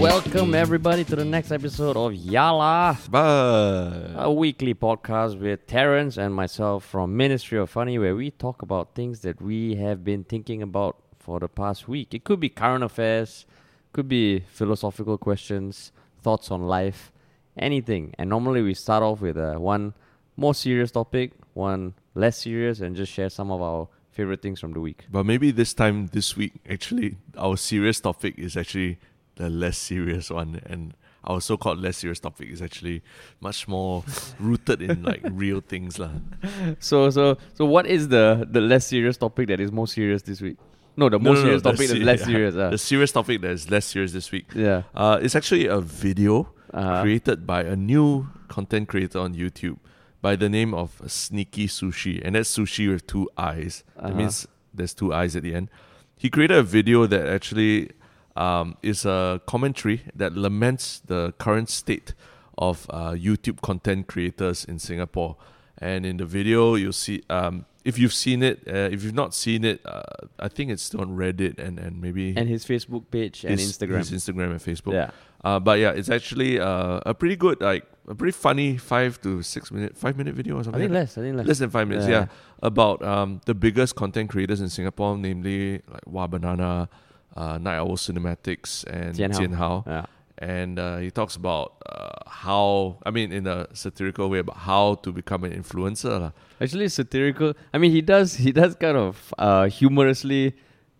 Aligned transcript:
Welcome 0.00 0.54
everybody 0.54 1.04
to 1.04 1.14
the 1.14 1.26
next 1.26 1.52
episode 1.52 1.94
of 1.94 2.12
Yala, 2.12 2.96
a 4.16 4.32
weekly 4.32 4.72
podcast 4.72 5.38
with 5.38 5.66
Terence 5.66 6.16
and 6.16 6.34
myself 6.34 6.86
from 6.86 7.14
Ministry 7.14 7.58
of 7.58 7.68
Funny, 7.68 7.98
where 7.98 8.16
we 8.16 8.30
talk 8.30 8.62
about 8.62 8.94
things 8.94 9.20
that 9.20 9.42
we 9.42 9.74
have 9.74 10.02
been 10.02 10.24
thinking 10.24 10.62
about 10.62 10.96
for 11.18 11.38
the 11.38 11.48
past 11.48 11.86
week. 11.86 12.14
It 12.14 12.24
could 12.24 12.40
be 12.40 12.48
current 12.48 12.82
affairs, 12.82 13.44
could 13.92 14.08
be 14.08 14.40
philosophical 14.40 15.18
questions, 15.18 15.92
thoughts 16.22 16.50
on 16.50 16.62
life, 16.66 17.12
anything. 17.58 18.14
And 18.18 18.30
normally 18.30 18.62
we 18.62 18.72
start 18.72 19.02
off 19.02 19.20
with 19.20 19.36
uh, 19.36 19.56
one 19.56 19.92
more 20.34 20.54
serious 20.54 20.90
topic, 20.92 21.32
one 21.52 21.92
less 22.14 22.38
serious, 22.38 22.80
and 22.80 22.96
just 22.96 23.12
share 23.12 23.28
some 23.28 23.50
of 23.50 23.60
our 23.60 23.86
favorite 24.12 24.40
things 24.40 24.60
from 24.60 24.72
the 24.72 24.80
week. 24.80 25.04
but 25.12 25.24
maybe 25.24 25.50
this 25.50 25.72
time 25.72 26.08
this 26.08 26.36
week 26.36 26.52
actually 26.68 27.16
our 27.38 27.56
serious 27.56 28.00
topic 28.00 28.36
is 28.36 28.56
actually 28.56 28.98
the 29.40 29.48
less 29.62 29.78
serious 29.90 30.30
one 30.40 30.60
and 30.72 30.92
our 31.28 31.40
so-called 31.40 31.78
less 31.86 31.96
serious 32.02 32.20
topic 32.20 32.48
is 32.54 32.60
actually 32.62 33.02
much 33.40 33.68
more 33.68 34.04
rooted 34.38 34.80
in 34.80 35.02
like 35.02 35.20
real 35.44 35.60
things 35.72 35.98
lah. 36.02 36.12
So 36.78 37.10
so 37.16 37.36
so 37.58 37.64
what 37.74 37.86
is 37.86 38.08
the 38.08 38.46
the 38.56 38.60
less 38.60 38.86
serious 38.86 39.16
topic 39.24 39.48
that 39.48 39.60
is 39.60 39.70
more 39.72 39.88
serious 39.88 40.22
this 40.22 40.40
week? 40.40 40.56
No, 40.96 41.08
the 41.08 41.18
No, 41.18 41.24
more 41.24 41.34
no, 41.34 41.40
no, 41.40 41.44
serious 41.46 41.62
the 41.62 41.70
topic 41.72 41.88
se- 41.88 42.04
less 42.10 42.20
yeah, 42.24 42.26
serious. 42.32 42.54
Uh. 42.56 42.70
The 42.70 42.78
serious 42.78 43.12
topic 43.12 43.40
that 43.42 43.50
is 43.58 43.70
less 43.70 43.86
serious 43.86 44.12
this 44.12 44.28
week. 44.32 44.46
yeah. 44.54 44.82
Uh, 44.94 45.18
it's 45.22 45.36
actually 45.36 45.66
a 45.66 45.80
video 45.80 46.52
Uh-huh. 46.70 47.02
created 47.02 47.38
by 47.50 47.60
a 47.66 47.74
new 47.74 48.30
content 48.46 48.86
creator 48.86 49.18
on 49.18 49.34
YouTube 49.34 49.78
by 50.22 50.36
the 50.38 50.46
name 50.48 50.70
of 50.72 51.02
Sneaky 51.10 51.66
Sushii, 51.66 52.22
and 52.24 52.38
that's 52.38 52.46
sushi 52.56 52.86
with 52.86 53.02
two 53.10 53.26
eyes. 53.34 53.82
That 53.98 54.14
Uh-huh. 54.14 54.14
means 54.20 54.46
there's 54.70 54.94
two 54.94 55.10
eyes 55.10 55.34
at 55.34 55.42
the 55.42 55.50
end. 55.58 55.66
He 56.14 56.30
created 56.30 56.54
a 56.54 56.62
video 56.62 57.10
that 57.10 57.26
actually 57.26 57.90
um, 58.36 58.76
is 58.82 59.04
a 59.04 59.40
commentary 59.46 60.02
that 60.14 60.36
laments 60.36 61.00
the 61.06 61.32
current 61.38 61.68
state 61.68 62.14
of 62.58 62.86
uh, 62.90 63.10
YouTube 63.12 63.60
content 63.62 64.06
creators 64.06 64.64
in 64.64 64.78
Singapore. 64.78 65.36
And 65.78 66.04
in 66.04 66.18
the 66.18 66.26
video, 66.26 66.74
you'll 66.74 66.92
see 66.92 67.22
um, 67.30 67.64
if 67.84 67.98
you've 67.98 68.12
seen 68.12 68.42
it. 68.42 68.60
Uh, 68.68 68.90
if 68.92 69.02
you've 69.02 69.14
not 69.14 69.34
seen 69.34 69.64
it, 69.64 69.80
uh, 69.86 70.02
I 70.38 70.48
think 70.48 70.70
it's 70.70 70.82
still 70.82 71.00
on 71.00 71.16
Reddit 71.16 71.58
and 71.58 71.78
and 71.78 72.00
maybe 72.02 72.34
And 72.36 72.48
his 72.48 72.66
Facebook 72.66 73.10
page 73.10 73.44
and 73.44 73.58
his- 73.58 73.72
Instagram. 73.78 73.98
his 73.98 74.10
Instagram 74.10 74.50
and 74.50 74.60
Facebook. 74.60 74.92
yeah. 74.92 75.10
Uh, 75.42 75.58
but 75.58 75.78
yeah, 75.78 75.92
it's 75.92 76.10
actually 76.10 76.60
uh, 76.60 77.00
a 77.06 77.14
pretty 77.14 77.34
good, 77.34 77.62
like 77.62 77.86
a 78.06 78.14
pretty 78.14 78.32
funny 78.32 78.76
five 78.76 79.18
to 79.22 79.42
six 79.42 79.72
minute, 79.72 79.96
five 79.96 80.18
minute 80.18 80.34
video 80.34 80.56
or 80.58 80.64
something. 80.64 80.82
I 80.82 80.84
think 80.84 80.92
like 80.92 81.00
less. 81.00 81.16
I 81.16 81.22
think 81.22 81.36
less. 81.36 81.46
less 81.46 81.58
than 81.60 81.70
five 81.70 81.88
minutes. 81.88 82.06
Yeah. 82.06 82.12
Yeah, 82.12 82.26
about 82.62 83.02
um, 83.02 83.40
the 83.46 83.54
biggest 83.54 83.96
content 83.96 84.28
creators 84.28 84.60
in 84.60 84.68
Singapore, 84.68 85.16
namely 85.16 85.80
like 85.90 86.06
Wah!Banana, 86.06 86.90
uh, 87.36 87.58
Night 87.58 87.76
Owl 87.76 87.96
Cinematics, 87.96 88.84
and 88.84 89.16
Hao. 89.18 89.26
Jian 89.40 89.54
Hao. 89.54 89.84
Yeah. 89.86 90.06
And 90.38 90.78
uh, 90.78 90.96
he 90.98 91.10
talks 91.10 91.36
about 91.36 91.74
uh, 91.84 92.10
how, 92.26 92.96
I 93.04 93.10
mean, 93.10 93.30
in 93.30 93.46
a 93.46 93.66
satirical 93.74 94.30
way, 94.30 94.38
about 94.38 94.56
how 94.56 94.94
to 95.02 95.12
become 95.12 95.44
an 95.44 95.52
influencer. 95.52 96.32
Actually, 96.60 96.88
satirical. 96.88 97.52
I 97.74 97.78
mean, 97.78 97.90
he 97.92 98.00
does. 98.00 98.34
He 98.36 98.50
does 98.52 98.74
kind 98.74 98.96
of 98.96 99.34
uh, 99.38 99.66
humorously, 99.68 100.54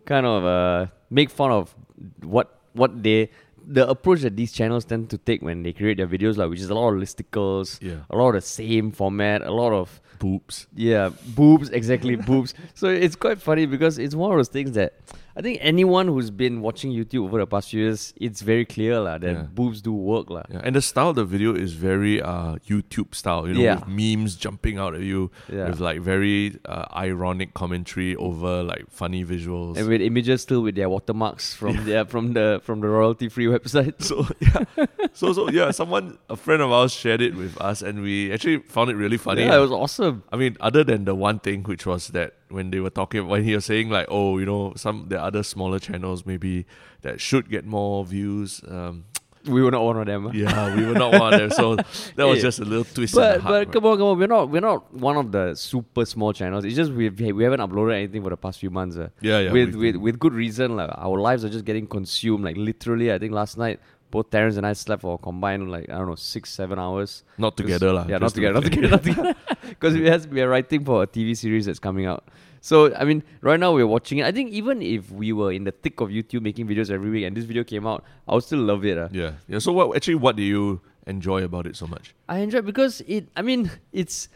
kind 0.05 0.27
of 0.27 0.45
uh, 0.45 0.87
make 1.09 1.31
fun 1.31 1.53
of 1.53 1.75
what 2.23 2.59
what 2.75 3.03
they 3.03 3.31
the 3.67 3.89
approach 3.89 4.21
that 4.23 4.37
these 4.37 4.53
channels 4.53 4.85
tend 4.85 5.09
to 5.11 5.19
take 5.19 5.43
when 5.43 5.63
they 5.63 5.73
create 5.73 5.97
their 5.97 6.07
videos, 6.07 6.37
like 6.37 6.51
which 6.51 6.61
is 6.61 6.69
a 6.71 6.75
lot 6.75 6.93
of 6.93 7.01
listicles, 7.01 7.81
Yeah. 7.83 8.01
a 8.11 8.17
lot 8.17 8.29
of 8.31 8.35
the 8.35 8.41
same 8.43 8.91
format, 8.91 9.43
a 9.43 9.51
lot 9.53 9.73
of 9.73 10.01
Boobs. 10.19 10.67
Yeah, 10.75 11.11
boobs, 11.35 11.71
exactly, 11.71 12.15
boobs. 12.31 12.53
So 12.75 12.89
it's 12.89 13.17
quite 13.17 13.41
funny 13.41 13.65
because 13.65 13.99
it's 13.99 14.15
one 14.15 14.31
of 14.33 14.37
those 14.37 14.49
things 14.49 14.73
that 14.73 14.93
I 15.41 15.43
think 15.43 15.57
anyone 15.63 16.07
who's 16.07 16.31
been 16.31 16.61
watching 16.61 16.93
YouTube 16.93 17.25
over 17.25 17.39
the 17.39 17.47
past 17.47 17.71
few 17.71 17.81
years, 17.85 18.13
it's 18.21 18.43
very 18.43 18.67
clear 18.67 19.01
la, 19.01 19.17
that 19.17 19.33
Yeah. 19.37 19.43
boobs 19.59 19.81
do 19.81 19.91
work. 19.91 20.29
La. 20.29 20.43
Yeah, 20.51 20.61
and 20.63 20.77
the 20.77 20.83
style 20.83 21.09
of 21.09 21.17
the 21.17 21.25
video 21.25 21.55
is 21.55 21.73
very 21.73 22.21
uh, 22.21 22.57
YouTube 22.69 23.15
style, 23.15 23.49
you 23.49 23.55
know, 23.55 23.61
Yeah. 23.63 23.77
with 23.77 23.89
memes 23.89 24.37
jumping 24.37 24.77
out 24.77 24.95
at 24.95 25.01
you, 25.01 25.31
Yeah. 25.51 25.71
with 25.71 25.81
like 25.81 26.01
very 26.03 26.59
uh, 26.67 26.85
ironic 26.95 27.55
commentary 27.55 28.15
over 28.17 28.63
like 28.63 28.85
funny 28.91 29.25
visuals. 29.25 29.79
And 29.79 29.89
with 29.89 30.03
images 30.03 30.43
still 30.43 30.61
with 30.61 30.75
their 30.75 30.91
watermarks 30.91 31.55
from 31.55 31.87
their 31.87 32.05
from 32.05 32.35
the 32.35 32.61
from 32.63 32.83
the 32.83 32.89
royalty 32.89 33.31
free 33.31 33.47
website. 33.47 33.95
so 34.11 34.27
yeah, 34.41 34.85
so 35.15 35.33
so 35.33 35.49
yeah, 35.49 35.71
someone 35.71 36.19
a 36.29 36.37
friend 36.37 36.61
of 36.61 36.71
ours 36.71 36.93
shared 36.93 37.23
it 37.23 37.35
with 37.35 37.57
us, 37.63 37.81
and 37.81 38.03
we 38.03 38.31
actually 38.31 38.59
found 38.59 38.91
it 38.91 38.97
really 38.97 39.17
funny. 39.17 39.45
Yeah, 39.49 39.57
it 39.57 39.61
was 39.61 39.73
awesome. 39.73 40.23
I 40.31 40.37
mean, 40.37 40.59
other 40.61 40.85
than 40.85 41.07
the 41.07 41.15
one 41.15 41.39
thing, 41.41 41.63
which 41.63 41.87
was 41.87 42.09
that 42.09 42.35
when 42.51 42.71
they 42.71 42.81
were 42.81 42.91
talking, 42.91 43.27
when 43.29 43.45
he 43.45 43.55
was 43.55 43.65
saying 43.65 43.91
like, 43.91 44.07
oh, 44.09 44.39
you 44.39 44.47
know, 44.47 44.73
some 44.77 45.07
the 45.09 45.21
other 45.23 45.43
smaller 45.43 45.79
channels 45.79 46.25
maybe 46.27 46.67
that 47.03 47.21
should 47.21 47.49
get 47.51 47.65
more 47.65 48.05
views. 48.05 48.61
Um, 48.69 49.05
We 49.47 49.63
were 49.63 49.71
not 49.71 49.83
one 49.83 49.97
of 49.97 50.05
them. 50.07 50.31
yeah, 50.35 50.77
we 50.77 50.85
were 50.85 50.93
not 51.05 51.13
one 51.19 51.33
of 51.33 51.41
them, 51.41 51.51
so 51.51 51.77
that 52.17 52.27
was 52.29 52.37
Yeah. 52.39 52.43
just 52.49 52.59
a 52.61 52.65
little 52.65 52.85
twist. 52.85 53.15
in 53.15 53.21
But 53.21 53.37
the 53.37 53.41
heart, 53.43 53.67
but 53.69 53.73
come 53.73 53.87
on, 53.91 53.97
come 53.97 54.07
on, 54.09 54.19
we're 54.19 54.27
not 54.37 54.51
we're 54.51 54.61
not 54.61 54.93
one 54.93 55.17
of 55.17 55.33
the 55.33 55.55
super 55.55 56.05
small 56.05 56.33
channels. 56.35 56.63
It's 56.67 56.77
just 56.77 56.93
we 56.93 57.09
we 57.09 57.43
haven't 57.45 57.61
uploaded 57.61 57.95
anything 57.95 58.23
for 58.23 58.29
the 58.29 58.37
past 58.37 58.59
few 58.61 58.69
months. 58.69 58.97
Uh. 58.97 59.09
Yeah, 59.23 59.39
yeah, 59.45 59.53
with 59.53 59.75
with 59.77 59.97
with 59.97 60.19
good 60.19 60.35
reason. 60.35 60.77
Like 60.77 60.91
our 61.09 61.19
lives 61.19 61.43
are 61.45 61.49
just 61.49 61.65
getting 61.65 61.87
consumed. 61.87 62.45
Like 62.45 62.59
literally, 62.59 63.11
I 63.15 63.19
think 63.19 63.33
last 63.33 63.57
night 63.57 63.81
both 64.11 64.31
Terence 64.31 64.57
and 64.57 64.67
I 64.67 64.73
slept 64.73 65.03
for 65.03 65.15
a 65.15 65.19
combined 65.19 65.71
like 65.71 65.89
I 65.89 65.99
don't 65.99 66.09
know 66.09 66.15
six 66.15 66.51
seven 66.51 66.79
hours. 66.79 67.23
Not 67.39 67.57
together, 67.57 67.93
lah. 67.93 68.07
Yeah, 68.09 68.19
not 68.19 68.33
just 68.33 68.35
to 68.37 68.41
be 68.41 68.47
together, 68.47 68.61
not 68.61 68.65
together, 68.65 68.89
not 68.97 69.03
together. 69.03 69.35
Because 69.69 69.95
we 69.95 70.07
has 70.07 70.27
we 70.27 70.43
are 70.43 70.49
writing 70.49 70.85
for 70.85 71.03
a 71.03 71.07
TV 71.07 71.37
series 71.37 71.67
that's 71.67 71.79
coming 71.79 72.07
out. 72.07 72.25
So 72.61 72.95
I 72.95 73.05
mean, 73.05 73.23
right 73.41 73.59
now 73.59 73.73
we're 73.73 73.87
watching 73.87 74.19
it. 74.19 74.27
I 74.27 74.33
think 74.33 74.51
even 74.51 74.83
if 74.83 75.11
we 75.11 75.33
were 75.33 75.53
in 75.53 75.65
the 75.65 75.73
thick 75.73 76.01
of 76.01 76.09
YouTube 76.09 76.43
making 76.43 76.69
videos 76.69 76.91
every 76.91 77.11
week 77.11 77.25
and 77.25 77.37
this 77.37 77.45
video 77.45 77.65
came 77.65 77.87
out, 77.87 78.05
I 78.29 78.35
would 78.35 78.45
still 78.45 78.61
love 78.61 78.85
it. 78.85 78.99
Uh. 78.99 79.09
Yeah, 79.13 79.33
yeah. 79.49 79.59
So 79.59 79.73
what 79.73 79.97
actually 79.97 80.17
what 80.17 80.37
do 80.37 80.43
you 80.43 80.81
enjoy 81.07 81.43
about 81.45 81.67
it 81.67 81.77
so 81.77 81.87
much? 81.87 82.15
I 82.29 82.39
enjoy 82.39 82.61
because 82.63 83.01
it. 83.07 83.29
I 83.37 83.43
mean, 83.43 83.71
it's 83.93 84.29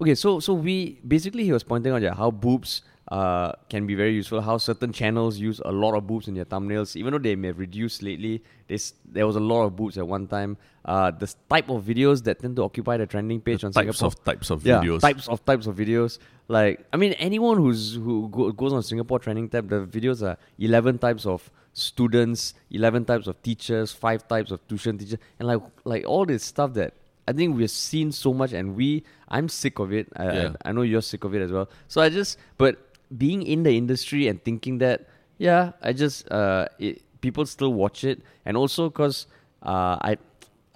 okay. 0.00 0.14
So 0.14 0.40
so 0.40 0.54
we 0.54 1.00
basically 1.06 1.44
he 1.44 1.52
was 1.52 1.64
pointing 1.64 1.92
out 1.92 2.02
yeah, 2.02 2.14
how 2.14 2.30
boobs 2.30 2.82
uh 3.18 3.52
can 3.72 3.86
be 3.90 3.94
very 4.02 4.14
useful. 4.20 4.40
How 4.48 4.56
certain 4.66 4.92
channels 5.00 5.38
use 5.48 5.58
a 5.72 5.72
lot 5.84 5.94
of 5.98 6.02
boobs 6.10 6.28
in 6.30 6.34
their 6.38 6.46
thumbnails, 6.52 6.96
even 7.00 7.12
though 7.12 7.18
they 7.26 7.36
may 7.42 7.48
have 7.52 7.58
reduced 7.58 8.02
lately. 8.08 8.34
This 8.68 8.84
there 9.16 9.26
was 9.30 9.36
a 9.36 9.44
lot 9.52 9.62
of 9.66 9.74
boobs 9.80 9.98
at 10.02 10.06
one 10.16 10.26
time. 10.36 10.56
Uh, 10.92 11.10
the 11.22 11.28
type 11.54 11.68
of 11.74 11.84
videos 11.90 12.22
that 12.26 12.40
tend 12.44 12.56
to 12.56 12.62
occupy 12.68 12.96
the 13.02 13.06
trending 13.06 13.40
page 13.48 13.60
The 13.60 13.66
on 13.68 13.72
types 13.72 13.98
Singapore. 13.98 14.06
of 14.20 14.24
types 14.30 14.50
of 14.54 14.64
yeah, 14.66 14.80
videos. 14.80 15.00
types 15.08 15.28
of 15.28 15.44
types 15.50 15.66
of 15.72 15.76
videos. 15.82 16.18
Like 16.48 16.86
I 16.92 16.96
mean, 17.02 17.12
anyone 17.28 17.58
who's 17.58 17.94
who 17.94 18.28
go, 18.36 18.50
goes 18.62 18.72
on 18.72 18.82
Singapore 18.82 19.18
Trending 19.18 19.48
tab, 19.48 19.68
the 19.68 19.80
videos 19.96 20.22
are 20.26 20.36
eleven 20.58 20.98
types 20.98 21.26
of 21.26 21.50
students, 21.74 22.54
eleven 22.70 23.04
types 23.04 23.26
of 23.26 23.40
teachers, 23.42 23.92
five 23.92 24.26
types 24.28 24.50
of 24.50 24.66
tuition 24.68 24.96
teachers, 24.98 25.18
and 25.38 25.48
like 25.48 25.60
like 25.84 26.04
all 26.06 26.24
this 26.24 26.44
stuff 26.44 26.72
that 26.74 26.94
I 27.28 27.32
think 27.32 27.56
we've 27.56 27.70
seen 27.70 28.10
so 28.12 28.32
much, 28.32 28.52
and 28.52 28.74
we 28.74 29.04
I'm 29.28 29.48
sick 29.48 29.78
of 29.78 29.92
it. 29.92 30.08
I, 30.16 30.24
Yeah. 30.24 30.52
I, 30.64 30.70
I 30.70 30.72
know 30.72 30.82
you're 30.82 31.02
sick 31.02 31.24
of 31.24 31.34
it 31.34 31.42
as 31.42 31.52
well. 31.52 31.68
So 31.88 32.00
I 32.00 32.08
just 32.08 32.38
but 32.58 32.78
being 33.16 33.42
in 33.42 33.62
the 33.62 33.76
industry 33.76 34.28
and 34.28 34.42
thinking 34.44 34.78
that 34.78 35.08
yeah, 35.38 35.72
I 35.82 35.92
just 35.92 36.30
uh 36.30 36.66
it, 36.78 37.02
people 37.20 37.46
still 37.46 37.72
watch 37.72 38.04
it, 38.04 38.22
and 38.44 38.56
also 38.56 38.88
because 38.88 39.26
uh 39.62 39.96
I 40.00 40.16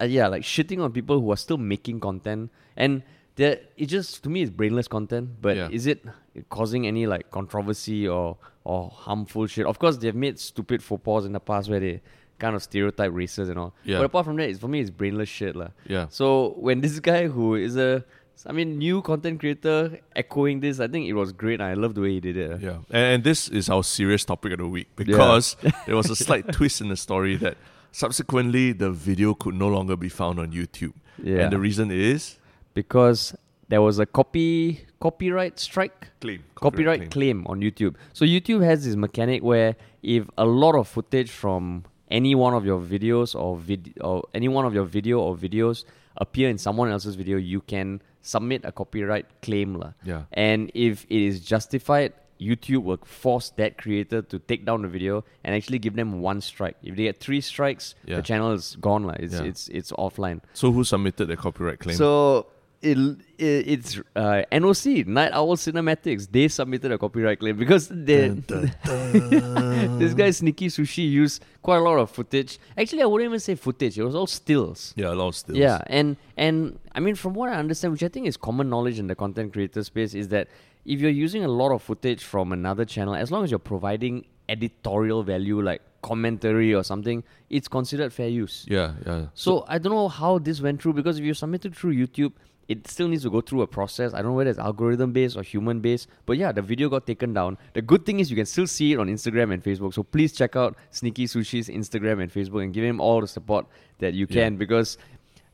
uh, 0.01 0.05
yeah, 0.05 0.27
like 0.27 0.43
shitting 0.43 0.79
on 0.83 0.91
people 0.91 1.19
who 1.21 1.31
are 1.31 1.37
still 1.37 1.57
making 1.57 1.99
content, 1.99 2.51
and 2.75 3.03
there 3.35 3.59
it 3.77 3.87
just 3.87 4.23
to 4.23 4.29
me 4.29 4.41
it's 4.41 4.51
brainless 4.51 4.87
content. 4.87 5.29
But 5.41 5.55
Yeah. 5.57 5.69
is 5.71 5.87
it 5.87 6.05
causing 6.49 6.85
any 6.87 7.07
like 7.07 7.31
controversy 7.31 8.07
or 8.07 8.37
or 8.63 8.89
harmful 8.89 9.47
shit? 9.47 9.65
Of 9.65 9.79
course, 9.79 9.97
they've 9.97 10.15
made 10.15 10.37
stupid 10.39 10.83
faux 10.83 11.01
pas 11.03 11.25
in 11.25 11.31
the 11.31 11.39
past 11.39 11.69
where 11.69 11.79
they 11.79 12.01
kind 12.39 12.55
of 12.55 12.61
stereotype 12.61 13.11
races 13.13 13.49
and 13.49 13.57
all. 13.57 13.73
Yeah. 13.83 13.97
But 13.97 14.05
apart 14.05 14.25
from 14.25 14.35
that, 14.37 14.49
it's, 14.49 14.59
for 14.59 14.67
me, 14.67 14.79
it's 14.79 14.91
brainless 14.91 15.27
shit, 15.29 15.55
lah. 15.55 15.69
Yeah. 15.87 16.05
So 16.09 16.53
when 16.59 16.81
this 16.81 16.99
guy 16.99 17.25
who 17.27 17.55
is 17.55 17.77
a 17.77 18.03
I 18.45 18.51
mean, 18.51 18.77
new 18.77 19.01
content 19.01 19.39
creator 19.39 19.99
echoing 20.15 20.59
this, 20.59 20.79
I 20.79 20.87
think 20.87 21.07
it 21.07 21.13
was 21.13 21.31
great. 21.31 21.59
I 21.61 21.73
love 21.73 21.95
the 21.95 22.01
way 22.01 22.11
he 22.11 22.19
did 22.19 22.37
it. 22.37 22.61
Yeah, 22.61 22.77
and, 22.91 23.23
this 23.23 23.47
is 23.49 23.69
our 23.69 23.83
serious 23.83 24.23
topic 24.25 24.53
of 24.53 24.59
the 24.59 24.67
week 24.67 24.87
because 24.95 25.55
there 25.85 25.95
was 25.95 26.09
a 26.09 26.15
slight 26.15 26.51
twist 26.51 26.81
in 26.81 26.89
the 26.89 26.97
story 26.97 27.35
that 27.37 27.57
subsequently 27.91 28.73
the 28.73 28.91
video 28.91 29.33
could 29.33 29.55
no 29.55 29.67
longer 29.67 29.95
be 29.95 30.09
found 30.09 30.39
on 30.39 30.51
YouTube. 30.51 30.93
Yeah. 31.21 31.43
And 31.43 31.51
the 31.51 31.57
reason 31.57 31.89
is 31.91 32.37
Because 32.73 33.35
there 33.69 33.81
was 33.81 33.97
a 33.99 34.05
copy 34.05 34.85
copyright 34.99 35.59
strike 35.59 36.07
claim. 36.21 36.43
copyright 36.55 37.11
claim. 37.11 37.45
on 37.47 37.59
YouTube. 37.59 37.95
So 38.13 38.23
YouTube 38.25 38.63
has 38.63 38.85
this 38.85 38.95
mechanic 38.95 39.43
where 39.43 39.75
if 40.03 40.29
a 40.37 40.45
lot 40.45 40.75
of 40.75 40.87
footage 40.87 41.31
from 41.31 41.85
any 42.09 42.35
one 42.35 42.53
of 42.53 42.65
your 42.65 42.79
videos 42.79 43.35
or 43.35 43.57
vid- 43.57 43.97
or 44.01 44.23
any 44.33 44.47
one 44.47 44.65
of 44.65 44.73
your 44.73 44.85
video 44.85 45.19
or 45.19 45.35
videos 45.35 45.83
appear 46.17 46.49
in 46.49 46.57
someone 46.57 46.89
else's 46.89 47.15
video, 47.15 47.37
you 47.37 47.61
can 47.61 48.01
submit 48.27 48.61
a 48.65 48.71
copyright 48.71 49.25
claim. 49.41 49.75
lah. 49.81 49.91
Yeah. 50.03 50.23
And 50.33 50.71
if 50.73 51.05
it 51.09 51.21
is 51.29 51.39
justified, 51.39 52.13
YouTube 52.39 52.83
will 52.83 52.99
force 53.03 53.49
that 53.57 53.77
creator 53.81 54.21
to 54.21 54.37
take 54.37 54.63
down 54.65 54.83
the 54.83 54.87
video 54.87 55.23
and 55.43 55.55
actually 55.55 55.79
give 55.79 55.95
them 55.95 56.21
one 56.21 56.39
strike. 56.41 56.75
If 56.83 56.95
they 56.95 57.03
get 57.09 57.19
three 57.19 57.41
strikes, 57.41 57.95
Yeah. 58.05 58.17
the 58.17 58.21
channel 58.21 58.51
is 58.53 58.75
gone. 58.79 59.03
lah. 59.09 59.15
It's 59.17 59.33
Yeah. 59.33 59.49
it's 59.49 59.63
it's 59.69 59.91
offline. 59.93 60.41
So 60.53 60.71
who 60.71 60.83
submitted 60.83 61.25
the 61.33 61.37
copyright 61.37 61.79
claim? 61.79 61.97
So 61.97 62.45
it, 62.81 62.97
it 63.37 63.67
it's 63.67 63.99
uh, 64.15 64.43
NOC 64.51 65.07
Night 65.07 65.31
Owl 65.33 65.55
Cinematics. 65.55 66.27
They 66.31 66.47
submitted 66.47 66.91
a 66.91 66.97
copyright 66.97 67.39
claim 67.39 67.57
because 67.57 67.87
they 67.87 68.27
Dun, 68.29 68.43
dun, 68.47 68.71
dun. 68.83 69.99
this 69.99 70.13
guy 70.13 70.29
Sneaky 70.31 70.67
Sushii 70.67 71.09
used 71.09 71.43
quite 71.61 71.77
a 71.77 71.81
lot 71.81 71.97
of 71.97 72.09
footage. 72.11 72.59
Actually, 72.77 73.01
I 73.01 73.05
wouldn't 73.05 73.29
even 73.29 73.39
say 73.39 73.55
footage. 73.55 73.97
It 73.97 74.03
was 74.03 74.15
all 74.15 74.27
stills. 74.27 74.93
yeah, 74.95 75.11
a 75.11 75.15
lot 75.15 75.29
of 75.29 75.35
stills. 75.35 75.57
Yeah, 75.57 75.81
and 75.87 76.17
and 76.37 76.79
I 76.93 76.99
mean, 76.99 77.15
from 77.15 77.33
what 77.33 77.49
I 77.49 77.55
understand, 77.55 77.93
which 77.93 78.03
I 78.03 78.09
think 78.09 78.27
is 78.27 78.37
common 78.37 78.69
knowledge 78.69 78.99
in 78.99 79.07
the 79.07 79.15
content 79.15 79.53
creator 79.53 79.83
space, 79.83 80.13
is 80.13 80.27
that 80.29 80.47
if 80.85 81.01
you're 81.01 81.09
using 81.11 81.43
a 81.43 81.49
lot 81.49 81.71
of 81.73 81.81
footage 81.81 82.23
from 82.23 82.51
another 82.53 82.85
channel, 82.85 83.15
as 83.15 83.31
long 83.31 83.43
as 83.43 83.51
you're 83.51 83.59
providing 83.59 84.25
editorial 84.49 85.23
value 85.23 85.61
like 85.61 85.81
commentary 86.01 86.73
or 86.73 86.83
something, 86.83 87.23
it's 87.49 87.67
considered 87.67 88.13
fair 88.13 88.29
use. 88.29 88.65
yeah, 88.69 88.93
yeah. 89.05 89.25
So 89.33 89.65
I 89.67 89.77
don't 89.77 89.91
know 89.91 90.07
how 90.07 90.37
this 90.39 90.61
went 90.61 90.81
through 90.81 90.93
because 90.93 91.19
if 91.19 91.25
you 91.25 91.33
submit 91.33 91.65
it 91.65 91.75
through 91.75 91.95
YouTube, 91.95 92.31
it 92.67 92.87
still 92.87 93.07
needs 93.07 93.23
to 93.23 93.29
go 93.29 93.39
through 93.41 93.61
a 93.61 93.67
process. 93.67 94.13
I 94.13 94.17
don't 94.17 94.31
know 94.31 94.37
whether 94.37 94.49
it's 94.49 94.59
algorithm 94.59 95.13
based 95.13 95.37
or 95.37 95.43
human 95.43 95.79
based. 95.79 96.07
But 96.25 96.37
yeah, 96.37 96.51
the 96.51 96.61
video 96.61 96.89
got 96.89 97.07
taken 97.07 97.33
down. 97.33 97.57
The 97.73 97.81
good 97.81 98.05
thing 98.05 98.19
is 98.19 98.29
you 98.29 98.35
can 98.35 98.45
still 98.45 98.67
see 98.67 98.91
it 98.93 98.99
on 98.99 99.07
Instagram 99.07 99.53
and 99.53 99.63
Facebook. 99.63 99.93
So 99.93 100.03
please 100.03 100.33
check 100.33 100.55
out 100.57 100.75
Sneaky 100.91 101.25
Sushii's 101.25 101.69
Instagram 101.69 102.21
and 102.21 102.31
Facebook 102.31 102.63
and 102.63 102.73
give 102.73 102.83
him 102.83 102.99
all 102.99 103.21
the 103.21 103.27
support 103.27 103.67
that 103.99 104.13
you 104.13 104.27
Yeah. 104.29 104.43
can 104.43 104.57
because 104.57 104.97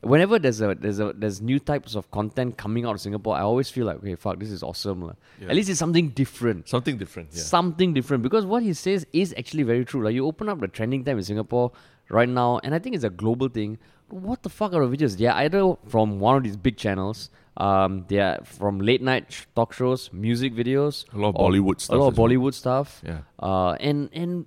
whenever 0.02 0.38
there's 0.38 0.60
a 0.60 0.74
there's 0.74 0.98
a 1.00 1.12
there's 1.16 1.40
new 1.40 1.58
types 1.58 1.94
of 1.94 2.10
content 2.10 2.56
coming 2.58 2.84
out 2.84 2.94
of 2.96 3.00
Singapore, 3.00 3.36
I 3.36 3.40
always 3.40 3.70
feel 3.70 3.86
like, 3.86 3.96
okay, 3.98 4.16
fuck, 4.16 4.38
this 4.38 4.50
is 4.50 4.62
awesome. 4.62 5.02
Yeah. 5.40 5.48
At 5.50 5.56
least 5.56 5.68
it's 5.70 5.78
something 5.78 6.08
different 6.10 6.68
Something 6.68 6.98
different. 6.98 7.28
Yeah. 7.32 7.42
something 7.42 7.94
different 7.94 8.22
because 8.22 8.44
what 8.44 8.62
he 8.62 8.72
says 8.74 9.06
is 9.12 9.34
actually 9.38 9.62
very 9.62 9.84
true. 9.84 10.02
Like 10.04 10.14
you 10.14 10.26
open 10.26 10.48
up 10.48 10.60
the 10.60 10.68
trending 10.68 11.04
time 11.04 11.18
in 11.18 11.24
Singapore 11.24 11.72
right 12.10 12.28
now, 12.28 12.60
and 12.64 12.74
I 12.74 12.78
think 12.78 12.94
it's 12.96 13.04
a 13.04 13.10
global 13.10 13.48
thing. 13.48 13.78
What 14.08 14.42
the 14.42 14.48
fuck 14.48 14.72
are 14.74 14.86
the 14.86 14.96
videos? 14.96 15.16
They're 15.16 15.32
either 15.32 15.74
from 15.88 16.20
one 16.20 16.36
of 16.36 16.42
these 16.44 16.56
big 16.56 16.76
channels, 16.76 17.30
um, 17.56 18.04
they're 18.08 18.38
from 18.44 18.80
late 18.80 19.02
night 19.02 19.32
sh- 19.32 19.44
talk 19.56 19.72
shows, 19.72 20.10
music 20.12 20.54
videos, 20.54 21.04
A 21.12 21.18
lot 21.18 21.30
of 21.30 21.36
or 21.36 21.50
Bollywood 21.50 21.80
stuff 21.80 21.94
a 21.96 21.98
lot 21.98 22.08
of 22.08 22.18
well. 22.18 22.28
Bollywood 22.28 22.54
stuff, 22.54 23.02
Yeah. 23.04 23.20
uh, 23.40 23.72
and 23.80 24.10
and 24.12 24.46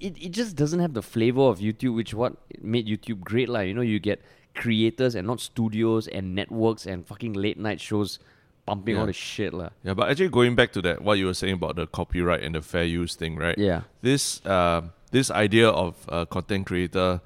it, 0.00 0.16
it 0.22 0.30
just 0.30 0.56
doesn't 0.56 0.80
have 0.80 0.94
the 0.94 1.02
flavor 1.02 1.42
of 1.42 1.58
YouTube, 1.58 1.94
which 1.94 2.12
what 2.14 2.36
made 2.60 2.86
YouTube 2.86 3.20
great. 3.20 3.48
Like 3.48 3.68
you 3.68 3.74
know, 3.74 3.82
you 3.82 3.98
get 3.98 4.20
creators 4.54 5.14
and 5.14 5.26
not 5.26 5.40
studios 5.40 6.08
and 6.08 6.34
networks 6.34 6.84
and 6.86 7.06
fucking 7.06 7.32
late 7.34 7.58
night 7.58 7.80
shows 7.80 8.18
pumping 8.66 8.94
Yeah. 8.96 9.00
all 9.00 9.06
the 9.06 9.12
shit, 9.12 9.54
lah. 9.54 9.70
Yeah, 9.84 9.94
but 9.94 10.10
actually 10.10 10.28
going 10.28 10.54
back 10.54 10.72
to 10.72 10.82
that, 10.82 11.00
what 11.02 11.16
you 11.18 11.26
were 11.26 11.34
saying 11.34 11.54
about 11.54 11.76
the 11.76 11.86
copyright 11.86 12.42
and 12.42 12.54
the 12.54 12.60
fair 12.62 12.84
use 12.84 13.14
thing, 13.14 13.36
right? 13.36 13.56
Yeah. 13.56 13.82
This 14.02 14.44
uh, 14.44 14.82
this 15.10 15.30
idea 15.30 15.68
of 15.70 15.94
a 16.08 16.26
content 16.26 16.66
creator, 16.66 17.20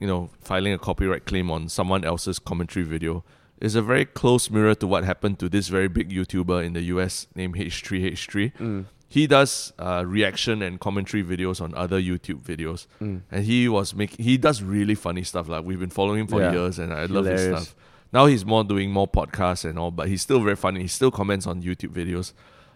you 0.00 0.06
know, 0.06 0.30
filing 0.40 0.72
a 0.72 0.78
copyright 0.78 1.24
claim 1.26 1.50
on 1.50 1.68
someone 1.68 2.04
else's 2.04 2.38
commentary 2.38 2.84
video 2.84 3.22
is 3.60 3.74
a 3.74 3.82
very 3.82 4.06
close 4.06 4.50
mirror 4.50 4.74
to 4.74 4.86
what 4.86 5.04
happened 5.04 5.38
to 5.38 5.48
this 5.48 5.68
very 5.68 5.88
big 5.88 6.10
YouTuber 6.10 6.64
in 6.64 6.72
the 6.72 6.80
US 6.94 7.26
named 7.34 7.54
H3H3. 7.56 8.52
Mm. 8.56 8.84
He 9.08 9.26
does 9.26 9.72
uh, 9.78 10.04
reaction 10.06 10.62
and 10.62 10.78
commentary 10.80 11.22
videos 11.22 11.60
on 11.60 11.74
other 11.74 12.00
YouTube 12.00 12.42
videos, 12.42 12.86
Mm. 13.02 13.22
and 13.30 13.44
he 13.44 13.68
was 13.68 13.92
making 13.94 14.24
he 14.24 14.38
does 14.38 14.62
really 14.62 14.94
funny 14.94 15.24
stuff. 15.24 15.48
Like 15.48 15.64
we've 15.64 15.80
been 15.80 15.90
following 15.90 16.20
him 16.20 16.26
for 16.28 16.40
Yeah. 16.40 16.52
years, 16.52 16.78
and 16.78 16.92
I 16.92 17.04
love 17.06 17.26
his 17.26 17.42
stuff. 17.42 17.74
Now 18.12 18.26
he's 18.26 18.44
more 18.46 18.64
doing 18.64 18.90
more 18.92 19.08
podcasts 19.08 19.68
and 19.68 19.78
all, 19.78 19.90
but 19.90 20.08
he's 20.08 20.22
still 20.22 20.40
very 20.40 20.56
funny. 20.56 20.80
He 20.82 20.88
still 20.88 21.10
comments 21.10 21.46
on 21.46 21.62
YouTube 21.62 21.92
videos. 21.92 22.32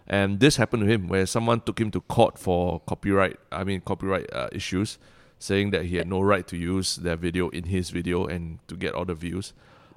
And 0.07 0.39
this 0.39 0.57
happened 0.57 0.83
to 0.83 0.87
him 0.93 1.07
where 1.07 1.25
someone 1.25 1.61
took 1.61 1.79
him 1.81 1.89
to 1.91 2.01
court 2.01 2.37
for 2.37 2.79
copyright, 2.81 3.37
I 3.51 3.63
mean, 3.63 3.81
copyright 3.81 4.31
uh, 4.31 4.49
issues, 4.51 4.99
saying 5.39 5.71
that 5.71 5.85
he 5.85 5.97
had 5.97 6.07
no 6.07 6.21
right 6.21 6.47
to 6.47 6.57
use 6.57 6.95
their 6.97 7.15
video 7.15 7.49
in 7.49 7.65
his 7.65 7.89
video 7.89 8.25
and 8.25 8.59
to 8.67 8.75
get 8.75 8.93
all 8.93 9.05
the 9.05 9.13
views. 9.15 9.53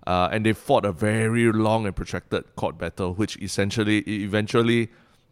Uh, 0.07 0.29
and 0.33 0.45
they 0.47 0.53
fought 0.53 0.85
a 0.85 0.93
very 0.93 1.51
long 1.53 1.87
and 1.87 1.95
protracted 1.95 2.45
court 2.57 2.79
battle, 2.79 3.13
which 3.15 3.37
essentially, 3.43 3.99
eventually 4.01 4.89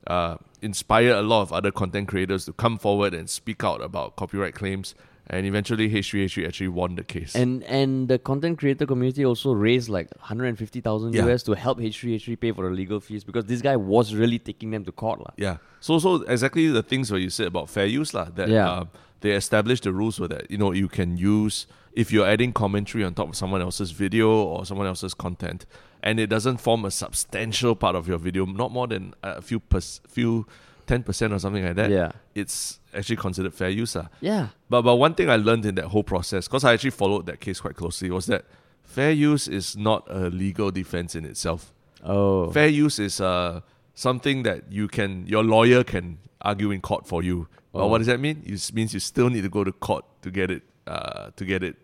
uh, 0.07 0.37
inspired 0.61 1.17
a 1.17 1.23
lot 1.23 1.43
of 1.43 1.53
other 1.53 1.71
content 1.71 2.09
creators 2.09 2.45
to 2.45 2.53
come 2.53 2.79
forward 2.79 3.15
and 3.15 3.29
speak 3.31 3.65
out 3.65 3.81
about 3.83 4.17
copyright 4.17 4.55
claims. 4.55 4.95
And 5.29 5.45
eventually, 5.45 5.91
H3H3 5.91 6.47
actually 6.47 6.69
won 6.69 6.95
the 6.95 7.03
case. 7.03 7.35
And 7.35 7.65
and 7.65 8.07
the 8.07 8.17
content 8.17 8.59
creator 8.59 8.87
community 8.87 9.25
also 9.25 9.51
raised 9.53 9.89
like 9.89 10.09
150,000 10.21 11.15
Yeah. 11.15 11.27
US 11.27 11.43
to 11.45 11.55
help 11.55 11.81
H3H3 11.81 12.39
pay 12.39 12.53
for 12.53 12.63
the 12.69 12.71
legal 12.71 13.01
fees 13.01 13.25
because 13.25 13.47
this 13.47 13.61
guy 13.61 13.75
was 13.77 14.15
really 14.15 14.39
taking 14.39 14.71
them 14.71 14.85
to 14.85 14.93
court. 14.93 15.19
lah. 15.19 15.33
Yeah. 15.37 15.57
So 15.81 15.99
so 15.99 16.23
exactly 16.29 16.69
the 16.69 16.83
things 16.83 17.11
where 17.11 17.19
you 17.19 17.31
said 17.31 17.49
about 17.49 17.69
fair 17.71 17.87
use 17.87 18.15
lah. 18.15 18.27
That 18.37 18.49
Yeah. 18.49 18.71
uh, 18.71 18.85
they 19.27 19.35
established 19.35 19.83
the 19.83 19.93
rules 19.93 20.17
so 20.17 20.27
that 20.27 20.51
you 20.51 20.59
know 20.59 20.73
you 20.73 20.89
can 20.89 21.17
use 21.17 21.67
if 21.93 22.13
you're 22.13 22.27
adding 22.27 22.53
commentary 22.53 23.03
on 23.05 23.15
top 23.15 23.29
of 23.29 23.37
someone 23.37 23.63
else's 23.63 23.91
video 23.91 24.29
or 24.31 24.65
someone 24.65 24.87
else's 24.87 25.15
content, 25.15 25.67
and 26.03 26.21
it 26.21 26.29
doesn't 26.29 26.59
form 26.59 26.85
a 26.85 26.91
substantial 26.91 27.75
part 27.75 27.97
of 27.97 28.07
your 28.07 28.19
video, 28.19 28.45
not 28.47 28.71
more 28.71 28.87
than 28.87 29.15
a 29.23 29.43
few 29.43 29.59
pers- 29.59 30.01
few 30.07 30.47
ten 30.87 31.03
percent 31.03 31.33
or 31.33 31.39
something 31.39 31.65
like 31.65 31.77
that. 31.77 31.91
Yeah. 31.91 32.13
It's 32.35 32.81
actually 32.95 33.17
considered 33.17 33.55
fair 33.55 33.71
use 33.71 33.97
lah. 33.97 34.09
Yeah. 34.21 34.49
But 34.69 34.83
but 34.83 34.97
one 34.97 35.15
thing 35.15 35.29
I 35.31 35.37
learned 35.37 35.67
in 35.67 35.75
that 35.77 35.87
whole 35.87 36.05
process, 36.05 36.47
because 36.47 36.65
I 36.65 36.73
actually 36.75 36.91
followed 36.91 37.27
that 37.27 37.41
case 37.41 37.61
quite 37.61 37.77
closely, 37.77 38.11
was 38.11 38.27
that 38.27 38.45
fair 38.85 39.11
use 39.11 39.49
is 39.49 39.77
not 39.77 40.07
a 40.09 40.31
legal 40.31 40.71
defense 40.71 41.19
in 41.19 41.25
itself. 41.25 41.73
Oh. 42.05 42.51
Fair 42.53 42.69
use 42.69 42.99
is 43.01 43.21
uh, 43.21 43.61
something 43.95 44.45
that 44.45 44.71
you 44.71 44.87
can, 44.87 45.27
your 45.27 45.43
lawyer 45.43 45.83
can 45.83 46.19
argue 46.51 46.71
in 46.71 46.81
court 46.81 47.07
for 47.07 47.23
you. 47.23 47.49
But 47.73 47.83
Oh. 47.83 47.89
what 47.91 47.99
does 47.99 48.07
that 48.07 48.21
mean? 48.21 48.43
It 48.47 48.73
means 48.73 48.95
you 48.95 49.01
still 49.01 49.29
need 49.35 49.43
to 49.43 49.51
go 49.51 49.63
to 49.65 49.73
court 49.73 50.05
to 50.23 50.31
get 50.31 50.51
it, 50.51 50.63
uh, 50.87 51.31
to 51.37 51.45
get 51.45 51.63
it 51.63 51.77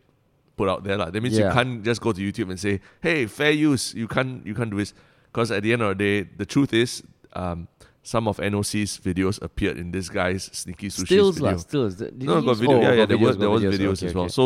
put 0.57 0.69
out 0.69 0.85
there. 0.85 0.97
lah. 0.97 1.11
That 1.11 1.21
means 1.23 1.37
you 1.39 1.49
can't 1.53 1.83
just 1.85 2.01
go 2.01 2.13
to 2.13 2.21
YouTube 2.21 2.49
and 2.53 2.59
say, 2.61 2.81
"Hey, 3.01 3.27
fair 3.27 3.53
use." 3.53 3.95
You 3.95 4.09
can't, 4.09 4.45
you 4.47 4.55
can't 4.55 4.71
do 4.71 4.79
this 4.79 4.95
because 5.29 5.51
at 5.51 5.63
the 5.63 5.73
end 5.73 5.83
of 5.83 5.89
the 5.97 5.99
day, 6.05 6.17
the 6.37 6.47
truth 6.47 6.73
is, 6.73 7.03
um, 7.35 7.69
some 8.03 8.27
of 8.29 8.39
NOC's 8.41 8.99
videos 9.09 9.41
appeared 9.43 9.77
in 9.79 9.91
this 9.93 10.09
guy's 10.09 10.45
sneaky 10.53 10.89
sushi 10.89 11.07
Stills, 11.07 11.37
video. 11.39 11.51
lah. 11.53 11.57
Stills. 11.59 11.95
Did 11.97 12.23
No, 12.23 12.41
got 12.43 12.57
video. 12.57 12.77
oh, 12.79 12.83
yeah, 12.83 12.93
yeah, 12.99 13.07
there 13.07 13.17
videos, 13.17 13.27
was 13.29 13.37
there 13.39 13.51
was 13.51 13.63
videos. 13.63 13.79
videos 13.79 13.99
Okay, 13.99 14.07
as 14.09 14.15
well. 14.15 14.25
okay. 14.25 14.33
So 14.33 14.45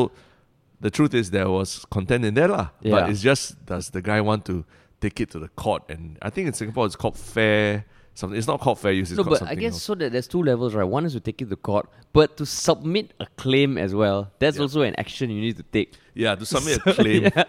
the 0.81 0.91
truth 0.91 1.15
is 1.15 1.31
there 1.31 1.49
was 1.49 1.85
content 1.91 2.25
in 2.25 2.35
there, 2.35 2.49
lah. 2.49 2.69
Yeah. 2.83 2.91
But 2.95 3.11
it's 3.11 3.23
just 3.23 3.65
does 3.67 3.91
the 3.91 4.03
guy 4.03 4.21
want 4.21 4.45
to 4.51 4.65
take 5.01 5.21
it 5.21 5.31
to 5.35 5.39
the 5.39 5.49
court? 5.49 5.83
And 5.89 6.19
I 6.23 6.31
think 6.31 6.47
in 6.49 6.55
Singapore 6.55 6.87
it's 6.87 6.97
called 6.97 7.17
fair 7.19 7.85
something. 8.17 8.37
It's 8.37 8.47
not 8.49 8.61
called 8.61 8.79
fair 8.81 8.93
use. 8.93 9.11
It's 9.11 9.19
No, 9.19 9.25
called 9.25 9.39
but 9.41 9.49
I 9.49 9.55
guess 9.55 9.75
else. 9.75 9.83
so 9.83 9.95
that 9.95 10.11
there's 10.13 10.27
two 10.27 10.43
levels, 10.43 10.75
right? 10.75 10.85
One 10.85 11.05
is 11.07 11.13
to 11.13 11.21
take 11.21 11.41
it 11.43 11.49
to 11.51 11.57
court, 11.57 11.89
but 12.13 12.37
to 12.39 12.45
submit 12.47 13.13
a 13.21 13.27
claim 13.37 13.79
as 13.79 13.95
well, 13.95 14.31
that's 14.41 14.57
Yeah. 14.57 14.63
also 14.63 14.83
an 14.83 14.95
action 14.99 15.31
you 15.31 15.41
need 15.41 15.57
to 15.59 15.63
take. 15.63 15.95
Yeah, 16.15 16.35
to 16.35 16.45
submit 16.47 16.79
a 16.87 16.93
claim. 16.95 17.23
yeah, 17.25 17.45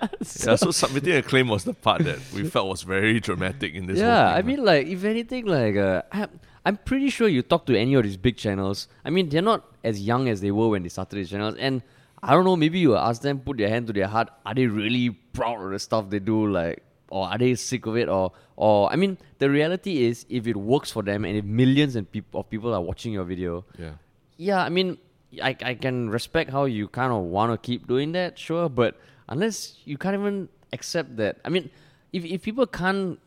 Yeah, 0.46 0.56
so 0.56 0.72
submitting 0.72 1.16
a 1.16 1.22
claim 1.24 1.48
was 1.48 1.64
the 1.64 1.74
part 1.74 2.04
that 2.04 2.20
we 2.36 2.44
felt 2.50 2.68
was 2.70 2.84
very 2.84 3.20
dramatic 3.20 3.74
in 3.74 3.88
this. 3.88 4.00
whole 4.00 4.08
yeah, 4.10 4.28
I 4.36 4.42
mean, 4.42 4.64
like, 4.64 4.88
if 4.88 5.04
anything, 5.04 5.46
like, 5.46 5.76
uh, 5.78 6.02
I, 6.12 6.28
I'm 6.66 6.78
pretty 6.78 7.10
sure 7.10 7.28
you 7.30 7.42
talk 7.44 7.66
to 7.68 7.78
any 7.78 7.94
of 7.94 8.04
these 8.04 8.18
big 8.18 8.36
channels. 8.36 8.88
I 9.06 9.10
mean, 9.10 9.30
they're 9.30 9.42
not 9.42 9.64
as 9.86 10.02
young 10.02 10.28
as 10.28 10.42
they 10.42 10.52
were 10.52 10.68
when 10.70 10.84
they 10.84 10.90
started 10.90 11.16
these 11.16 11.30
channels. 11.30 11.56
And 11.58 11.82
I 12.22 12.34
don't 12.34 12.44
know, 12.44 12.58
maybe 12.58 12.80
you 12.80 12.98
ask 12.98 13.22
them, 13.22 13.40
put 13.40 13.58
their 13.58 13.70
hand 13.70 13.88
to 13.88 13.94
their 13.94 14.08
heart, 14.08 14.28
are 14.46 14.54
they 14.54 14.66
really 14.68 15.12
proud 15.12 15.64
of 15.64 15.72
the 15.72 15.80
stuff 15.80 16.10
they 16.10 16.20
do? 16.20 16.46
Like, 16.52 16.84
or 17.10 17.28
are 17.28 17.38
they 17.38 17.56
sick 17.56 17.86
of 17.86 17.98
it? 17.98 18.10
Or, 18.10 18.32
or 18.56 18.92
I 18.92 18.96
mean, 18.96 19.18
the 19.40 19.50
reality 19.50 20.06
is, 20.06 20.26
if 20.30 20.48
it 20.48 20.58
works 20.58 20.92
for 20.92 21.04
them 21.04 21.26
and 21.26 21.38
if 21.38 21.46
millions 21.46 21.96
and 21.96 22.10
peop- 22.12 22.34
of 22.34 22.50
people 22.50 22.74
are 22.74 22.82
watching 22.82 23.14
your 23.14 23.24
video, 23.24 23.66
yeah. 23.78 23.92
yeah, 24.38 24.64
I 24.64 24.70
mean, 24.70 24.98
I, 25.42 25.56
I 25.62 25.74
can 25.76 26.10
respect 26.10 26.52
how 26.52 26.66
you 26.66 26.88
kind 26.88 27.12
of 27.12 27.24
want 27.24 27.52
to 27.52 27.58
keep 27.58 27.88
doing 27.88 28.12
that, 28.14 28.38
sure, 28.38 28.70
but 28.70 29.00
unless 29.30 29.78
you 29.86 29.98
can't 29.98 30.16
even 30.16 30.50
accept 30.74 31.18
that, 31.18 31.38
I 31.46 31.50
mean, 31.50 31.70
if, 32.14 32.26
if 32.26 32.42
people 32.42 32.66
can't 32.66 33.20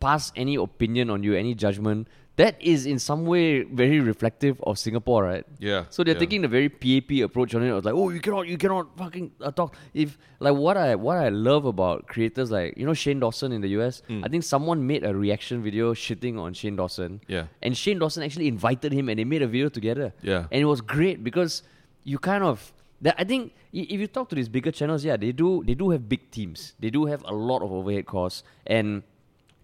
pass 0.00 0.32
any 0.36 0.56
opinion 0.56 1.10
on 1.10 1.22
you, 1.22 1.34
any 1.34 1.54
judgment, 1.54 2.08
that 2.36 2.60
is 2.60 2.86
in 2.86 2.98
some 2.98 3.26
way 3.26 3.62
very 3.62 4.00
reflective 4.00 4.60
of 4.62 4.76
Singapore, 4.78 5.22
right? 5.22 5.46
Yeah. 5.58 5.84
So 5.90 6.02
they're 6.02 6.14
yeah. 6.14 6.20
taking 6.20 6.42
the 6.42 6.48
very 6.48 6.68
PAP 6.68 7.22
approach 7.22 7.54
on 7.54 7.62
it. 7.62 7.76
It's 7.76 7.84
like, 7.84 7.94
oh, 7.94 8.10
you 8.10 8.20
cannot, 8.20 8.48
you 8.48 8.58
cannot 8.58 8.96
fucking 8.98 9.30
uh, 9.40 9.52
talk. 9.52 9.76
If 9.92 10.18
like 10.40 10.54
what 10.54 10.76
I 10.76 10.96
what 10.96 11.18
I 11.18 11.28
love 11.28 11.64
about 11.64 12.08
creators 12.08 12.50
like 12.50 12.76
you 12.76 12.86
know 12.86 12.94
Shane 12.94 13.20
Dawson 13.20 13.52
in 13.52 13.60
the 13.60 13.68
US, 13.80 14.02
Mm. 14.08 14.24
I 14.24 14.28
think 14.28 14.42
someone 14.42 14.86
made 14.86 15.04
a 15.04 15.14
reaction 15.14 15.62
video 15.62 15.94
shitting 15.94 16.38
on 16.38 16.52
Shane 16.52 16.76
Dawson. 16.76 17.20
Yeah. 17.28 17.46
And 17.62 17.76
Shane 17.76 17.98
Dawson 17.98 18.22
actually 18.22 18.48
invited 18.48 18.92
him, 18.92 19.08
and 19.08 19.18
they 19.18 19.24
made 19.24 19.42
a 19.42 19.46
video 19.46 19.68
together. 19.68 20.12
Yeah. 20.20 20.46
And 20.50 20.60
it 20.60 20.64
was 20.64 20.80
great 20.80 21.22
because 21.22 21.62
you 22.02 22.18
kind 22.18 22.44
of. 22.44 22.72
That 23.00 23.16
I 23.18 23.24
think 23.24 23.52
if 23.72 24.00
you 24.00 24.06
talk 24.06 24.28
to 24.30 24.34
these 24.34 24.48
bigger 24.48 24.70
channels, 24.70 25.04
yeah, 25.04 25.16
they 25.16 25.32
do 25.32 25.62
they 25.64 25.74
do 25.74 25.90
have 25.90 26.08
big 26.08 26.30
teams. 26.30 26.74
They 26.80 26.90
do 26.90 27.06
have 27.06 27.22
a 27.24 27.34
lot 27.34 27.62
of 27.62 27.72
overhead 27.72 28.06
costs, 28.06 28.42
and 28.66 29.02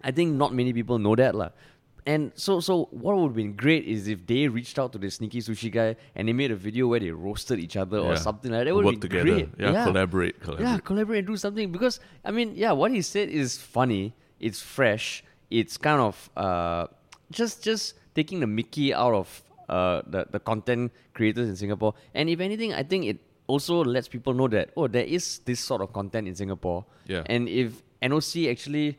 I 0.03 0.11
think 0.11 0.37
not 0.37 0.55
many 0.55 0.73
people 0.73 0.99
know 0.99 1.17
that 1.17 1.35
lah. 1.35 1.51
And 2.07 2.33
so, 2.35 2.61
so 2.61 2.89
what 2.91 3.17
would 3.17 3.29
have 3.29 3.35
been 3.37 3.55
great 3.55 3.85
is 3.87 4.09
if 4.09 4.27
they 4.27 4.49
reached 4.49 4.79
out 4.79 4.93
to 4.93 4.99
the 4.99 5.11
sneaky 5.11 5.41
sushi 5.41 5.71
guy 5.71 5.97
and 6.15 6.29
they 6.29 6.33
made 6.33 6.51
a 6.51 6.57
video 6.57 6.87
where 6.89 7.01
they 7.01 7.11
roasted 7.11 7.59
each 7.59 7.77
other 7.77 7.99
or 7.99 8.17
something 8.17 8.51
like 8.51 8.61
that. 8.61 8.65
That 8.67 8.75
would 8.75 8.85
Work 8.85 8.95
be 8.95 9.01
together. 9.01 9.25
great. 9.25 9.49
Yeah, 9.59 9.85
collaborate, 9.85 10.41
collaborate. 10.41 10.69
Yeah, 10.69 10.79
collaborate 10.79 11.19
and 11.19 11.27
do 11.27 11.37
something 11.37 11.71
because 11.73 12.01
I 12.25 12.31
mean, 12.31 12.53
yeah, 12.57 12.73
what 12.73 12.91
he 12.91 13.03
said 13.03 13.29
is 13.29 13.59
funny. 13.59 14.15
It's 14.39 14.63
fresh. 14.63 15.23
It's 15.51 15.77
kind 15.77 16.01
of 16.01 16.31
uh, 16.37 16.87
just 17.31 17.63
just 17.63 17.95
taking 18.15 18.41
the 18.41 18.47
Mickey 18.47 18.95
out 18.95 19.15
of 19.15 19.43
uh, 19.69 20.03
the 20.07 20.27
the 20.31 20.41
content 20.41 20.93
creators 21.15 21.49
in 21.49 21.57
Singapore. 21.57 21.95
And 22.15 22.29
if 22.29 22.41
anything, 22.41 22.73
I 22.73 22.83
think 22.83 23.05
it 23.05 23.19
also 23.47 23.85
lets 23.85 24.09
people 24.09 24.33
know 24.33 24.49
that 24.49 24.71
oh, 24.77 24.87
there 24.89 25.05
is 25.05 25.41
this 25.45 25.61
sort 25.61 25.83
of 25.83 25.93
content 25.93 26.29
in 26.29 26.35
Singapore. 26.35 26.85
Yeah. 27.07 27.23
And 27.27 27.49
if 27.49 27.83
NOC 28.03 28.51
actually 28.51 28.99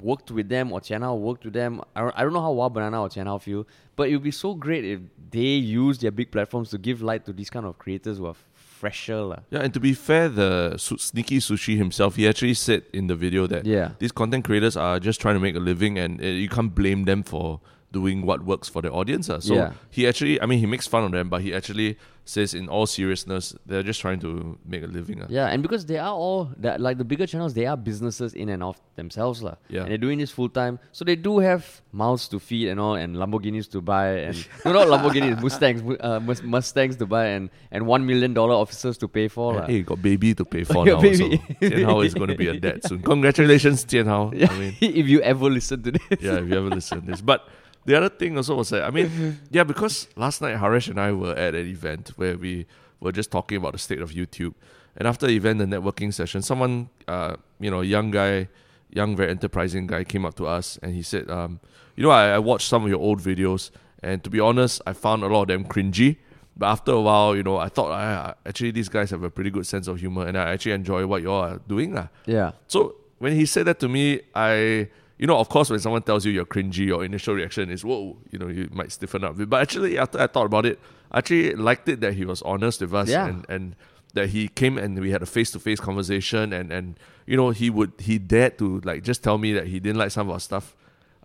worked 0.00 0.30
with 0.30 0.48
them 0.48 0.72
or 0.72 0.80
Jianhao 0.80 1.16
worked 1.18 1.44
with 1.44 1.54
them. 1.54 1.80
I 1.94 2.00
don't, 2.00 2.14
I 2.18 2.22
don't 2.22 2.32
know 2.32 2.40
how 2.42 2.52
Wah!Banana 2.52 3.02
or 3.02 3.08
Jianhao 3.08 3.40
feel, 3.40 3.66
but 3.94 4.08
it 4.08 4.12
would 4.14 4.22
be 4.24 4.30
so 4.32 4.54
great 4.54 4.84
if 4.84 5.00
they 5.30 5.40
use 5.40 5.98
their 5.98 6.10
big 6.10 6.30
platforms 6.32 6.70
to 6.70 6.78
give 6.78 7.02
light 7.02 7.24
to 7.26 7.32
these 7.32 7.50
kind 7.50 7.64
of 7.66 7.78
creators 7.78 8.18
who 8.18 8.26
are 8.26 8.34
fresher. 8.54 9.20
lah. 9.22 9.38
Yeah, 9.50 9.60
and 9.60 9.72
to 9.74 9.80
be 9.80 9.94
fair, 9.94 10.28
the 10.28 10.76
su- 10.76 10.98
sneaky 10.98 11.38
sushi 11.38 11.76
himself, 11.76 12.16
he 12.16 12.28
actually 12.28 12.54
said 12.54 12.82
in 12.92 13.06
the 13.06 13.14
video 13.14 13.46
that 13.46 13.64
Yeah. 13.64 13.90
these 13.98 14.12
content 14.12 14.44
creators 14.44 14.76
are 14.76 14.98
just 15.00 15.20
trying 15.20 15.34
to 15.34 15.40
make 15.40 15.56
a 15.56 15.60
living, 15.60 15.98
and 15.98 16.20
uh, 16.20 16.26
you 16.26 16.48
can't 16.48 16.74
blame 16.74 17.04
them 17.04 17.22
for 17.22 17.60
doing 17.92 18.26
what 18.26 18.44
works 18.44 18.68
for 18.68 18.82
the 18.82 18.90
audience. 18.90 19.30
ah. 19.30 19.38
So 19.38 19.54
Yeah. 19.54 19.72
he 19.90 20.06
actually, 20.06 20.40
I 20.42 20.46
mean, 20.46 20.58
he 20.58 20.66
makes 20.66 20.86
fun 20.86 21.04
of 21.04 21.12
them, 21.12 21.28
but 21.28 21.40
he 21.42 21.54
actually 21.54 21.96
says, 22.28 22.52
in 22.54 22.68
all 22.68 22.86
seriousness, 22.86 23.54
they're 23.66 23.84
just 23.84 24.00
trying 24.00 24.18
to 24.18 24.58
make 24.66 24.82
a 24.82 24.86
living. 24.88 25.22
ah. 25.22 25.26
Yeah, 25.30 25.46
and 25.46 25.62
because 25.62 25.86
they 25.86 25.96
are 25.96 26.12
all 26.12 26.50
that 26.58 26.80
like 26.80 26.98
the 26.98 27.04
bigger 27.04 27.26
channels, 27.26 27.54
they 27.54 27.66
are 27.66 27.76
businesses 27.76 28.34
in 28.34 28.48
and 28.48 28.62
of 28.62 28.76
themselves, 28.96 29.42
lah. 29.42 29.54
Yeah. 29.68 29.82
And 29.82 29.90
they're 29.90 29.98
doing 30.06 30.18
this 30.18 30.32
full 30.32 30.48
time, 30.48 30.80
so 30.90 31.04
they 31.04 31.14
do 31.14 31.38
have 31.38 31.80
mouths 31.92 32.26
to 32.34 32.40
feed 32.40 32.66
and 32.68 32.80
all, 32.80 32.96
and 32.96 33.14
Lamborghinis 33.16 33.70
to 33.70 33.80
buy, 33.80 34.08
and 34.26 34.36
no, 34.64 34.72
not 34.72 34.88
Lamborghinis, 34.88 35.40
Mustangs, 35.40 35.80
uh, 36.00 36.18
Mustangs 36.42 36.96
to 36.96 37.06
buy, 37.06 37.26
and 37.26 37.48
and 37.70 37.86
one 37.86 38.04
million 38.04 38.34
dollar 38.34 38.54
officers 38.54 38.98
to 38.98 39.08
pay 39.08 39.28
for, 39.28 39.58
And, 39.62 39.70
hey, 39.70 39.82
got 39.82 40.02
baby 40.02 40.34
to 40.34 40.44
pay 40.44 40.64
for 40.72 40.84
now. 40.84 41.00
baby. 41.00 41.38
So 41.38 41.54
Jianhao 41.62 42.04
is 42.04 42.14
going 42.14 42.30
to 42.30 42.36
be 42.36 42.48
a 42.48 42.58
dad 42.58 42.82
soon. 42.84 43.02
Congratulations, 43.02 43.84
Jianhao. 43.86 44.34
Yeah, 44.42 44.50
I 44.50 44.58
mean, 44.58 44.74
if 44.80 45.06
you 45.06 45.20
ever 45.22 45.48
listen 45.48 45.82
to 45.84 45.92
this. 45.92 46.02
yeah, 46.20 46.42
if 46.42 46.48
you 46.50 46.56
ever 46.58 46.70
listen 46.70 47.00
to 47.02 47.06
this. 47.06 47.20
But 47.22 47.46
the 47.86 47.94
other 47.96 48.08
thing 48.10 48.36
also 48.36 48.54
was 48.56 48.68
that, 48.70 48.82
I 48.84 48.90
mean, 48.90 49.40
yeah, 49.50 49.64
because 49.64 50.08
last 50.16 50.42
night 50.42 50.56
Haresh 50.56 50.88
and 50.88 51.00
I 51.00 51.12
were 51.12 51.34
at 51.34 51.54
an 51.54 51.66
event 51.66 52.12
where 52.16 52.36
we 52.36 52.66
were 53.00 53.12
just 53.12 53.30
talking 53.30 53.56
about 53.58 53.72
the 53.72 53.78
state 53.78 54.00
of 54.02 54.10
YouTube. 54.10 54.54
And 54.96 55.06
after 55.06 55.26
the 55.26 55.34
event, 55.36 55.58
the 55.58 55.66
networking 55.66 56.12
session, 56.12 56.42
someone, 56.42 56.88
uh, 57.06 57.36
you 57.60 57.70
know, 57.70 57.80
young 57.82 58.10
guy, 58.10 58.48
young, 58.90 59.14
very 59.16 59.30
enterprising 59.30 59.86
guy 59.86 60.04
came 60.04 60.24
up 60.24 60.34
to 60.36 60.46
us 60.46 60.78
and 60.82 60.94
he 60.94 61.02
said, 61.02 61.30
um, 61.30 61.60
you 61.96 62.02
know, 62.02 62.10
I, 62.10 62.30
I 62.30 62.38
watched 62.38 62.68
some 62.68 62.82
of 62.84 62.88
your 62.88 63.00
old 63.00 63.20
videos 63.20 63.70
and 64.02 64.22
to 64.24 64.30
be 64.30 64.40
honest, 64.40 64.80
I 64.86 64.92
found 64.94 65.22
a 65.22 65.26
lot 65.28 65.42
of 65.42 65.48
them 65.48 65.64
cringy. 65.64 66.16
But 66.56 66.66
after 66.72 66.92
a 66.92 67.00
while, 67.02 67.36
you 67.36 67.42
know, 67.42 67.58
I 67.58 67.68
thought, 67.68 67.90
I- 67.92 68.34
actually, 68.48 68.70
these 68.70 68.88
guys 68.88 69.10
have 69.10 69.22
a 69.22 69.30
pretty 69.30 69.50
good 69.50 69.66
sense 69.66 69.86
of 69.88 70.00
humor 70.00 70.26
and 70.26 70.36
I 70.38 70.52
actually 70.52 70.72
enjoy 70.72 71.06
what 71.06 71.20
you 71.20 71.30
all 71.30 71.42
are 71.44 71.60
doing. 71.68 71.92
lah. 71.94 72.08
Yeah. 72.24 72.52
So 72.66 72.96
when 73.18 73.32
he 73.36 73.44
said 73.44 73.66
that 73.66 73.78
to 73.80 73.88
me, 73.88 74.20
I, 74.34 74.88
you 75.18 75.26
know, 75.26 75.38
of 75.38 75.48
course, 75.48 75.70
when 75.70 75.80
someone 75.80 76.02
tells 76.02 76.24
you 76.24 76.32
you're 76.32 76.44
cringy, 76.44 76.86
your 76.86 77.04
initial 77.04 77.34
reaction 77.34 77.70
is, 77.70 77.84
whoa, 77.84 78.16
you 78.30 78.38
know, 78.38 78.48
you 78.48 78.68
might 78.72 78.92
stiffen 78.92 79.24
up. 79.24 79.34
But 79.36 79.62
actually, 79.62 79.96
after 79.98 80.20
I 80.20 80.26
thought 80.26 80.46
about 80.46 80.66
it, 80.66 80.78
I 81.10 81.18
actually 81.18 81.52
liked 81.54 81.88
it 81.88 82.00
that 82.00 82.14
he 82.14 82.24
was 82.24 82.42
honest 82.42 82.80
with 82.80 82.92
us 82.94 83.08
Yeah. 83.08 83.26
and, 83.28 83.46
and 83.48 83.76
that 84.14 84.28
he 84.30 84.48
came 84.48 84.76
and 84.78 84.98
we 84.98 85.10
had 85.10 85.22
a 85.22 85.26
face 85.26 85.50
to 85.52 85.58
face 85.58 85.80
conversation 85.80 86.52
and, 86.52 86.70
and, 86.72 86.98
you 87.26 87.36
know, 87.36 87.50
he 87.50 87.70
would, 87.70 87.92
he 87.98 88.18
dared 88.18 88.58
to 88.58 88.80
like 88.84 89.02
just 89.02 89.22
tell 89.22 89.38
me 89.38 89.52
that 89.52 89.66
he 89.66 89.80
didn't 89.80 89.98
like 89.98 90.10
some 90.10 90.28
of 90.28 90.34
our 90.34 90.40
stuff 90.40 90.74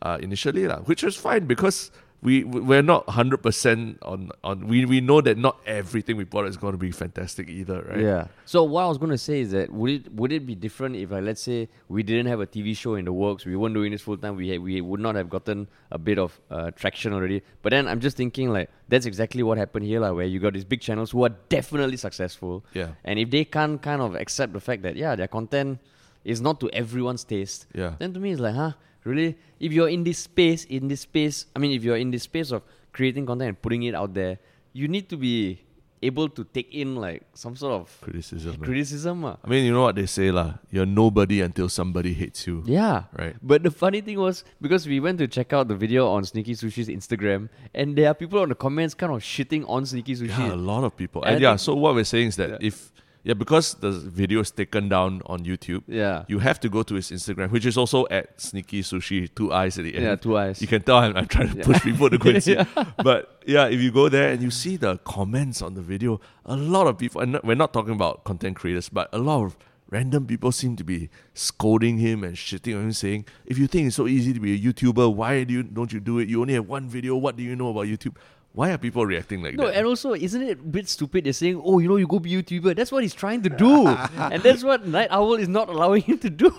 uh, 0.02 0.18
initially, 0.22 0.68
lah, 0.68 0.78
which 0.80 1.04
was 1.04 1.16
fine 1.16 1.46
because 1.46 1.92
we, 2.24 2.44
we're 2.44 2.84
not 2.84 3.08
100% 3.08 3.98
on, 4.04 4.30
on, 4.44 4.68
we, 4.68 4.86
we 4.86 5.02
know 5.02 5.22
that 5.22 5.38
not 5.38 5.60
everything 5.66 6.18
we 6.18 6.26
out 6.36 6.46
is 6.46 6.56
going 6.56 6.74
to 6.74 6.78
be 6.78 6.92
fantastic 6.92 7.50
either, 7.50 7.82
right? 7.82 8.00
Yeah. 8.00 8.28
So 8.46 8.64
what 8.64 8.84
I 8.84 8.88
was 8.88 9.00
going 9.00 9.10
to 9.12 9.18
say 9.18 9.42
is 9.42 9.52
that 9.52 9.72
would 9.72 9.92
it 9.92 10.14
would 10.14 10.32
it 10.32 10.46
be 10.46 10.54
different 10.54 10.96
if 10.96 11.10
like 11.12 11.24
let's 11.24 11.42
say 11.42 11.68
we 11.90 12.04
didn't 12.04 12.28
have 12.28 12.40
a 12.40 12.46
TV 12.46 12.78
show 12.78 12.96
in 12.96 13.06
the 13.06 13.14
works, 13.14 13.46
we 13.46 13.56
weren't 13.56 13.74
doing 13.74 13.92
this 13.92 14.02
full 14.02 14.18
time, 14.18 14.36
we 14.36 14.50
had, 14.50 14.62
we 14.62 14.82
would 14.82 15.00
not 15.00 15.16
have 15.16 15.30
gotten 15.30 15.68
a 15.90 15.98
bit 15.98 16.20
of 16.20 16.40
uh, 16.52 16.70
traction 16.72 17.12
already. 17.14 17.42
But 17.64 17.72
then 17.72 17.88
I'm 17.88 18.00
just 18.00 18.18
thinking 18.18 18.50
like 18.52 18.70
that's 18.88 19.06
exactly 19.08 19.42
what 19.42 19.58
happened 19.58 19.86
here, 19.86 20.00
like 20.00 20.14
where 20.14 20.26
you 20.26 20.40
got 20.40 20.54
these 20.54 20.66
big 20.66 20.82
channels 20.82 21.12
who 21.12 21.24
are 21.26 21.30
definitely 21.50 21.98
successful. 21.98 22.64
Yeah. 22.74 22.90
And 23.04 23.18
if 23.18 23.32
they 23.32 23.46
can't 23.46 23.82
kind 23.82 24.02
of 24.02 24.16
accept 24.16 24.54
the 24.54 24.60
fact 24.60 24.84
that 24.84 24.96
yeah, 24.96 25.16
their 25.16 25.28
content 25.28 25.80
is 26.24 26.40
not 26.40 26.60
to 26.60 26.70
everyone's 26.70 27.24
taste, 27.24 27.66
Yeah. 27.74 27.96
then 27.98 28.14
to 28.14 28.20
me 28.20 28.32
it's 28.32 28.40
like, 28.42 28.54
huh, 28.54 28.74
really? 29.04 29.38
If 29.60 29.72
you're 29.74 29.90
in 29.90 30.04
this 30.04 30.20
space, 30.20 30.66
in 30.66 30.88
this 30.88 31.02
space, 31.02 31.46
I 31.56 31.60
mean, 31.60 31.72
if 31.72 31.84
you're 31.84 31.98
in 31.98 32.12
this 32.12 32.24
space 32.24 32.52
of 32.52 32.64
creating 32.94 33.26
content 33.26 33.48
and 33.50 33.62
putting 33.62 33.84
it 33.84 33.96
out 33.96 34.14
there, 34.14 34.40
you 34.74 34.88
need 34.88 35.10
to 35.10 35.18
be 35.18 35.60
able 36.04 36.28
to 36.28 36.44
take 36.44 36.74
in 36.74 36.96
like 36.96 37.22
some 37.36 37.56
sort 37.56 37.74
of 37.74 37.96
Criticism. 38.02 38.58
criticism. 38.58 39.24
ah. 39.24 39.38
I 39.46 39.48
mean, 39.48 39.66
you 39.66 39.72
know 39.72 39.84
what 39.84 39.96
they 39.96 40.08
say, 40.08 40.32
lah. 40.32 40.56
You're 40.72 40.88
nobody 40.88 41.42
until 41.42 41.70
somebody 41.70 42.14
hates 42.14 42.48
you. 42.48 42.64
Yeah. 42.66 43.04
Right. 43.16 43.36
But 43.44 43.62
the 43.62 43.70
funny 43.70 44.02
thing 44.02 44.18
was 44.18 44.44
because 44.60 44.88
we 44.88 45.00
went 45.00 45.20
to 45.20 45.28
check 45.28 45.54
out 45.54 45.68
the 45.68 45.76
video 45.76 46.10
on 46.10 46.26
Sneaky 46.26 46.56
Sushii's 46.56 46.88
Instagram, 46.90 47.50
and 47.76 47.96
there 47.96 48.08
are 48.10 48.16
people 48.16 48.40
on 48.40 48.50
the 48.50 48.56
comments 48.56 48.96
kind 48.96 49.14
of 49.14 49.22
shitting 49.22 49.64
on 49.70 49.86
Sneaky 49.86 50.16
Sushii. 50.16 50.30
Yeah, 50.40 50.56
a 50.56 50.56
lot 50.56 50.84
of 50.84 50.98
people. 50.98 51.22
And 51.22 51.36
And, 51.36 51.42
yeah, 51.44 51.56
so 51.56 51.76
what 51.76 51.94
we're 51.94 52.04
saying 52.04 52.30
is 52.30 52.36
that 52.38 52.50
Yeah. 52.50 52.58
if 52.74 52.92
yeah, 53.24 53.34
because 53.36 53.76
the 53.76 53.92
video 53.92 54.40
is 54.42 54.52
taken 54.52 54.90
down 54.90 55.22
on 55.26 55.44
YouTube, 55.46 55.84
Yeah. 55.88 56.26
you 56.28 56.40
have 56.40 56.60
to 56.62 56.70
go 56.70 56.84
to 56.84 56.96
his 56.96 57.12
Instagram, 57.12 57.52
which 57.52 57.66
is 57.66 57.78
also 57.78 58.08
at 58.10 58.40
Sneaky 58.42 58.82
Sushii, 58.82 59.30
two 59.36 59.54
eyes 59.54 59.78
at 59.78 59.84
the 59.84 59.94
end. 59.96 60.04
Yeah, 60.06 60.16
two 60.16 60.38
eyes. 60.38 60.62
You 60.62 60.68
can 60.68 60.82
tell 60.82 60.98
I'm, 60.98 61.16
I'm 61.16 61.28
trying 61.28 61.50
to 61.52 61.58
Yeah. 61.58 61.64
push 61.66 61.82
people 61.84 62.10
to 62.10 62.18
go 62.18 62.30
and 62.32 62.44
see. 62.48 62.54
Yeah. 62.54 62.66
But 62.98 63.42
yeah, 63.46 63.68
if 63.68 63.80
you 63.80 63.92
go 63.92 64.10
there 64.10 64.32
and 64.32 64.42
you 64.42 64.50
see 64.52 64.76
the 64.78 64.98
comments 65.00 65.62
on 65.62 65.76
the 65.76 65.82
video, 65.82 66.20
a 66.46 66.56
lot 66.56 66.88
of 66.88 66.98
people, 66.98 67.22
and 67.22 67.40
we're 67.44 67.56
not 67.56 67.74
talking 67.74 67.94
about 67.94 68.24
content 68.24 68.56
creators, 68.58 68.90
but 68.90 69.08
a 69.14 69.20
lot 69.20 69.44
of 69.46 69.58
random 69.90 70.26
people 70.26 70.52
seem 70.54 70.76
to 70.78 70.84
be 70.86 71.10
scolding 71.34 71.98
him 71.98 72.24
and 72.24 72.36
shitting 72.36 72.76
on 72.78 72.84
him, 72.86 72.92
saying, 72.94 73.26
"If 73.46 73.58
you 73.60 73.68
think 73.68 73.88
it's 73.88 73.96
so 73.98 74.08
easy 74.08 74.32
to 74.34 74.40
be 74.40 74.54
a 74.56 74.58
YouTuber, 74.60 75.14
why 75.14 75.44
do 75.44 75.54
you 75.54 75.64
don't 75.64 75.92
you 75.92 76.00
do 76.00 76.18
it? 76.20 76.30
You 76.30 76.42
only 76.42 76.54
have 76.54 76.66
one 76.68 76.88
video. 76.88 77.16
What 77.18 77.36
do 77.36 77.44
you 77.44 77.56
know 77.56 77.70
about 77.70 77.88
YouTube?" 77.88 78.16
Why 78.54 78.72
are 78.72 78.78
people 78.78 79.06
reacting 79.06 79.42
like 79.42 79.56
No, 79.56 79.68
that? 79.68 79.76
and 79.78 79.88
also, 79.88 80.14
isn't 80.14 80.42
it 80.42 80.60
a 80.60 80.62
bit 80.62 80.90
stupid? 80.90 81.24
They're 81.24 81.32
saying, 81.34 81.62
"Oh, 81.64 81.80
you 81.80 81.88
know, 81.88 81.96
you 81.96 82.06
go 82.08 82.20
be 82.20 82.32
YouTuber." 82.32 82.76
That's 82.76 82.92
what 82.92 83.02
he's 83.04 83.14
trying 83.14 83.42
to 83.44 83.50
do, 83.50 83.88
and 84.32 84.44
that's 84.44 84.64
what 84.64 84.86
Night 84.86 85.08
Owl 85.10 85.36
is 85.36 85.48
not 85.48 85.70
allowing 85.70 86.02
him 86.02 86.18
to 86.20 86.30
do. 86.30 86.50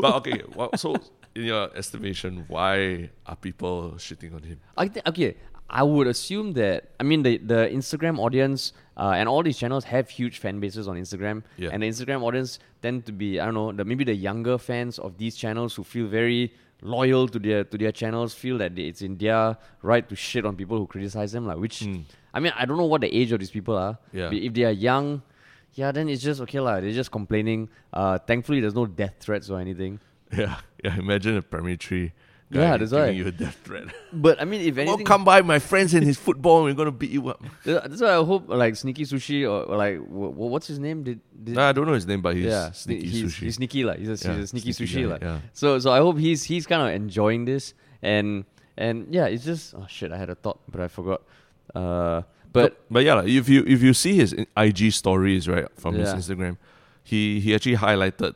but 0.00 0.14
okay, 0.22 0.42
well, 0.54 0.70
so 0.76 0.94
in 1.34 1.44
your 1.50 1.68
estimation, 1.76 2.44
why 2.46 3.10
are 3.26 3.34
people 3.36 3.94
shitting 3.98 4.32
on 4.34 4.42
him? 4.44 4.60
I 4.76 4.86
think 4.88 5.08
okay. 5.08 5.36
I 5.72 5.82
would 5.84 6.06
assume 6.08 6.52
that 6.54 6.90
I 6.98 7.04
mean 7.04 7.22
the 7.22 7.38
the 7.38 7.68
Instagram 7.72 8.18
audience 8.18 8.72
uh, 8.96 9.14
and 9.18 9.28
all 9.28 9.42
these 9.42 9.56
channels 9.58 9.84
have 9.84 10.08
huge 10.08 10.38
fan 10.38 10.58
bases 10.60 10.86
on 10.88 10.96
Instagram, 10.96 11.42
Yeah. 11.56 11.70
and 11.72 11.82
the 11.82 11.88
Instagram 11.88 12.22
audience 12.22 12.58
tend 12.82 13.06
to 13.06 13.12
be 13.12 13.38
I 13.40 13.44
don't 13.44 13.54
know 13.54 13.70
the, 13.72 13.84
maybe 13.84 14.02
the 14.04 14.14
younger 14.14 14.58
fans 14.58 14.98
of 14.98 15.18
these 15.18 15.34
channels 15.36 15.74
who 15.74 15.82
feel 15.84 16.06
very 16.08 16.52
loyal 16.82 17.28
to 17.28 17.38
their 17.38 17.64
to 17.64 17.76
their 17.78 17.92
channels 17.92 18.34
feel 18.34 18.58
that 18.58 18.74
they- 18.74 18.84
it's 18.88 19.02
in 19.02 19.16
their 19.18 19.56
right 19.82 20.08
to 20.08 20.16
shit 20.16 20.44
on 20.46 20.56
people 20.56 20.78
who 20.78 20.86
criticize 20.86 21.32
them 21.32 21.46
like 21.46 21.58
which 21.58 21.80
Mm. 21.80 22.04
I 22.32 22.40
mean 22.40 22.52
I 22.56 22.64
don't 22.64 22.76
know 22.78 22.86
what 22.86 23.00
the 23.02 23.14
age 23.14 23.32
of 23.32 23.40
these 23.40 23.50
people 23.50 23.76
are. 23.76 23.98
Yeah. 24.12 24.30
If 24.32 24.54
they 24.54 24.64
are 24.64 24.70
young, 24.72 25.22
yeah, 25.74 25.92
then 25.92 26.08
it's 26.08 26.22
just 26.22 26.40
okay 26.42 26.60
lah. 26.60 26.80
They're 26.80 26.92
just 26.92 27.10
complaining. 27.10 27.68
Uh, 27.92 28.18
thankfully, 28.18 28.60
there's 28.60 28.74
no 28.74 28.86
death 28.86 29.14
threats 29.20 29.50
or 29.50 29.60
anything. 29.60 30.00
Yeah, 30.32 30.58
yeah. 30.84 30.96
Imagine 30.96 31.36
a 31.36 31.42
primary 31.42 31.76
three 31.76 32.12
guy 32.52 32.60
Yeah, 32.62 32.76
that's 32.76 32.92
why. 32.92 33.08
you 33.10 33.26
a 33.26 33.32
death 33.32 33.58
threat. 33.64 33.84
But 34.12 34.40
I 34.40 34.44
mean, 34.44 34.60
if 34.62 34.76
anything, 34.78 35.04
come 35.06 35.24
by, 35.24 35.40
my 35.42 35.58
friends 35.60 35.94
in 35.94 36.02
his 36.02 36.18
football. 36.18 36.64
We're 36.64 36.74
gonna 36.74 36.90
beat 36.90 37.10
you 37.10 37.28
up. 37.28 37.42
That's 37.64 38.00
why 38.00 38.10
I 38.16 38.24
hope 38.24 38.48
like 38.48 38.74
Sneaky 38.76 39.04
Sushii 39.04 39.42
or, 39.44 39.64
or 39.70 39.76
like 39.76 39.98
wh- 39.98 40.34
wh- 40.34 40.50
what's 40.52 40.66
his 40.66 40.78
name? 40.78 41.02
Did, 41.04 41.20
did 41.44 41.54
Nah, 41.54 41.68
I 41.68 41.72
don't 41.72 41.86
know 41.86 41.92
his 41.94 42.06
name, 42.06 42.20
but 42.22 42.34
he's 42.36 42.46
yeah, 42.46 42.72
sneaky 42.72 43.06
he's, 43.06 43.22
sushi. 43.34 43.42
He's 43.44 43.54
sneaky 43.54 43.84
like 43.84 43.98
he's 44.00 44.08
a, 44.08 44.18
Yeah, 44.28 44.34
he's 44.34 44.44
a 44.44 44.46
sneaky, 44.48 44.72
sneaky 44.72 44.92
sushi 44.92 45.02
guy, 45.06 45.12
like. 45.12 45.22
yeah. 45.22 45.38
So 45.52 45.78
so 45.78 45.92
I 45.92 45.98
hope 45.98 46.18
he's 46.18 46.42
he's 46.44 46.66
kind 46.66 46.82
of 46.82 46.90
enjoying 46.94 47.44
this 47.44 47.74
and 48.02 48.44
and 48.76 49.06
yeah, 49.14 49.26
it's 49.26 49.44
just 49.44 49.74
oh 49.74 49.86
shit, 49.88 50.10
I 50.12 50.16
had 50.18 50.30
a 50.30 50.34
thought 50.34 50.58
but 50.70 50.80
I 50.80 50.88
forgot. 50.88 51.22
Uh, 51.74 52.22
but 52.52 52.80
but 52.90 53.04
yeah, 53.04 53.14
like, 53.14 53.28
if 53.28 53.48
you 53.48 53.62
if 53.66 53.80
you 53.82 53.94
see 53.94 54.16
his 54.16 54.34
IG 54.56 54.90
stories 54.92 55.46
right 55.48 55.66
from 55.76 55.94
Yeah. 55.94 56.14
his 56.14 56.26
Instagram, 56.28 56.56
he 57.04 57.38
he 57.40 57.54
actually 57.54 57.76
highlighted 57.76 58.34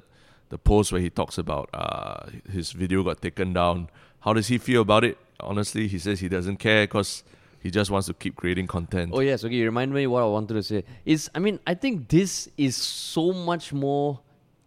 the 0.49 0.59
post 0.59 0.93
where 0.93 1.01
he 1.01 1.11
talks 1.11 1.39
about 1.39 1.69
uh 1.75 2.27
his 2.51 2.73
video 2.73 3.03
got 3.03 3.21
taken 3.21 3.53
down. 3.53 3.89
How 4.21 4.33
does 4.33 4.49
he 4.49 4.59
feel 4.59 4.83
about 4.83 5.05
it? 5.05 5.19
Honestly, 5.41 5.89
he 5.89 5.99
says 5.99 6.21
he 6.21 6.29
doesn't 6.29 6.57
care 6.57 6.85
because 6.85 7.25
he 7.61 7.71
just 7.71 7.91
wants 7.91 8.07
to 8.07 8.15
keep 8.15 8.37
creating 8.37 8.67
content. 8.67 9.11
Oh 9.15 9.21
yes, 9.21 9.45
okay. 9.45 9.55
You 9.55 9.65
remind 9.65 9.93
me 9.93 10.07
what 10.07 10.23
I 10.23 10.27
wanted 10.27 10.55
to 10.55 10.63
say. 10.63 10.85
Is 11.05 11.31
I 11.35 11.39
mean 11.39 11.61
I 11.67 11.75
think 11.75 12.09
this 12.09 12.49
is 12.57 12.77
so 12.77 13.33
much 13.33 13.73
more 13.73 14.21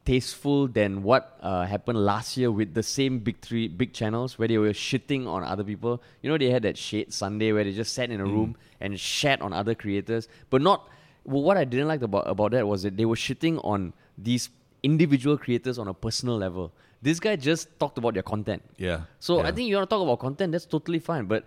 tasteful 0.05 0.69
than 0.69 1.03
what 1.03 1.37
uh, 1.41 1.65
happened 1.65 2.03
last 2.03 2.37
year 2.37 2.49
with 2.49 2.73
the 2.73 2.81
same 2.81 3.19
big 3.19 3.39
three 3.41 3.67
big 3.67 3.91
channels 3.93 4.39
where 4.39 4.47
they 4.47 4.57
were 4.57 4.71
shitting 4.71 5.27
on 5.27 5.43
other 5.43 5.63
people. 5.63 6.01
You 6.21 6.29
know 6.29 6.37
they 6.37 6.49
had 6.49 6.63
that 6.63 6.77
shade 6.77 7.13
Sunday 7.13 7.51
where 7.51 7.63
they 7.63 7.73
just 7.73 7.93
sat 7.93 8.09
in 8.09 8.19
a 8.19 8.25
room 8.25 8.55
and 8.79 8.99
shat 8.99 9.41
on 9.41 9.53
other 9.53 9.75
creators, 9.75 10.27
but 10.49 10.61
not. 10.61 10.87
Well, 11.25 11.43
what 11.43 11.57
I 11.57 11.65
didn't 11.65 11.89
like 11.89 12.01
about 12.01 12.27
about 12.27 12.51
that 12.51 12.67
was 12.67 12.83
that 12.83 12.95
they 12.95 13.05
were 13.05 13.15
shitting 13.15 13.59
on 13.65 13.93
these 14.17 14.49
individual 14.83 15.37
creators 15.37 15.77
on 15.79 15.87
a 15.87 15.93
personal 15.93 16.37
level. 16.37 16.71
This 17.01 17.19
guy 17.19 17.35
just 17.35 17.79
talked 17.79 17.97
about 17.97 18.13
their 18.15 18.23
content. 18.23 18.63
yeah. 18.77 19.01
So 19.19 19.37
yeah. 19.37 19.47
I 19.47 19.51
think 19.51 19.69
you 19.69 19.75
want 19.75 19.89
to 19.89 19.95
talk 19.95 20.03
about 20.03 20.19
content, 20.19 20.51
that's 20.51 20.65
totally 20.65 20.99
fine. 20.99 21.25
But 21.25 21.45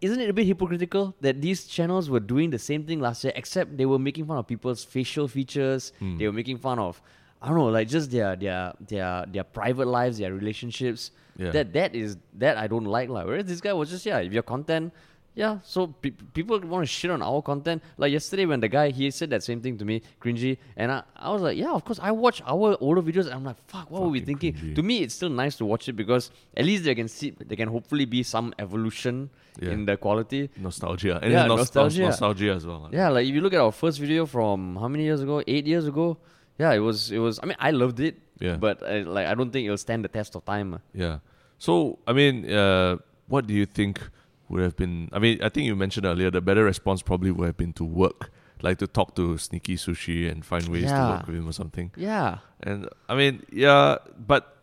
isn't 0.00 0.20
it 0.20 0.30
a 0.30 0.32
bit 0.32 0.46
hypocritical 0.46 1.14
that 1.20 1.40
these 1.40 1.66
channels 1.66 2.08
were 2.08 2.20
doing 2.20 2.50
the 2.50 2.58
same 2.58 2.84
thing 2.84 3.00
last 3.00 3.22
year, 3.24 3.32
except 3.36 3.76
they 3.76 3.86
were 3.86 3.98
making 3.98 4.26
fun 4.26 4.38
of 4.38 4.46
people's 4.46 4.84
facial 4.84 5.28
features. 5.28 5.92
Hmm. 5.98 6.18
They 6.18 6.26
were 6.26 6.32
making 6.32 6.58
fun 6.58 6.78
of, 6.78 7.00
I 7.42 7.48
don't 7.48 7.58
know, 7.58 7.66
like 7.66 7.88
just 7.88 8.10
their 8.10 8.36
their 8.36 8.72
their 8.80 9.24
their 9.26 9.44
private 9.44 9.86
lives, 9.86 10.18
their 10.18 10.32
relationships. 10.32 11.10
Yeah. 11.36 11.50
That 11.50 11.72
that 11.72 11.94
is 11.94 12.16
that 12.34 12.58
I 12.58 12.66
don't 12.66 12.84
like, 12.84 13.08
like. 13.08 13.26
Whereas 13.26 13.46
this 13.46 13.60
guy 13.60 13.72
was 13.72 13.90
just 13.90 14.04
yeah, 14.04 14.18
if 14.18 14.32
your 14.32 14.42
content 14.42 14.92
Yeah, 15.34 15.58
so 15.62 15.86
pe- 15.86 16.10
people 16.10 16.58
want 16.60 16.82
to 16.82 16.86
shit 16.86 17.10
on 17.10 17.22
our 17.22 17.40
content. 17.40 17.82
Like 17.96 18.12
yesterday, 18.12 18.46
when 18.46 18.58
the 18.60 18.68
guy 18.68 18.90
he 18.90 19.10
said 19.12 19.30
that 19.30 19.42
same 19.44 19.60
thing 19.60 19.78
to 19.78 19.84
me, 19.84 20.02
cringy, 20.20 20.58
and 20.76 20.90
I, 20.90 21.02
I 21.16 21.30
was 21.30 21.40
like, 21.40 21.56
yeah, 21.56 21.70
of 21.70 21.84
course, 21.84 22.00
I 22.02 22.10
watch 22.10 22.42
our 22.46 22.76
older 22.80 23.00
videos. 23.00 23.26
And 23.26 23.34
I'm 23.34 23.44
like, 23.44 23.56
fuck, 23.68 23.90
what 23.90 24.02
were 24.02 24.08
we 24.08 24.20
thinking? 24.20 24.54
cringy. 24.54 24.74
To 24.74 24.82
me, 24.82 24.98
it's 25.02 25.14
still 25.14 25.30
nice 25.30 25.54
to 25.56 25.64
watch 25.64 25.88
it 25.88 25.92
because 25.94 26.30
at 26.56 26.64
least 26.64 26.82
they 26.84 26.94
can 26.96 27.06
see, 27.08 27.30
they 27.30 27.54
can 27.56 27.68
hopefully 27.68 28.04
be 28.06 28.22
some 28.24 28.52
evolution 28.58 29.30
Yeah. 29.60 29.70
in 29.70 29.84
the 29.86 29.96
quality. 29.96 30.50
Nostalgia. 30.56 31.20
And 31.22 31.32
Yeah, 31.32 31.46
nos- 31.46 31.58
nostalgia. 31.58 32.02
nostalgia 32.02 32.50
as 32.52 32.66
well. 32.66 32.88
Yeah, 32.92 33.08
like 33.10 33.26
if 33.28 33.32
you 33.34 33.40
look 33.40 33.54
at 33.54 33.60
our 33.60 33.72
first 33.72 34.00
video 34.00 34.26
from 34.26 34.76
how 34.76 34.88
many 34.88 35.04
years 35.04 35.22
ago? 35.22 35.42
Eight 35.46 35.66
years 35.66 35.86
ago. 35.86 36.18
Yeah, 36.58 36.72
it 36.72 36.80
was. 36.80 37.10
It 37.12 37.18
was. 37.18 37.38
I 37.42 37.46
mean, 37.46 37.56
I 37.58 37.70
loved 37.70 38.00
it. 38.00 38.18
Yeah. 38.40 38.56
But 38.56 38.82
uh, 38.82 39.04
like, 39.08 39.26
I 39.26 39.34
don't 39.34 39.50
think 39.52 39.64
it'll 39.64 39.78
stand 39.78 40.04
the 40.04 40.08
test 40.08 40.34
of 40.34 40.44
time. 40.44 40.74
uh. 40.74 40.78
Yeah. 40.92 41.18
So, 41.58 41.98
I 42.06 42.12
mean, 42.12 42.50
uh, 42.50 42.96
what 43.28 43.46
do 43.46 43.54
you 43.54 43.64
think 43.64 44.00
would 44.50 44.62
have 44.62 44.76
been? 44.76 45.08
I 45.12 45.18
mean, 45.18 45.42
I 45.42 45.48
think 45.48 45.66
you 45.66 45.76
mentioned 45.76 46.06
earlier 46.06 46.30
the 46.30 46.40
better 46.40 46.64
response 46.64 47.02
probably 47.02 47.30
would 47.30 47.46
have 47.46 47.56
been 47.56 47.72
to 47.74 47.84
work, 47.84 48.30
like 48.62 48.78
to 48.78 48.86
talk 48.86 49.14
to 49.16 49.38
Sneaky 49.38 49.76
Sushii 49.76 50.30
and 50.30 50.44
find 50.44 50.68
ways 50.68 50.86
to 50.86 50.92
work 50.92 51.26
with 51.26 51.36
him 51.36 51.48
or 51.48 51.52
something. 51.52 51.90
Yeah. 51.96 52.38
And 52.62 52.88
I 53.08 53.14
mean, 53.14 53.44
yeah, 53.52 53.98
but 54.18 54.56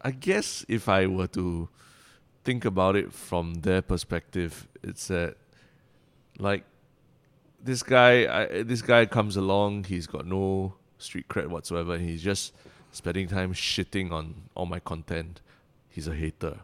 I 0.00 0.12
guess 0.12 0.64
if 0.68 0.88
I 0.88 1.06
were 1.06 1.28
to 1.28 1.68
think 2.44 2.64
about 2.64 2.96
it 2.96 3.12
from 3.12 3.54
their 3.54 3.82
perspective, 3.82 4.68
it's 4.82 5.08
that 5.08 5.36
like 6.38 6.64
this 7.62 7.82
guy, 7.82 8.42
I, 8.42 8.62
this 8.62 8.82
guy 8.82 9.06
comes 9.06 9.36
along, 9.36 9.84
he's 9.84 10.06
got 10.06 10.26
no 10.26 10.74
street 10.98 11.28
cred 11.28 11.48
whatsoever, 11.48 11.94
and 11.94 12.08
he's 12.08 12.22
just 12.22 12.52
spending 12.90 13.28
time 13.28 13.52
shitting 13.52 14.10
on 14.12 14.48
all 14.54 14.66
my 14.66 14.80
content. 14.80 15.40
He's 15.88 16.08
a 16.08 16.14
hater, 16.14 16.60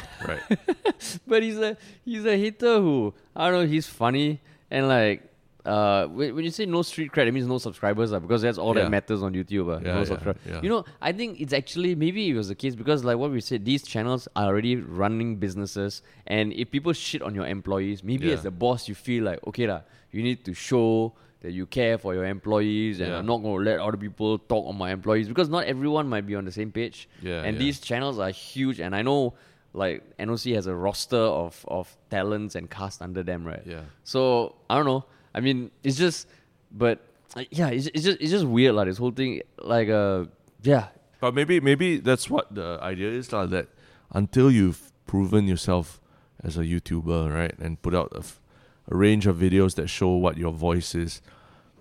right? 0.28 0.40
But 1.26 1.42
he's 1.42 1.58
a 1.58 1.76
he's 2.04 2.24
a 2.24 2.36
hater 2.36 2.78
who 2.80 3.14
I 3.34 3.50
don't 3.50 3.62
know. 3.62 3.66
He's 3.66 3.86
funny 3.86 4.40
and 4.70 4.88
like 4.88 5.28
uh 5.64 6.06
when, 6.06 6.34
when 6.34 6.44
you 6.44 6.50
say 6.50 6.66
no 6.66 6.82
street 6.82 7.12
cred, 7.12 7.26
it 7.28 7.32
means 7.32 7.46
no 7.46 7.58
subscribers, 7.58 8.12
uh, 8.12 8.18
because 8.18 8.42
that's 8.42 8.58
all 8.58 8.74
Yeah. 8.76 8.82
that 8.84 8.90
matters 8.90 9.22
on 9.22 9.32
YouTube. 9.34 9.68
Uh, 9.68 9.80
Yeah, 9.80 9.92
no 9.94 9.98
yeah, 10.00 10.04
subscribers. 10.04 10.42
You 10.62 10.68
know, 10.68 10.84
I 11.00 11.12
think 11.12 11.40
it's 11.40 11.52
actually 11.52 11.94
maybe 11.94 12.28
it 12.30 12.34
was 12.34 12.48
the 12.48 12.54
case 12.56 12.74
because 12.74 13.04
like 13.04 13.16
what 13.16 13.30
we 13.30 13.40
said, 13.40 13.64
these 13.64 13.82
channels 13.84 14.26
are 14.34 14.46
already 14.46 14.76
running 14.76 15.36
businesses, 15.36 16.02
and 16.26 16.52
if 16.52 16.70
people 16.70 16.92
shit 16.92 17.22
on 17.22 17.34
your 17.34 17.46
employees, 17.46 18.02
maybe 18.02 18.32
as 18.32 18.42
the 18.42 18.50
boss 18.50 18.88
you 18.88 18.94
feel 18.96 19.22
like 19.24 19.38
okay 19.46 19.66
lah, 19.68 19.82
you 20.10 20.22
need 20.22 20.44
to 20.44 20.52
show 20.54 21.12
that 21.42 21.52
you 21.52 21.66
care 21.66 21.98
for 21.98 22.14
your 22.14 22.24
employees 22.24 23.00
and 23.00 23.10
Yeah. 23.10 23.18
I'm 23.18 23.26
not 23.26 23.38
going 23.42 23.58
to 23.64 23.70
let 23.70 23.80
other 23.80 23.96
people 23.96 24.38
talk 24.38 24.64
on 24.66 24.76
my 24.78 24.90
employees 24.92 25.26
because 25.26 25.48
not 25.48 25.64
everyone 25.64 26.08
might 26.08 26.24
be 26.26 26.36
on 26.36 26.44
the 26.44 26.52
same 26.52 26.70
page. 26.70 27.08
Yeah, 27.20 27.42
and 27.42 27.54
yeah. 27.56 27.58
these 27.64 27.80
channels 27.80 28.18
are 28.20 28.30
huge 28.30 28.78
and 28.78 28.94
I 28.94 29.02
know 29.02 29.34
like 29.74 30.02
NOC 30.18 30.54
has 30.54 30.66
a 30.66 30.74
roster 30.74 31.16
of 31.16 31.64
of 31.68 31.96
talents 32.10 32.54
and 32.54 32.70
cast 32.70 33.02
under 33.02 33.22
them, 33.22 33.44
right? 33.46 33.62
Yeah. 33.64 33.82
So 34.04 34.56
I 34.68 34.76
don't 34.76 34.86
know. 34.86 35.04
I 35.34 35.40
mean, 35.40 35.70
it's 35.82 35.96
just, 35.96 36.28
but 36.70 37.00
uh, 37.36 37.44
yeah, 37.50 37.68
it's, 37.68 37.86
it's 37.88 38.04
just 38.04 38.20
it's 38.20 38.30
just 38.30 38.44
weird, 38.44 38.74
like 38.74 38.86
this 38.88 38.98
whole 38.98 39.12
thing. 39.12 39.42
Like, 39.58 39.88
uh, 39.88 40.26
yeah, 40.62 40.88
But 41.20 41.34
maybe 41.34 41.60
maybe 41.60 41.98
that's 41.98 42.28
what 42.28 42.54
the 42.54 42.78
idea 42.82 43.10
is 43.10 43.32
lah. 43.32 43.46
That 43.46 43.68
until 44.12 44.50
you've 44.50 44.92
proven 45.06 45.46
yourself 45.48 46.00
as 46.44 46.58
a 46.58 46.64
YouTuber, 46.64 47.32
right, 47.32 47.54
and 47.58 47.80
put 47.80 47.94
out 47.94 48.12
a, 48.14 48.18
f- 48.18 48.40
a 48.90 48.96
range 48.96 49.26
of 49.26 49.36
videos 49.36 49.74
that 49.76 49.88
show 49.88 50.10
what 50.10 50.36
your 50.36 50.52
voice 50.52 50.94
is, 50.94 51.22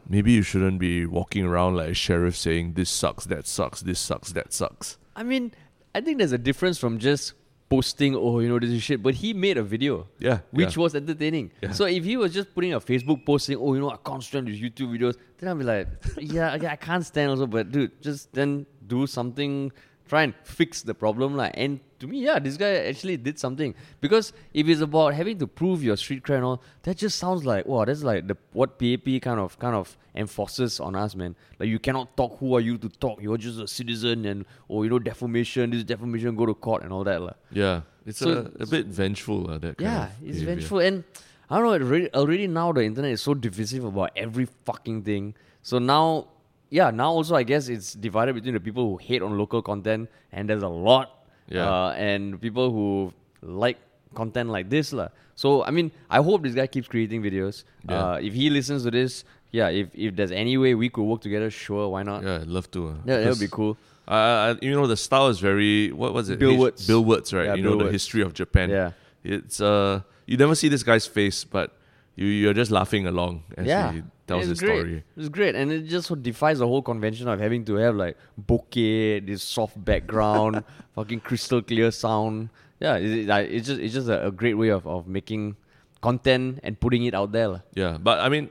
maybe 0.07 0.31
you 0.31 0.43
shouldn't 0.43 0.79
be 0.79 1.05
walking 1.05 1.43
around 1.45 1.75
like 1.75 1.89
a 1.89 1.93
sheriff 1.93 2.37
saying 2.37 2.73
this 2.73 2.89
sucks, 2.89 3.25
that 3.25 3.47
sucks, 3.47 3.81
this 3.81 3.99
sucks, 3.99 4.31
that 4.33 4.53
sucks. 4.53 4.97
I 5.15 5.23
mean, 5.23 5.51
I 5.93 6.01
think 6.01 6.19
there's 6.19 6.31
a 6.31 6.37
difference 6.37 6.77
from 6.77 6.99
just 6.99 7.33
posting, 7.71 8.13
oh, 8.17 8.39
you 8.39 8.49
know, 8.49 8.59
this 8.59 8.69
is 8.69 8.83
shit. 8.83 9.01
But 9.01 9.13
he 9.15 9.33
made 9.33 9.57
a 9.57 9.63
video. 9.63 10.07
Yeah, 10.19 10.39
Which 10.51 10.75
yeah. 10.75 10.83
was 10.83 10.93
entertaining. 10.93 11.51
Yeah. 11.61 11.71
So 11.71 11.85
if 11.85 12.03
he 12.03 12.17
was 12.17 12.33
just 12.33 12.53
putting 12.53 12.73
a 12.73 12.81
Facebook 12.81 13.25
post 13.25 13.45
saying, 13.45 13.59
oh, 13.61 13.73
you 13.73 13.79
know, 13.79 13.89
I 13.89 13.97
can't 14.05 14.21
stand 14.21 14.47
these 14.47 14.61
YouTube 14.61 14.89
videos, 14.95 15.15
then 15.37 15.49
I'd 15.49 15.57
be 15.57 15.63
like, 15.63 15.87
yeah, 16.17 16.57
yeah, 16.61 16.73
I 16.73 16.75
can't 16.75 17.05
stand 17.05 17.29
also, 17.29 17.47
but 17.47 17.71
dude, 17.71 18.01
just 18.01 18.33
then 18.33 18.65
do 18.87 19.07
something, 19.07 19.71
try 20.05 20.23
and 20.23 20.33
fix 20.43 20.81
the 20.81 20.93
problem. 20.93 21.37
Like, 21.37 21.53
and 21.55 21.79
to 22.01 22.07
me, 22.07 22.19
yeah, 22.25 22.37
this 22.39 22.57
guy 22.57 22.71
actually 22.91 23.15
did 23.17 23.39
something. 23.39 23.73
Because 24.01 24.33
if 24.53 24.67
it's 24.67 24.81
about 24.81 25.13
having 25.13 25.37
to 25.39 25.47
prove 25.47 25.83
your 25.83 25.95
street 25.97 26.23
cred 26.23 26.35
and 26.37 26.43
all, 26.45 26.61
that 26.83 26.97
just 26.97 27.17
sounds 27.17 27.45
like, 27.45 27.65
wow, 27.65 27.85
that's 27.85 28.03
like 28.03 28.27
the 28.27 28.35
what 28.53 28.77
PAP 28.77 29.07
kind 29.21 29.39
of 29.39 29.57
kind 29.59 29.75
of 29.75 29.97
enforces 30.15 30.79
on 30.79 30.95
us, 30.95 31.15
man. 31.15 31.35
Like 31.59 31.69
you 31.69 31.79
cannot 31.79 32.17
talk, 32.17 32.37
who 32.39 32.55
are 32.55 32.59
you 32.59 32.77
to 32.79 32.89
talk? 32.89 33.21
You're 33.21 33.37
just 33.37 33.59
a 33.59 33.67
citizen 33.67 34.25
and 34.25 34.45
oh, 34.69 34.83
you 34.83 34.89
know, 34.89 34.99
defamation, 34.99 35.69
this 35.71 35.77
is 35.79 35.83
defamation, 35.85 36.35
go 36.35 36.45
to 36.45 36.53
court 36.53 36.83
and 36.83 36.91
all 36.91 37.03
that. 37.05 37.21
lah. 37.21 37.33
Yeah, 37.51 37.81
it's 38.05 38.19
So- 38.19 38.49
a, 38.59 38.63
a 38.63 38.65
bit 38.67 38.87
vengeful. 38.87 39.49
Uh, 39.49 39.57
that 39.59 39.77
kind 39.77 39.89
Yeah, 39.89 40.05
it's 40.21 40.39
behavior. 40.39 40.45
vengeful, 40.55 40.79
and 40.79 41.03
I 41.49 41.57
don't 41.59 41.65
know. 41.67 41.73
It 41.73 41.81
already, 41.83 42.13
already 42.13 42.47
now 42.47 42.71
the 42.71 42.83
internet 42.83 43.11
is 43.11 43.21
so 43.21 43.33
divisive 43.33 43.83
about 43.85 44.11
every 44.15 44.47
fucking 44.65 45.03
thing. 45.03 45.35
So 45.63 45.79
now, 45.79 46.27
yeah, 46.69 46.89
now 46.91 47.11
also 47.11 47.35
I 47.35 47.43
guess 47.43 47.67
it's 47.67 47.93
divided 47.93 48.33
between 48.35 48.53
the 48.55 48.59
people 48.59 48.87
who 48.89 48.97
hate 48.97 49.21
on 49.21 49.37
local 49.37 49.61
content, 49.61 50.09
and 50.31 50.49
there's 50.49 50.63
a 50.63 50.67
lot, 50.69 51.20
Yeah. 51.51 51.67
uh, 51.69 51.91
and 51.97 52.39
people 52.41 52.71
who 52.71 53.13
like 53.41 53.77
content 54.15 54.49
like 54.49 54.69
this, 54.69 54.93
lah. 54.93 55.09
So 55.35 55.63
I 55.63 55.71
mean, 55.71 55.91
I 56.09 56.21
hope 56.23 56.43
this 56.43 56.55
guy 56.55 56.67
keeps 56.67 56.87
creating 56.87 57.21
videos. 57.21 57.63
Yeah. 57.89 57.95
Uh, 57.99 58.15
if 58.21 58.33
he 58.33 58.49
listens 58.49 58.83
to 58.83 58.91
this, 58.91 59.23
yeah, 59.51 59.67
if 59.69 59.89
if 59.93 60.15
there's 60.15 60.31
any 60.31 60.57
way 60.57 60.75
we 60.75 60.89
could 60.89 61.03
work 61.03 61.21
together, 61.21 61.49
sure, 61.51 61.89
why 61.89 62.03
not? 62.03 62.23
Yeah, 62.23 62.41
I'd 62.41 62.47
love 62.47 62.69
to. 62.71 62.89
Uh, 62.89 62.93
Yeah, 63.05 63.17
that 63.21 63.29
would 63.29 63.39
be 63.39 63.51
cool. 63.51 63.77
Uh, 64.07 64.55
you 64.61 64.71
know, 64.71 64.87
the 64.87 64.97
style 64.97 65.27
is 65.27 65.39
very 65.39 65.91
what 65.91 66.13
was 66.13 66.29
it? 66.29 66.39
Bill 66.39 66.57
Wurtz. 66.57 66.87
Bill 66.87 67.03
Wurtz, 67.03 67.33
right? 67.33 67.45
Yeah, 67.45 67.55
you 67.55 67.63
Bill 67.63 67.77
know 67.77 67.85
the 67.85 67.91
history 67.91 68.21
of 68.21 68.33
Japan. 68.33 68.69
Yeah. 68.69 68.91
It's 69.23 69.61
uh, 69.61 70.01
you 70.25 70.37
never 70.37 70.55
see 70.55 70.67
this 70.69 70.83
guy's 70.83 71.05
face, 71.07 71.43
but 71.43 71.75
you 72.15 72.25
you're 72.27 72.53
just 72.53 72.71
laughing 72.71 73.07
along 73.07 73.43
as 73.57 73.65
yeah, 73.67 73.91
he 73.91 74.03
tells 74.27 74.41
it's 74.43 74.49
his 74.49 74.59
great. 74.59 74.79
story. 74.79 75.03
It's 75.17 75.29
great, 75.29 75.55
and 75.55 75.71
it 75.71 75.83
just 75.87 76.11
defies 76.21 76.59
the 76.59 76.67
whole 76.67 76.81
convention 76.81 77.27
of 77.27 77.39
having 77.39 77.63
to 77.65 77.75
have 77.75 77.95
like 77.95 78.17
bokeh, 78.39 79.25
this 79.25 79.43
soft 79.43 79.83
background, 79.83 80.63
fucking 80.95 81.21
crystal 81.21 81.61
clear 81.61 81.91
sound. 81.91 82.49
Yeah, 82.79 82.97
it, 82.97 83.11
it- 83.11 83.27
like, 83.27 83.49
it's 83.49 83.67
just 83.67 83.79
it's 83.79 83.93
just 83.93 84.09
a, 84.09 84.27
a 84.27 84.31
great 84.31 84.55
way 84.55 84.69
of, 84.69 84.85
of 84.87 85.07
making 85.07 85.55
content 86.01 86.59
and 86.63 86.79
putting 86.79 87.03
it 87.05 87.13
out 87.13 87.31
there. 87.31 87.47
lah. 87.47 87.59
Yeah, 87.73 87.97
but 88.01 88.19
I 88.19 88.29
mean, 88.29 88.49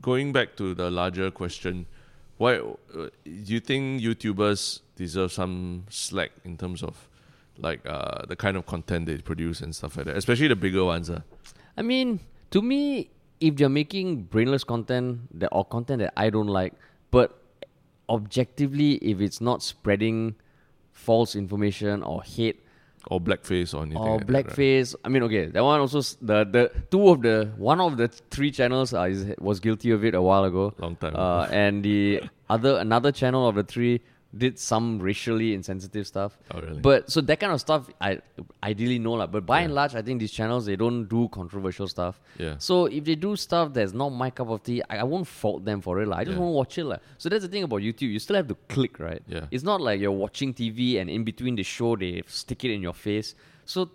going 0.00 0.32
back 0.32 0.56
to 0.56 0.74
the 0.74 0.90
larger 0.90 1.30
question, 1.30 1.86
why 2.38 2.56
uh, 2.56 2.72
do 3.24 3.52
you 3.54 3.60
think 3.60 4.00
YouTubers 4.02 4.80
deserve 4.96 5.32
some 5.32 5.84
slack 5.90 6.32
in 6.44 6.56
terms 6.56 6.82
of 6.82 7.08
like 7.58 7.84
uh, 7.86 8.24
the 8.26 8.34
kind 8.36 8.56
of 8.56 8.64
content 8.66 9.06
they 9.06 9.18
produce 9.18 9.60
and 9.60 9.74
stuff 9.76 9.96
like 9.96 10.06
that, 10.06 10.16
especially 10.16 10.48
the 10.48 10.56
bigger 10.56 10.84
ones? 10.84 11.10
Uh. 11.10 11.20
I 11.76 11.82
mean, 11.82 12.20
to 12.52 12.62
me, 12.62 13.10
if 13.40 13.58
you're 13.58 13.68
making 13.68 14.24
brainless 14.24 14.64
content 14.64 15.18
that 15.40 15.48
or 15.52 15.64
content 15.64 15.98
that 16.00 16.12
I 16.16 16.30
don't 16.30 16.46
like, 16.46 16.74
but 17.10 17.38
objectively, 18.08 18.94
if 18.96 19.20
it's 19.20 19.40
not 19.40 19.62
spreading 19.62 20.34
false 20.92 21.34
information 21.34 22.02
or 22.02 22.22
hate 22.22 22.58
Or 23.10 23.20
blackface 23.20 23.74
or 23.74 23.82
anything. 23.82 23.98
or 23.98 24.18
like 24.18 24.26
that, 24.26 24.32
right? 24.32 24.46
blackface. 24.46 24.94
I 25.04 25.08
mean, 25.08 25.22
okay, 25.24 25.46
that 25.46 25.62
one 25.64 25.80
also 25.80 26.00
the 26.30 26.44
the 26.56 26.70
two 26.92 27.08
of 27.08 27.22
the 27.22 27.50
one 27.56 27.80
of 27.80 27.96
the 27.96 28.06
three 28.30 28.50
channels 28.52 28.94
uh, 28.94 29.02
is, 29.14 29.34
was 29.40 29.58
guilty 29.58 29.90
of 29.90 30.04
it 30.04 30.14
a 30.14 30.22
while 30.22 30.44
ago. 30.44 30.72
Long 30.78 30.94
time 30.96 31.16
Uh, 31.16 31.42
ago. 31.44 31.52
and 31.62 31.82
the 31.82 32.22
other 32.48 32.78
another 32.78 33.10
channel 33.10 33.48
of 33.48 33.56
the 33.56 33.64
three 33.64 34.00
did 34.36 34.58
some 34.58 34.98
racially 34.98 35.52
insensitive 35.52 36.06
stuff. 36.06 36.38
Oh, 36.50 36.60
really? 36.60 36.80
But 36.80 37.10
so 37.10 37.20
that 37.20 37.38
kind 37.38 37.52
of 37.52 37.60
stuff, 37.60 37.90
I 38.00 38.20
ideally 38.62 38.98
know 38.98 39.12
lah. 39.12 39.26
But 39.26 39.44
by 39.44 39.60
and 39.60 39.74
large, 39.74 39.94
I 39.94 40.00
think 40.00 40.20
these 40.20 40.32
channels 40.32 40.64
they 40.64 40.76
don't 40.76 41.04
do 41.06 41.28
controversial 41.28 41.86
stuff. 41.86 42.18
Yeah. 42.38 42.54
So 42.58 42.86
if 42.86 43.04
they 43.04 43.14
do 43.14 43.36
stuff 43.36 43.74
that's 43.74 43.92
not 43.92 44.08
my 44.10 44.30
cup 44.30 44.48
of 44.48 44.62
tea, 44.62 44.80
I, 44.88 44.98
I 44.98 45.02
won't 45.02 45.26
fault 45.26 45.64
them 45.66 45.80
for 45.82 46.00
it. 46.00 46.08
lah. 46.08 46.16
I 46.18 46.24
just 46.24 46.36
Yeah. 46.36 46.42
won't 46.42 46.54
watch 46.54 46.78
it. 46.78 46.84
lah. 46.84 46.96
So 47.18 47.28
that's 47.28 47.42
the 47.44 47.48
thing 47.48 47.62
about 47.62 47.80
YouTube. 47.82 48.10
You 48.10 48.18
still 48.18 48.36
have 48.36 48.48
to 48.48 48.56
click, 48.68 48.98
right? 48.98 49.22
Yeah. 49.28 49.46
It's 49.50 49.64
not 49.64 49.80
like 49.82 50.00
you're 50.00 50.10
watching 50.24 50.54
TV 50.54 50.98
and 50.98 51.10
in 51.10 51.24
between 51.24 51.54
the 51.56 51.62
show 51.62 51.94
they 51.96 52.22
stick 52.26 52.64
it 52.64 52.70
in 52.72 52.80
your 52.80 52.94
face. 52.94 53.34
So 53.66 53.90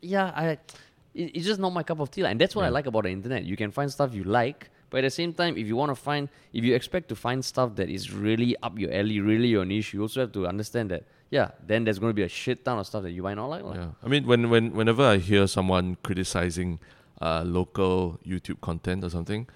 yeah, 0.00 0.30
I 0.36 0.44
it, 0.52 1.34
it's 1.34 1.46
just 1.46 1.58
not 1.58 1.70
my 1.70 1.82
cup 1.82 1.98
of 1.98 2.10
tea. 2.12 2.22
lah. 2.22 2.30
And 2.30 2.40
that's 2.40 2.54
what 2.54 2.64
I 2.64 2.68
like 2.68 2.86
about 2.86 3.04
the 3.04 3.10
internet. 3.10 3.42
You 3.44 3.56
can 3.56 3.72
find 3.72 3.90
stuff 3.90 4.14
you 4.14 4.22
like, 4.22 4.70
but 4.90 4.98
at 4.98 5.02
the 5.02 5.10
same 5.10 5.32
time, 5.32 5.56
if 5.56 5.66
you 5.66 5.76
want 5.76 5.90
to 5.90 5.94
find, 5.94 6.28
if 6.52 6.64
you 6.64 6.74
expect 6.74 7.08
to 7.08 7.16
find 7.16 7.44
stuff 7.44 7.76
that 7.76 7.88
is 7.88 8.12
really 8.12 8.56
up 8.62 8.78
your 8.78 8.92
alley, 8.92 9.20
really 9.20 9.48
your 9.48 9.64
niche, 9.64 9.94
you 9.94 10.02
also 10.02 10.20
have 10.20 10.32
to 10.32 10.46
understand 10.46 10.90
that. 10.90 11.04
Yeah, 11.30 11.50
then 11.64 11.84
there's 11.84 11.98
going 11.98 12.10
to 12.10 12.14
be 12.14 12.22
a 12.24 12.28
shit 12.28 12.64
ton 12.64 12.78
of 12.78 12.86
stuff 12.86 13.04
that 13.04 13.12
you 13.12 13.22
might 13.22 13.34
not 13.34 13.46
like. 13.46 13.62
lah. 13.62 13.74
Yeah, 13.74 13.90
I 14.02 14.08
mean, 14.08 14.26
when 14.26 14.50
when 14.50 14.74
whenever 14.74 15.04
I 15.06 15.18
hear 15.18 15.46
someone 15.46 15.96
criticizing 16.02 16.80
uh, 17.22 17.42
local 17.46 18.18
YouTube 18.26 18.60
content 18.60 19.04
or 19.04 19.10
something, 19.10 19.46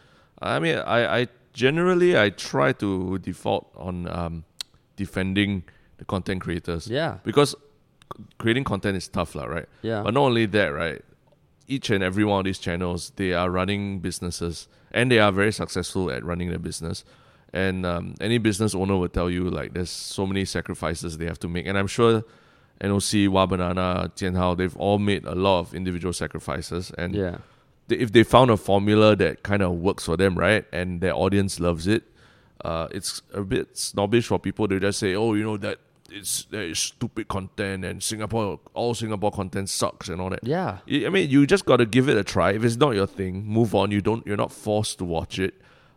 I 0.40 0.58
mean, 0.60 0.78
I, 0.78 1.20
I 1.20 1.28
generally 1.52 2.16
I 2.16 2.30
try 2.30 2.72
to 2.72 3.18
default 3.18 3.70
on 3.74 4.06
um, 4.08 4.44
defending 4.96 5.64
the 5.98 6.04
content 6.04 6.42
creators. 6.42 6.86
Yeah. 6.86 7.18
because 7.24 7.54
creating 8.38 8.64
content 8.64 8.96
is 8.96 9.08
tough, 9.08 9.34
lah, 9.34 9.46
right? 9.46 9.66
Yeah. 9.82 10.02
But 10.02 10.14
not 10.14 10.22
only 10.22 10.46
that, 10.46 10.68
right? 10.68 11.02
Each 11.66 11.90
and 11.90 12.04
every 12.04 12.24
one 12.24 12.38
of 12.40 12.44
these 12.44 12.58
channels, 12.58 13.12
they 13.16 13.32
are 13.32 13.50
running 13.50 14.00
businesses, 14.00 14.68
and 14.94 15.10
they 15.10 15.18
are 15.18 15.30
very 15.32 15.52
successful 15.52 16.10
at 16.10 16.24
running 16.24 16.48
their 16.48 16.58
business. 16.58 17.04
And 17.52 17.84
um, 17.86 18.14
any 18.20 18.38
business 18.38 18.74
owner 18.74 18.96
will 18.96 19.08
tell 19.08 19.28
you 19.30 19.48
like 19.50 19.74
there's 19.74 19.90
so 19.90 20.26
many 20.26 20.44
sacrifices 20.44 21.18
they 21.18 21.26
have 21.26 21.38
to 21.40 21.48
make, 21.48 21.66
and 21.66 21.76
I'm 21.76 21.86
sure 21.86 22.24
NOC, 22.80 23.28
Wah!Banana, 23.28 24.10
Jian 24.16 24.36
Hao, 24.36 24.54
they've 24.54 24.76
all 24.76 24.98
made 24.98 25.24
a 25.24 25.34
lot 25.34 25.60
of 25.60 25.74
individual 25.74 26.12
sacrifices. 26.12 26.90
And 26.98 27.14
Yeah. 27.14 27.36
they, 27.88 27.96
if 27.96 28.10
they 28.12 28.24
found 28.24 28.50
a 28.50 28.56
formula 28.56 29.14
that 29.16 29.42
kind 29.44 29.62
of 29.62 29.72
works 29.88 30.04
for 30.04 30.16
them, 30.16 30.36
right, 30.36 30.64
and 30.72 31.00
their 31.00 31.14
audience 31.14 31.60
loves 31.60 31.86
it, 31.86 32.02
uh, 32.64 32.88
it's 32.90 33.22
a 33.32 33.42
bit 33.42 33.76
snobbish 33.78 34.26
for 34.26 34.38
people 34.38 34.66
to 34.68 34.80
just 34.80 34.98
say, 34.98 35.14
oh, 35.14 35.34
you 35.34 35.44
know 35.44 35.56
that 35.58 35.78
it's 36.10 36.44
that 36.46 36.62
is 36.62 36.78
stupid 36.78 37.28
content 37.28 37.84
and 37.84 38.02
Singapore 38.02 38.60
all 38.74 38.94
Singapore 38.94 39.30
content 39.30 39.68
sucks 39.70 40.08
and 40.08 40.20
all 40.20 40.30
that. 40.30 40.40
Yeah. 40.42 40.78
I 40.86 41.08
mean, 41.08 41.30
you 41.30 41.46
just 41.46 41.64
got 41.64 41.78
to 41.78 41.86
give 41.86 42.08
it 42.08 42.16
a 42.16 42.24
try. 42.24 42.52
If 42.52 42.64
it's 42.64 42.76
not 42.76 42.94
your 42.94 43.06
thing, 43.06 43.44
move 43.46 43.74
on. 43.74 43.90
You 43.90 44.00
don't. 44.00 44.26
You're 44.26 44.36
not 44.36 44.52
forced 44.52 44.98
to 44.98 45.04
watch 45.04 45.38
it. 45.38 45.54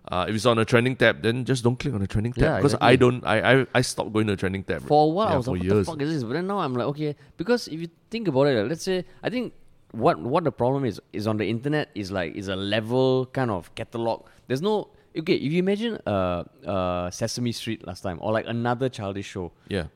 Uh, 0.10 0.26
if 0.30 0.36
it's 0.36 0.46
on 0.46 0.58
a 0.58 0.64
trending 0.64 0.96
tab, 0.96 1.22
then 1.22 1.44
just 1.44 1.66
don't 1.66 1.78
click 1.78 1.94
on 1.94 2.00
the 2.00 2.08
trending 2.08 2.32
tab 2.32 2.42
Yeah, 2.44 2.56
because 2.58 2.76
I 2.80 2.96
don't. 2.96 3.26
I, 3.26 3.60
I 3.62 3.66
I 3.76 3.82
stopped 3.82 4.14
going 4.14 4.28
to 4.28 4.34
the 4.34 4.38
trending 4.38 4.64
tab 4.64 4.84
For 4.84 5.04
a 5.04 5.10
while, 5.10 5.28
yeah, 5.28 5.34
I 5.34 5.38
was 5.38 5.46
for 5.48 5.52
like, 5.52 5.60
what 5.60 5.66
years. 5.66 5.86
the 5.86 5.92
fuck 5.92 6.02
is 6.02 6.14
this? 6.14 6.24
But 6.24 6.34
then 6.34 6.48
now 6.48 6.60
I'm 6.60 6.74
like, 6.74 6.88
okay, 6.88 7.16
because 7.36 7.68
if 7.68 7.82
you 7.82 7.90
think 8.10 8.30
about 8.30 8.48
it, 8.48 8.66
let's 8.70 8.84
say, 8.84 9.04
I 9.22 9.30
think 9.30 9.54
what 9.92 10.18
what 10.20 10.46
the 10.46 10.52
problem 10.52 10.86
is 10.86 11.02
is 11.12 11.28
on 11.28 11.36
the 11.36 11.50
internet 11.50 11.90
is 11.94 12.10
like 12.12 12.36
is 12.36 12.48
a 12.48 12.56
level 12.56 13.26
kind 13.34 13.52
of 13.52 13.74
catalog. 13.76 14.26
There's 14.48 14.62
no 14.62 14.88
okay. 15.18 15.36
If 15.36 15.52
you 15.52 15.60
imagine 15.60 16.00
uh 16.08 16.44
uh 16.66 17.12
Sesame 17.12 17.52
Street 17.52 17.86
last 17.86 18.02
time 18.02 18.18
or 18.22 18.32
like 18.32 18.46
another 18.48 18.88
childish 18.88 19.26
show, 19.28 19.52
Yeah, 19.68 19.88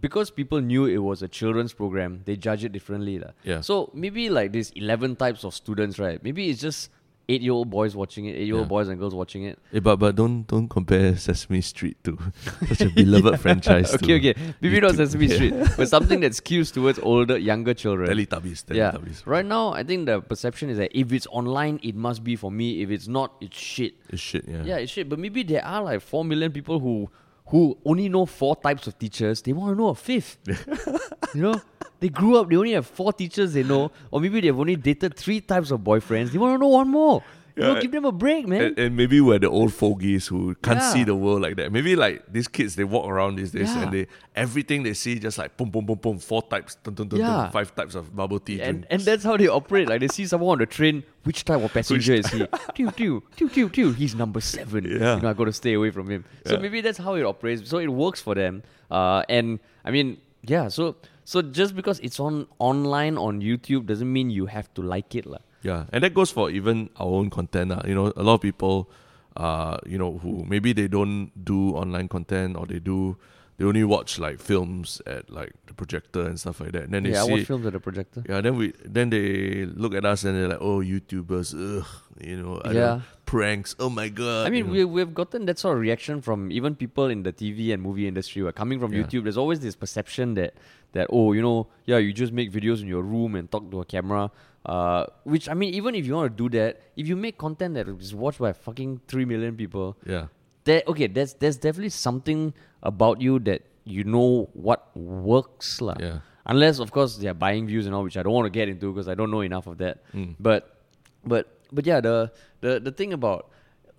because 0.00 0.30
people 0.30 0.60
knew 0.60 0.84
it 0.86 0.98
was 0.98 1.22
a 1.22 1.28
children's 1.28 1.72
program, 1.72 2.22
they 2.24 2.36
judge 2.36 2.64
it 2.64 2.72
differently. 2.72 3.22
Yeah. 3.44 3.60
So 3.62 3.90
maybe 3.94 4.28
like 4.30 4.52
these 4.52 4.70
11 4.70 5.16
types 5.16 5.44
of 5.44 5.54
students, 5.54 5.98
right? 5.98 6.22
Maybe 6.22 6.50
it's 6.50 6.60
just 6.60 6.90
eight 7.30 7.42
year 7.42 7.52
old 7.52 7.68
boys 7.68 7.94
watching 7.94 8.24
it, 8.24 8.36
eight 8.36 8.46
year 8.46 8.54
old 8.54 8.64
Yeah. 8.64 8.68
boys 8.68 8.88
and 8.88 8.98
girls 8.98 9.14
watching 9.14 9.42
it. 9.44 9.58
Eh, 9.72 9.80
but 9.80 9.96
but 9.96 10.16
don't 10.16 10.46
don't 10.46 10.66
compare 10.68 11.14
Sesame 11.16 11.60
Street 11.60 11.96
to 12.04 12.16
such 12.68 12.80
a 12.82 12.88
beloved 12.90 13.38
franchise. 13.44 13.92
okay, 13.94 14.16
okay. 14.18 14.34
Maybe 14.62 14.80
not 14.80 14.94
Sesame 14.94 15.26
Yeah. 15.26 15.34
Street, 15.34 15.54
but 15.76 15.88
something 15.88 16.20
that 16.20 16.32
skews 16.32 16.72
towards 16.72 16.98
older, 17.00 17.36
younger 17.36 17.74
children. 17.74 18.08
Teletubbies. 18.10 18.64
yeah. 18.74 18.92
Teletubbies. 18.92 19.26
Right 19.26 19.44
now, 19.44 19.72
I 19.74 19.82
think 19.82 20.06
the 20.06 20.20
perception 20.22 20.70
is 20.70 20.78
that 20.78 20.90
if 20.98 21.12
it's 21.12 21.26
online, 21.26 21.80
it 21.82 21.94
must 21.94 22.24
be 22.24 22.34
for 22.36 22.50
me. 22.50 22.80
If 22.82 22.90
it's 22.90 23.08
not, 23.08 23.34
it's 23.42 23.58
shit. 23.58 23.94
It's 24.08 24.22
shit. 24.22 24.44
Yeah. 24.48 24.62
Yeah, 24.64 24.76
it's 24.76 24.92
shit. 24.92 25.08
But 25.08 25.18
maybe 25.18 25.42
there 25.42 25.64
are 25.64 25.82
like 25.82 26.00
four 26.00 26.24
million 26.24 26.50
people 26.52 26.78
who 26.80 27.10
who 27.48 27.76
only 27.84 28.08
know 28.08 28.26
four 28.26 28.56
types 28.56 28.86
of 28.86 28.98
teachers. 28.98 29.42
They 29.42 29.52
want 29.52 29.72
to 29.76 29.82
know 29.82 29.88
a 29.88 29.94
fifth. 29.94 30.38
you 31.34 31.42
know, 31.42 31.60
they 32.00 32.08
grew 32.08 32.36
up. 32.36 32.48
They 32.48 32.56
only 32.56 32.72
have 32.72 32.86
four 32.86 33.12
teachers 33.12 33.52
they 33.54 33.62
know, 33.62 33.90
or 34.10 34.20
maybe 34.20 34.40
they've 34.40 34.58
only 34.58 34.76
dated 34.76 35.16
three 35.16 35.40
types 35.40 35.70
of 35.70 35.80
boyfriends. 35.80 36.30
They 36.30 36.38
want 36.38 36.54
to 36.54 36.58
know 36.58 36.68
one 36.68 36.88
more. 36.88 37.22
Yeah. 37.58 37.80
give 37.80 37.92
them 37.92 38.04
a 38.04 38.12
break, 38.12 38.46
man. 38.46 38.62
And, 38.62 38.78
and 38.78 38.96
maybe 38.96 39.20
we're 39.20 39.38
the 39.38 39.48
old 39.50 39.72
fogies 39.72 40.26
who 40.28 40.54
can't 40.62 40.78
Yeah. 40.78 40.92
see 40.92 41.04
the 41.04 41.14
world 41.14 41.42
like 41.42 41.56
that. 41.56 41.72
Maybe 41.72 41.96
like 41.96 42.24
these 42.32 42.48
kids, 42.48 42.76
they 42.76 42.84
walk 42.84 43.06
around 43.08 43.36
these 43.36 43.50
days 43.50 43.68
Yeah. 43.74 43.82
and 43.82 43.92
they 43.92 44.06
everything 44.34 44.82
they 44.84 44.94
see 44.94 45.18
just 45.18 45.38
like 45.38 45.56
boom, 45.56 45.70
boom, 45.70 45.84
boom, 45.86 45.98
boom, 45.98 46.18
four 46.18 46.42
types, 46.42 46.76
dun, 46.76 46.94
dun, 46.94 47.08
dun, 47.08 47.20
Yeah. 47.20 47.50
five 47.50 47.74
types 47.74 47.94
of 47.94 48.14
bubble 48.14 48.38
tea. 48.40 48.60
and 48.62 48.86
and 48.90 49.02
that's 49.02 49.24
how 49.24 49.36
they 49.36 49.48
operate. 49.48 49.88
Like 49.88 50.00
they 50.00 50.08
see 50.08 50.26
someone 50.26 50.52
on 50.52 50.58
the 50.58 50.66
train, 50.66 51.02
which 51.24 51.44
type 51.44 51.60
of 51.62 51.72
passenger 51.72 52.14
is 52.14 52.26
he? 52.28 52.46
Tew, 52.74 52.90
tew, 52.92 53.22
tew, 53.36 53.48
tew, 53.48 53.68
tew. 53.68 53.92
He's 53.92 54.14
number 54.14 54.40
seven. 54.40 54.84
Yeah. 54.84 55.16
You 55.16 55.22
know, 55.22 55.30
I 55.30 55.32
got 55.34 55.44
to 55.46 55.52
stay 55.52 55.74
away 55.74 55.90
from 55.90 56.08
him. 56.10 56.24
So 56.46 56.58
maybe 56.58 56.80
that's 56.80 56.98
how 56.98 57.14
it 57.14 57.24
operates. 57.24 57.68
So 57.68 57.78
it 57.78 57.88
works 57.88 58.20
for 58.20 58.34
them. 58.34 58.62
Uh, 58.90 59.22
and 59.28 59.58
I 59.84 59.90
mean, 59.90 60.18
yeah. 60.42 60.68
So 60.68 60.96
so 61.24 61.42
just 61.42 61.74
because 61.76 61.98
it's 62.00 62.18
on 62.20 62.46
online 62.58 63.18
on 63.18 63.40
YouTube 63.42 63.84
doesn't 63.86 64.10
mean 64.10 64.30
you 64.30 64.46
have 64.46 64.72
to 64.74 64.82
like 64.82 65.14
it, 65.14 65.26
lah. 65.26 65.38
Yeah, 65.62 65.84
and 65.92 66.04
that 66.04 66.14
goes 66.14 66.30
for 66.30 66.50
even 66.50 66.90
our 66.96 67.08
own 67.08 67.30
content. 67.30 67.72
Uh. 67.72 67.82
You 67.86 67.94
know, 67.94 68.12
a 68.16 68.22
lot 68.22 68.34
of 68.34 68.40
people, 68.40 68.90
uh, 69.36 69.78
you 69.86 69.98
know, 69.98 70.18
who 70.18 70.44
maybe 70.46 70.72
they 70.72 70.88
don't 70.88 71.30
do 71.44 71.70
online 71.74 72.08
content 72.08 72.56
or 72.56 72.64
they 72.66 72.78
do, 72.78 73.16
they 73.56 73.64
only 73.64 73.82
watch 73.82 74.18
like 74.20 74.38
films 74.38 75.02
at 75.06 75.28
like 75.30 75.52
the 75.66 75.74
projector 75.74 76.22
and 76.26 76.38
stuff 76.38 76.60
like 76.60 76.72
that. 76.72 76.84
And 76.84 76.94
then 76.94 77.02
they 77.02 77.10
Yeah, 77.10 77.22
I 77.22 77.26
see, 77.26 77.32
watch 77.32 77.44
films 77.46 77.66
at 77.66 77.72
the 77.72 77.80
projector. 77.80 78.22
yeah, 78.28 78.40
then 78.40 78.56
we, 78.56 78.72
then 78.84 79.10
they 79.10 79.66
look 79.66 79.94
at 79.94 80.04
us 80.04 80.22
and 80.24 80.36
they're 80.36 80.48
like, 80.48 80.60
oh, 80.60 80.78
YouTubers, 80.80 81.54
ugh, 81.80 81.86
you 82.20 82.36
know, 82.40 82.60
I 82.64 82.72
Yeah. 82.72 83.00
pranks. 83.26 83.74
Oh 83.80 83.90
my 83.90 84.08
god. 84.10 84.46
I 84.46 84.50
mean, 84.50 84.66
you 84.72 84.84
know. 84.86 84.86
we, 84.94 85.04
we've 85.04 85.12
gotten 85.14 85.46
that 85.46 85.58
sort 85.58 85.74
of 85.76 85.80
reaction 85.82 86.22
from 86.22 86.52
even 86.52 86.76
people 86.76 87.06
in 87.06 87.24
the 87.24 87.32
TV 87.32 87.74
and 87.74 87.82
movie 87.82 88.06
industry. 88.06 88.42
Where 88.44 88.52
coming 88.52 88.78
from 88.78 88.92
Yeah. 88.92 89.02
YouTube, 89.02 89.24
there's 89.24 89.36
always 89.36 89.58
this 89.58 89.74
perception 89.74 90.34
that 90.34 90.54
that 90.92 91.08
oh, 91.10 91.32
you 91.32 91.42
know, 91.42 91.66
yeah, 91.84 91.98
you 91.98 92.12
just 92.12 92.32
make 92.32 92.50
videos 92.52 92.80
in 92.80 92.86
your 92.86 93.02
room 93.02 93.34
and 93.34 93.50
talk 93.50 93.68
to 93.72 93.80
a 93.80 93.84
camera. 93.84 94.30
Uh, 94.68 95.06
which 95.24 95.48
I 95.48 95.54
mean, 95.54 95.72
even 95.72 95.94
if 95.94 96.04
you 96.04 96.14
want 96.14 96.36
to 96.36 96.48
do 96.48 96.48
that, 96.58 96.82
if 96.94 97.08
you 97.08 97.16
make 97.16 97.38
content 97.38 97.72
that 97.74 97.88
is 97.88 98.14
watched 98.14 98.38
by 98.38 98.52
fucking 98.52 99.00
three 99.08 99.24
million 99.24 99.56
people, 99.56 99.96
yeah, 100.04 100.26
that 100.64 100.86
okay, 100.86 101.06
there's 101.06 101.32
there's 101.40 101.56
definitely 101.56 101.94
something 101.96 102.52
about 102.82 103.22
you 103.24 103.38
that 103.48 103.62
you 103.84 104.04
know 104.04 104.50
what 104.52 104.94
works, 104.94 105.80
lah. 105.80 105.96
yeah, 105.98 106.18
Unless, 106.44 106.78
of 106.80 106.92
course, 106.92 107.16
they're 107.16 107.34
buying 107.34 107.66
views 107.66 107.86
and 107.86 107.94
all, 107.94 108.02
which 108.02 108.16
I 108.16 108.22
don't 108.22 108.32
want 108.32 108.46
to 108.46 108.50
get 108.50 108.68
into 108.68 108.92
because 108.92 109.08
I 109.08 109.14
don't 109.14 109.30
know 109.30 109.40
enough 109.40 109.66
of 109.66 109.78
that. 109.78 110.04
Mm. 110.14 110.36
But, 110.40 110.80
but, 111.24 111.48
but 111.72 111.86
yeah, 111.86 112.00
the 112.00 112.32
the 112.60 112.80
the 112.80 112.92
thing 112.92 113.12
about 113.12 113.50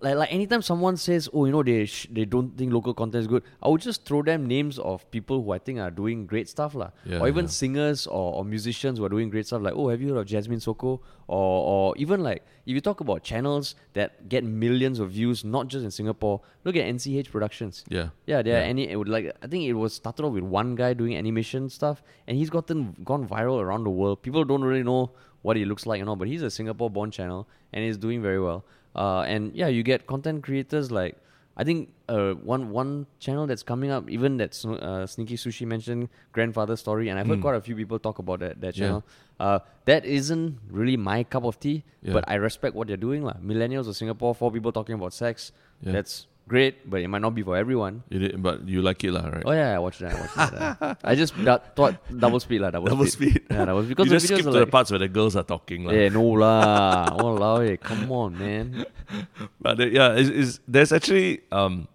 like 0.01 0.15
like 0.15 0.31
anytime 0.33 0.61
someone 0.61 0.97
says, 0.97 1.29
oh, 1.33 1.45
you 1.45 1.51
know, 1.51 1.61
they 1.63 1.85
sh- 1.85 2.07
they 2.11 2.25
don't 2.25 2.57
think 2.57 2.71
local 2.71 2.93
content 2.93 3.21
is 3.21 3.27
good, 3.27 3.43
I 3.61 3.67
would 3.67 3.81
just 3.81 4.05
throw 4.05 4.21
them 4.23 4.45
names 4.47 4.79
of 4.79 5.09
people 5.11 5.43
who 5.43 5.51
I 5.51 5.59
think 5.59 5.79
are 5.79 5.91
doing 5.91 6.25
great 6.25 6.47
stuff, 6.47 6.75
lah. 6.75 6.91
Yeah, 7.05 7.19
or 7.19 7.27
even 7.27 7.45
yeah. 7.45 7.49
singers 7.49 8.07
or, 8.07 8.35
or 8.35 8.45
musicians 8.45 8.99
who 8.99 9.05
are 9.05 9.09
doing 9.09 9.29
great 9.29 9.47
stuff. 9.47 9.61
Like, 9.61 9.73
oh, 9.75 9.89
have 9.89 10.01
you 10.01 10.09
heard 10.09 10.19
of 10.19 10.25
Jasmine 10.25 10.59
Sokko? 10.59 10.99
Or 11.27 11.63
or 11.71 11.97
even 11.97 12.23
like 12.23 12.43
if 12.65 12.73
you 12.73 12.81
talk 12.81 13.01
about 13.01 13.23
channels 13.23 13.75
that 13.93 14.29
get 14.29 14.43
millions 14.43 14.99
of 14.99 15.11
views, 15.11 15.43
not 15.43 15.67
just 15.67 15.83
in 15.83 15.91
Singapore, 15.91 16.41
look 16.63 16.75
at 16.75 16.85
NCH 16.85 17.29
Productions. 17.29 17.83
yeah, 17.89 18.09
Yeah, 18.25 18.41
there 18.41 18.59
are 18.59 18.63
any. 18.63 18.89
It 18.89 18.95
would 18.95 19.09
like 19.09 19.35
I 19.43 19.47
think 19.47 19.65
it 19.65 19.73
was 19.73 19.93
started 19.93 20.25
off 20.25 20.33
with 20.33 20.43
one 20.43 20.75
guy 20.75 20.93
doing 20.93 21.15
animation 21.15 21.69
stuff, 21.69 22.01
and 22.27 22.37
he's 22.37 22.49
gotten 22.49 22.95
gone 23.03 23.27
viral 23.27 23.61
around 23.61 23.83
the 23.83 23.91
world. 23.91 24.23
People 24.23 24.43
don't 24.43 24.63
really 24.63 24.83
know 24.83 25.11
what 25.41 25.57
he 25.57 25.65
looks 25.65 25.85
like, 25.85 25.99
you 25.99 26.05
know, 26.05 26.15
but 26.15 26.27
he's 26.27 26.41
a 26.41 26.51
Singapore-born 26.51 27.11
channel 27.11 27.47
and 27.71 27.83
he's 27.83 27.97
doing 27.97 28.21
very 28.21 28.39
well. 28.39 28.65
Uh, 28.95 29.21
and 29.21 29.53
yeah, 29.55 29.67
you 29.67 29.83
get 29.83 30.07
content 30.07 30.43
creators 30.43 30.91
like 30.91 31.15
I 31.57 31.63
think 31.65 31.89
uh 32.07 32.33
one 32.33 32.71
one 32.71 33.05
channel 33.19 33.45
that's 33.45 33.63
coming 33.63 33.91
up, 33.91 34.09
even 34.09 34.37
that 34.37 34.55
uh, 34.65 35.05
Sneaky 35.05 35.35
Sushii 35.35 35.67
mentioned 35.67 36.07
grandfather 36.31 36.75
story, 36.77 37.09
and 37.09 37.19
I've 37.19 37.27
heard 37.27 37.39
Mm. 37.39 37.41
quite 37.41 37.55
a 37.55 37.61
few 37.61 37.75
people 37.75 37.99
talk 37.99 38.17
about 38.19 38.39
that 38.39 38.61
that 38.61 38.77
Yeah. 38.77 38.85
channel. 38.85 39.03
Uh, 39.39 39.59
that 39.85 40.05
isn't 40.05 40.57
really 40.71 40.95
my 40.97 41.23
cup 41.23 41.43
of 41.43 41.59
tea, 41.59 41.83
Yeah. 42.01 42.13
but 42.13 42.23
I 42.27 42.35
respect 42.35 42.75
what 42.75 42.87
they're 42.87 42.97
doing, 43.09 43.23
lah. 43.23 43.35
Millennials 43.43 43.87
of 43.87 43.95
Singapore, 43.95 44.33
four 44.35 44.51
people 44.51 44.71
talking 44.71 44.95
about 44.95 45.13
sex. 45.13 45.51
Yeah. 45.81 45.91
That's 45.93 46.27
great, 46.49 46.89
but 46.89 46.99
it 47.05 47.07
might 47.07 47.21
not 47.21 47.37
be 47.37 47.45
for 47.45 47.53
everyone. 47.55 48.01
You 48.09 48.19
did, 48.19 48.41
but 48.41 48.65
you 48.67 48.81
like 48.81 48.97
it, 49.05 49.13
lah, 49.13 49.29
right? 49.29 49.45
Oh 49.45 49.53
yeah, 49.53 49.77
I 49.77 49.79
watched 49.79 50.01
that. 50.01 50.11
I 50.11 50.19
watched 50.19 50.35
that. 50.57 50.97
I 51.05 51.13
just 51.13 51.37
du- 51.37 51.61
thought 51.77 52.01
double 52.09 52.41
speed 52.41 52.65
lah. 52.65 52.73
Double, 52.73 52.89
Double 52.89 53.05
speed. 53.05 53.37
speed. 53.37 53.53
Yeah, 53.53 53.69
that 53.69 53.75
was 53.77 53.85
because 53.91 54.09
you 54.09 54.17
the 54.17 54.19
just 54.19 54.27
skip 54.33 54.41
to 54.43 54.51
the 54.51 54.65
parts 54.65 54.89
where 54.89 54.97
the 54.99 55.07
girls 55.07 55.37
are 55.37 55.45
talking, 55.45 55.85
lah. 55.85 55.93
Yeah, 55.93 56.09
no 56.09 56.25
lah. 56.33 57.13
Walao, 57.21 57.61
eh, 57.69 57.77
come 57.77 58.09
on, 58.11 58.33
man. 58.35 58.83
But 59.61 59.77
the, 59.77 59.87
yeah, 59.93 60.17
it's, 60.17 60.29
it's, 60.29 60.53
there's 60.67 60.91
actually 60.91 61.41
um, 61.53 61.87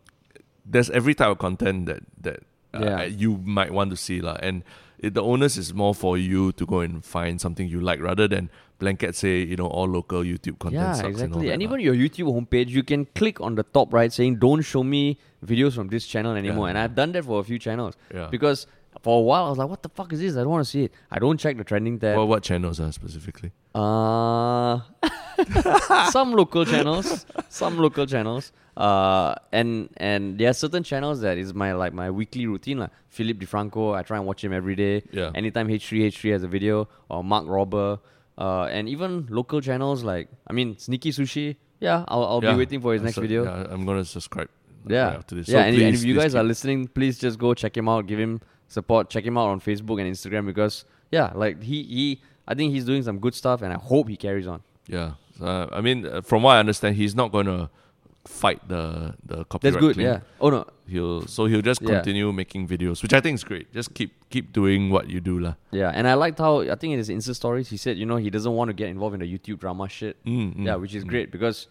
there's 0.64 0.88
every 0.90 1.14
type 1.18 1.28
of 1.34 1.38
content 1.42 1.86
that 1.90 2.00
that 2.22 2.38
uh, 2.72 2.80
Yeah. 2.80 3.02
you 3.10 3.42
might 3.44 3.74
want 3.74 3.90
to 3.90 3.98
see 3.98 4.20
lah, 4.22 4.38
and 4.42 4.62
it, 4.98 5.14
the 5.14 5.22
onus 5.22 5.56
is 5.58 5.74
more 5.74 5.94
for 5.94 6.16
you 6.18 6.50
to 6.58 6.64
go 6.66 6.80
and 6.80 7.04
find 7.04 7.40
something 7.40 7.68
you 7.68 7.80
like 7.82 8.00
rather 8.00 8.26
than 8.26 8.50
blanket 8.78 9.14
say 9.14 9.38
you 9.42 9.56
know 9.56 9.66
all 9.66 9.86
local 9.86 10.20
YouTube 10.22 10.58
content. 10.58 10.82
yeah, 10.82 10.92
sucks 10.92 11.04
And, 11.06 11.06
all 11.06 11.10
exactly. 11.10 11.46
that 11.48 11.52
And 11.54 11.62
even 11.62 11.80
your 11.80 11.94
YouTube 11.94 12.28
homepage, 12.34 12.68
you 12.68 12.82
can 12.82 13.06
click 13.14 13.40
on 13.40 13.54
the 13.54 13.62
top 13.62 13.92
right 13.92 14.12
saying 14.12 14.36
"Don't 14.36 14.62
show 14.62 14.82
me 14.82 15.18
videos 15.44 15.74
from 15.74 15.88
this 15.88 16.06
channel 16.06 16.34
anymore." 16.34 16.66
Yeah. 16.66 16.70
And 16.70 16.78
I've 16.78 16.94
done 16.94 17.12
that 17.12 17.24
for 17.24 17.40
a 17.40 17.44
few 17.44 17.58
channels 17.58 17.94
yeah. 18.12 18.28
because 18.30 18.66
for 19.02 19.18
a 19.18 19.22
while 19.22 19.46
I 19.46 19.48
was 19.50 19.58
like, 19.58 19.68
"What 19.68 19.82
the 19.82 19.88
fuck 19.88 20.12
is 20.12 20.20
this? 20.20 20.34
I 20.36 20.40
don't 20.40 20.50
want 20.50 20.64
to 20.64 20.70
see 20.70 20.84
it." 20.84 20.92
I 21.10 21.18
don't 21.18 21.38
check 21.38 21.56
the 21.56 21.64
trending 21.64 21.98
tab. 21.98 22.16
well, 22.16 22.28
what 22.28 22.42
channels 22.42 22.80
are 22.80 22.92
specifically? 22.92 23.52
Uh, 23.74 24.80
some 26.10 26.32
local 26.32 26.64
channels, 26.64 27.26
some 27.48 27.78
local 27.78 28.06
channels. 28.06 28.52
Uh, 28.76 29.34
and 29.52 29.88
and 29.98 30.38
there 30.38 30.50
are 30.50 30.52
certain 30.52 30.82
channels 30.82 31.20
that 31.20 31.38
is 31.38 31.54
my 31.54 31.72
like 31.72 31.92
my 31.92 32.10
weekly 32.10 32.46
routine 32.46 32.78
like 32.78 32.90
Philip 33.08 33.38
DeFranco. 33.38 33.94
I 33.96 34.02
try 34.02 34.16
and 34.16 34.26
watch 34.26 34.42
him 34.42 34.52
every 34.52 34.74
day. 34.74 35.02
Yeah. 35.12 35.30
Anytime 35.34 35.68
H3 35.68 36.06
H3 36.08 36.32
has 36.32 36.42
a 36.42 36.48
video 36.48 36.88
or 37.08 37.22
Mark 37.22 37.46
Rober. 37.46 38.00
Uh, 38.36 38.64
and 38.64 38.88
even 38.88 39.26
local 39.30 39.60
channels 39.60 40.02
like 40.02 40.28
I 40.46 40.52
mean 40.52 40.76
Sneaky 40.78 41.10
Sushii. 41.12 41.56
Yeah, 41.80 42.04
I'll 42.08 42.24
I'll 42.24 42.40
Yeah, 42.44 42.52
be 42.52 42.58
waiting 42.58 42.80
for 42.80 42.92
his 42.92 43.02
next 43.02 43.14
su- 43.16 43.20
video. 43.20 43.44
Yeah, 43.44 43.66
I'm 43.70 43.84
gonna 43.86 44.04
subscribe. 44.04 44.48
Yeah. 44.86 45.06
right 45.08 45.16
after 45.16 45.34
this. 45.36 45.48
Yeah, 45.48 45.60
So 45.62 45.66
and, 45.68 45.76
and 45.82 45.94
if 45.94 46.04
you 46.04 46.14
please 46.14 46.22
guys 46.22 46.34
are 46.34 46.42
listening, 46.44 46.88
please 46.88 47.18
just 47.18 47.38
go 47.38 47.54
check 47.54 47.76
him 47.76 47.88
out, 47.88 48.06
give 48.06 48.18
him 48.18 48.40
support, 48.68 49.08
check 49.08 49.24
him 49.24 49.38
out 49.38 49.48
on 49.48 49.60
Facebook 49.60 50.00
and 50.00 50.12
Instagram 50.12 50.44
because 50.46 50.84
yeah, 51.10 51.30
like 51.34 51.62
he 51.62 51.82
he 51.84 52.20
I 52.48 52.54
think 52.54 52.72
he's 52.72 52.84
doing 52.84 53.02
some 53.02 53.18
good 53.18 53.34
stuff 53.34 53.62
and 53.62 53.72
I 53.72 53.76
hope 53.76 54.08
he 54.08 54.16
carries 54.16 54.46
on. 54.46 54.62
yeah, 54.88 55.12
uh, 55.40 55.68
I 55.72 55.80
mean, 55.80 56.04
uh, 56.06 56.20
from 56.20 56.42
what 56.42 56.56
I 56.56 56.58
understand, 56.58 56.96
he's 56.96 57.14
not 57.14 57.32
gonna 57.32 57.70
fight 58.26 58.66
the 58.68 59.14
the 59.24 59.44
copyright. 59.44 59.74
That's 59.74 59.76
good, 59.80 59.94
claim. 59.96 60.06
yeah. 60.06 60.20
Oh 60.40 60.50
no, 60.50 60.66
He'll 60.86 61.26
so 61.26 61.46
he'll 61.46 61.62
just 61.62 61.80
Yeah. 61.82 61.96
continue 61.96 62.32
making 62.32 62.68
videos, 62.68 63.02
which 63.02 63.12
I 63.12 63.20
think 63.20 63.34
is 63.36 63.44
great. 63.44 63.72
Just 63.72 63.94
keep 63.94 64.12
keep 64.30 64.52
doing 64.52 64.90
what 64.90 65.08
you 65.08 65.20
do, 65.20 65.38
lah. 65.38 65.54
Yeah, 65.70 65.90
and 65.94 66.06
I 66.08 66.14
liked 66.14 66.38
how 66.38 66.60
I 66.60 66.74
think 66.76 66.92
in 66.92 66.98
his 66.98 67.08
Insta 67.08 67.34
stories 67.34 67.68
he 67.68 67.76
said, 67.76 67.96
you 67.98 68.06
know, 68.06 68.16
he 68.16 68.30
doesn't 68.30 68.52
want 68.52 68.68
to 68.68 68.74
get 68.74 68.88
involved 68.88 69.14
in 69.14 69.20
the 69.20 69.28
YouTube 69.38 69.58
drama 69.60 69.88
shit. 69.88 70.16
Mm, 70.24 70.56
mm, 70.56 70.66
Yeah, 70.66 70.76
which 70.76 70.94
is 70.94 71.04
mm. 71.04 71.08
great 71.08 71.30
because, 71.30 71.68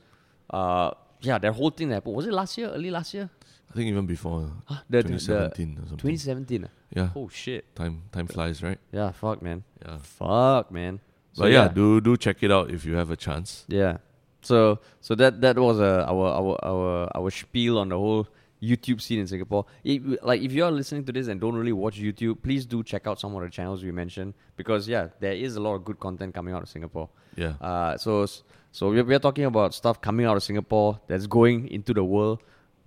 uh, 0.50 0.92
yeah, 1.22 1.38
that 1.38 1.54
whole 1.54 1.70
thing 1.72 1.90
that 1.90 1.96
happened 1.96 2.16
was 2.16 2.26
it 2.28 2.34
last 2.34 2.58
year, 2.58 2.70
early 2.70 2.92
last 2.92 3.14
year, 3.14 3.30
I 3.70 3.74
think 3.74 3.88
even 3.90 4.06
before 4.06 4.52
huh? 4.66 4.82
the, 4.90 4.98
the, 5.02 5.04
the 5.04 5.18
2017 5.18 5.78
or 5.78 5.88
something. 5.90 5.98
2017. 5.98 6.70
yeah, 6.96 7.10
Oh 7.16 7.30
shit. 7.30 7.76
time 7.76 8.04
time 8.12 8.28
flies, 8.28 8.62
right? 8.62 8.78
Yeah, 8.92 9.12
fuck 9.12 9.42
man, 9.42 9.64
Yeah, 9.84 9.98
fuck 10.02 10.72
man. 10.72 11.00
So 11.34 11.44
but 11.44 11.52
yeah, 11.52 11.64
yeah. 11.66 11.68
do 11.74 12.00
do 12.02 12.16
check 12.18 12.44
it 12.44 12.52
out 12.52 12.70
if 12.70 12.86
you 12.86 12.94
have 12.96 13.10
a 13.10 13.16
chance. 13.18 13.66
Yeah. 13.68 13.98
So 14.44 14.80
so 15.02 15.16
that 15.16 15.42
that 15.42 15.58
was 15.58 15.80
uh, 15.80 16.06
our 16.08 16.28
our 16.28 16.66
our 16.66 17.12
our 17.16 17.32
spiel 17.32 17.80
on 17.80 17.90
the 17.90 17.98
whole 17.98 18.28
YouTube 18.62 19.02
scene 19.02 19.20
in 19.20 19.28
Singapore. 19.28 19.66
It, 19.84 20.24
like 20.24 20.42
if 20.42 20.54
you 20.54 20.64
are 20.64 20.72
listening 20.72 21.04
to 21.06 21.12
this 21.12 21.28
and 21.28 21.40
don't 21.40 21.56
really 21.56 21.74
watch 21.74 22.00
YouTube, 22.00 22.42
please 22.42 22.66
do 22.66 22.84
check 22.84 23.08
out 23.08 23.20
some 23.20 23.36
of 23.36 23.42
the 23.42 23.50
channels 23.50 23.84
we 23.84 23.92
mentioned 23.92 24.34
because 24.56 24.88
yeah, 24.88 25.08
there 25.20 25.34
is 25.34 25.56
a 25.56 25.60
lot 25.60 25.76
of 25.76 25.84
good 25.84 26.00
content 26.00 26.34
coming 26.34 26.54
out 26.54 26.64
of 26.64 26.70
Singapore. 26.70 27.10
Yeah. 27.36 27.54
Uh, 27.60 27.98
so 27.98 28.26
so 28.72 28.90
we're, 28.90 29.04
we're 29.04 29.20
talking 29.20 29.46
about 29.46 29.74
stuff 29.74 30.02
coming 30.02 30.26
out 30.26 30.38
of 30.38 30.44
Singapore 30.44 31.00
that's 31.08 31.28
going 31.28 31.68
into 31.68 31.94
the 31.94 32.04
world. 32.04 32.42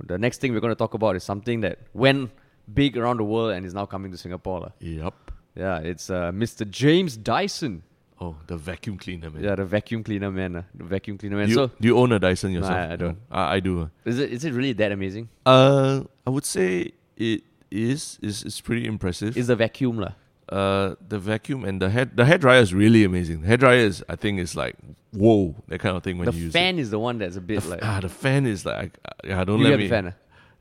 The 0.04 0.18
next 0.18 0.40
thing 0.40 0.52
we're 0.52 0.60
going 0.60 0.72
to 0.74 0.78
talk 0.78 0.94
about 0.94 1.16
is 1.16 1.24
something 1.24 1.60
that 1.60 1.78
went 1.94 2.30
big 2.72 2.96
around 2.96 3.18
the 3.18 3.24
world 3.24 3.52
and 3.52 3.64
is 3.64 3.72
now 3.72 3.86
coming 3.86 4.10
to 4.12 4.18
Singapore. 4.18 4.60
lah. 4.60 4.70
Yep. 4.80 5.14
Yeah, 5.54 5.78
it's 5.78 6.10
uh, 6.10 6.32
Mr. 6.32 6.68
James 6.68 7.16
Dyson. 7.16 7.82
Oh, 8.20 8.34
the 8.46 8.56
vacuum 8.56 8.96
cleaner, 8.96 9.28
man. 9.30 9.44
Yeah, 9.44 9.54
the 9.56 9.64
vacuum 9.66 10.02
cleaner 10.02 10.30
man. 10.30 10.56
Uh, 10.56 10.62
the 10.74 10.84
vacuum 10.84 11.18
cleaner 11.18 11.36
man. 11.36 11.46
Do 11.46 11.50
you, 11.52 11.56
so 11.56 11.70
do 11.80 11.86
you 11.88 11.96
own 11.98 12.12
a 12.12 12.18
Dyson 12.18 12.50
yourself? 12.52 12.74
I- 12.74 12.92
I 12.92 12.96
don't. 12.96 13.18
No. 13.30 13.36
I, 13.36 13.54
I 13.56 13.60
do. 13.60 13.90
is 14.06 14.18
it 14.18 14.32
is 14.32 14.44
it 14.44 14.52
really 14.54 14.72
that 14.74 14.90
amazing? 14.92 15.28
Uh, 15.44 16.02
I 16.26 16.30
would 16.30 16.44
say 16.46 16.92
it 17.16 17.42
is. 17.70 18.18
Is 18.22 18.42
it's 18.42 18.60
pretty 18.60 18.86
impressive. 18.86 19.36
Is 19.36 19.48
the 19.48 19.56
vacuum 19.56 19.98
lah? 19.98 20.12
uh, 20.48 20.94
the 21.08 21.18
vacuum 21.18 21.64
and 21.64 21.82
the 21.82 21.90
head 21.90 22.16
the 22.16 22.24
hair 22.24 22.38
dryer 22.38 22.60
is 22.60 22.72
really 22.72 23.02
amazing. 23.04 23.40
The 23.42 23.48
Hair 23.48 23.56
dryer 23.58 23.78
is 23.78 24.04
I 24.08 24.14
think 24.16 24.38
is 24.40 24.54
like 24.56 24.76
whoa 25.12 25.54
that 25.68 25.80
kind 25.80 25.96
of 25.96 26.02
thing 26.04 26.18
when 26.18 26.26
The 26.30 26.36
you 26.36 26.44
use 26.44 26.52
the 26.52 26.58
fan 26.58 26.78
is 26.78 26.90
the 26.90 26.98
one 27.00 27.18
that's 27.18 27.36
a 27.36 27.40
bit 27.40 27.58
f- 27.58 27.68
like. 27.68 27.80
ah, 27.82 27.98
the 28.00 28.08
fan 28.08 28.46
is 28.46 28.64
like 28.64 28.96
uh, 29.04 29.10
yeah. 29.24 29.44
Don't 29.44 29.58
you 29.58 29.64
let 29.64 29.70
have 29.72 29.80
me. 29.80 29.86
a 29.86 29.88
fan? 29.90 30.06
ah? 30.08 30.14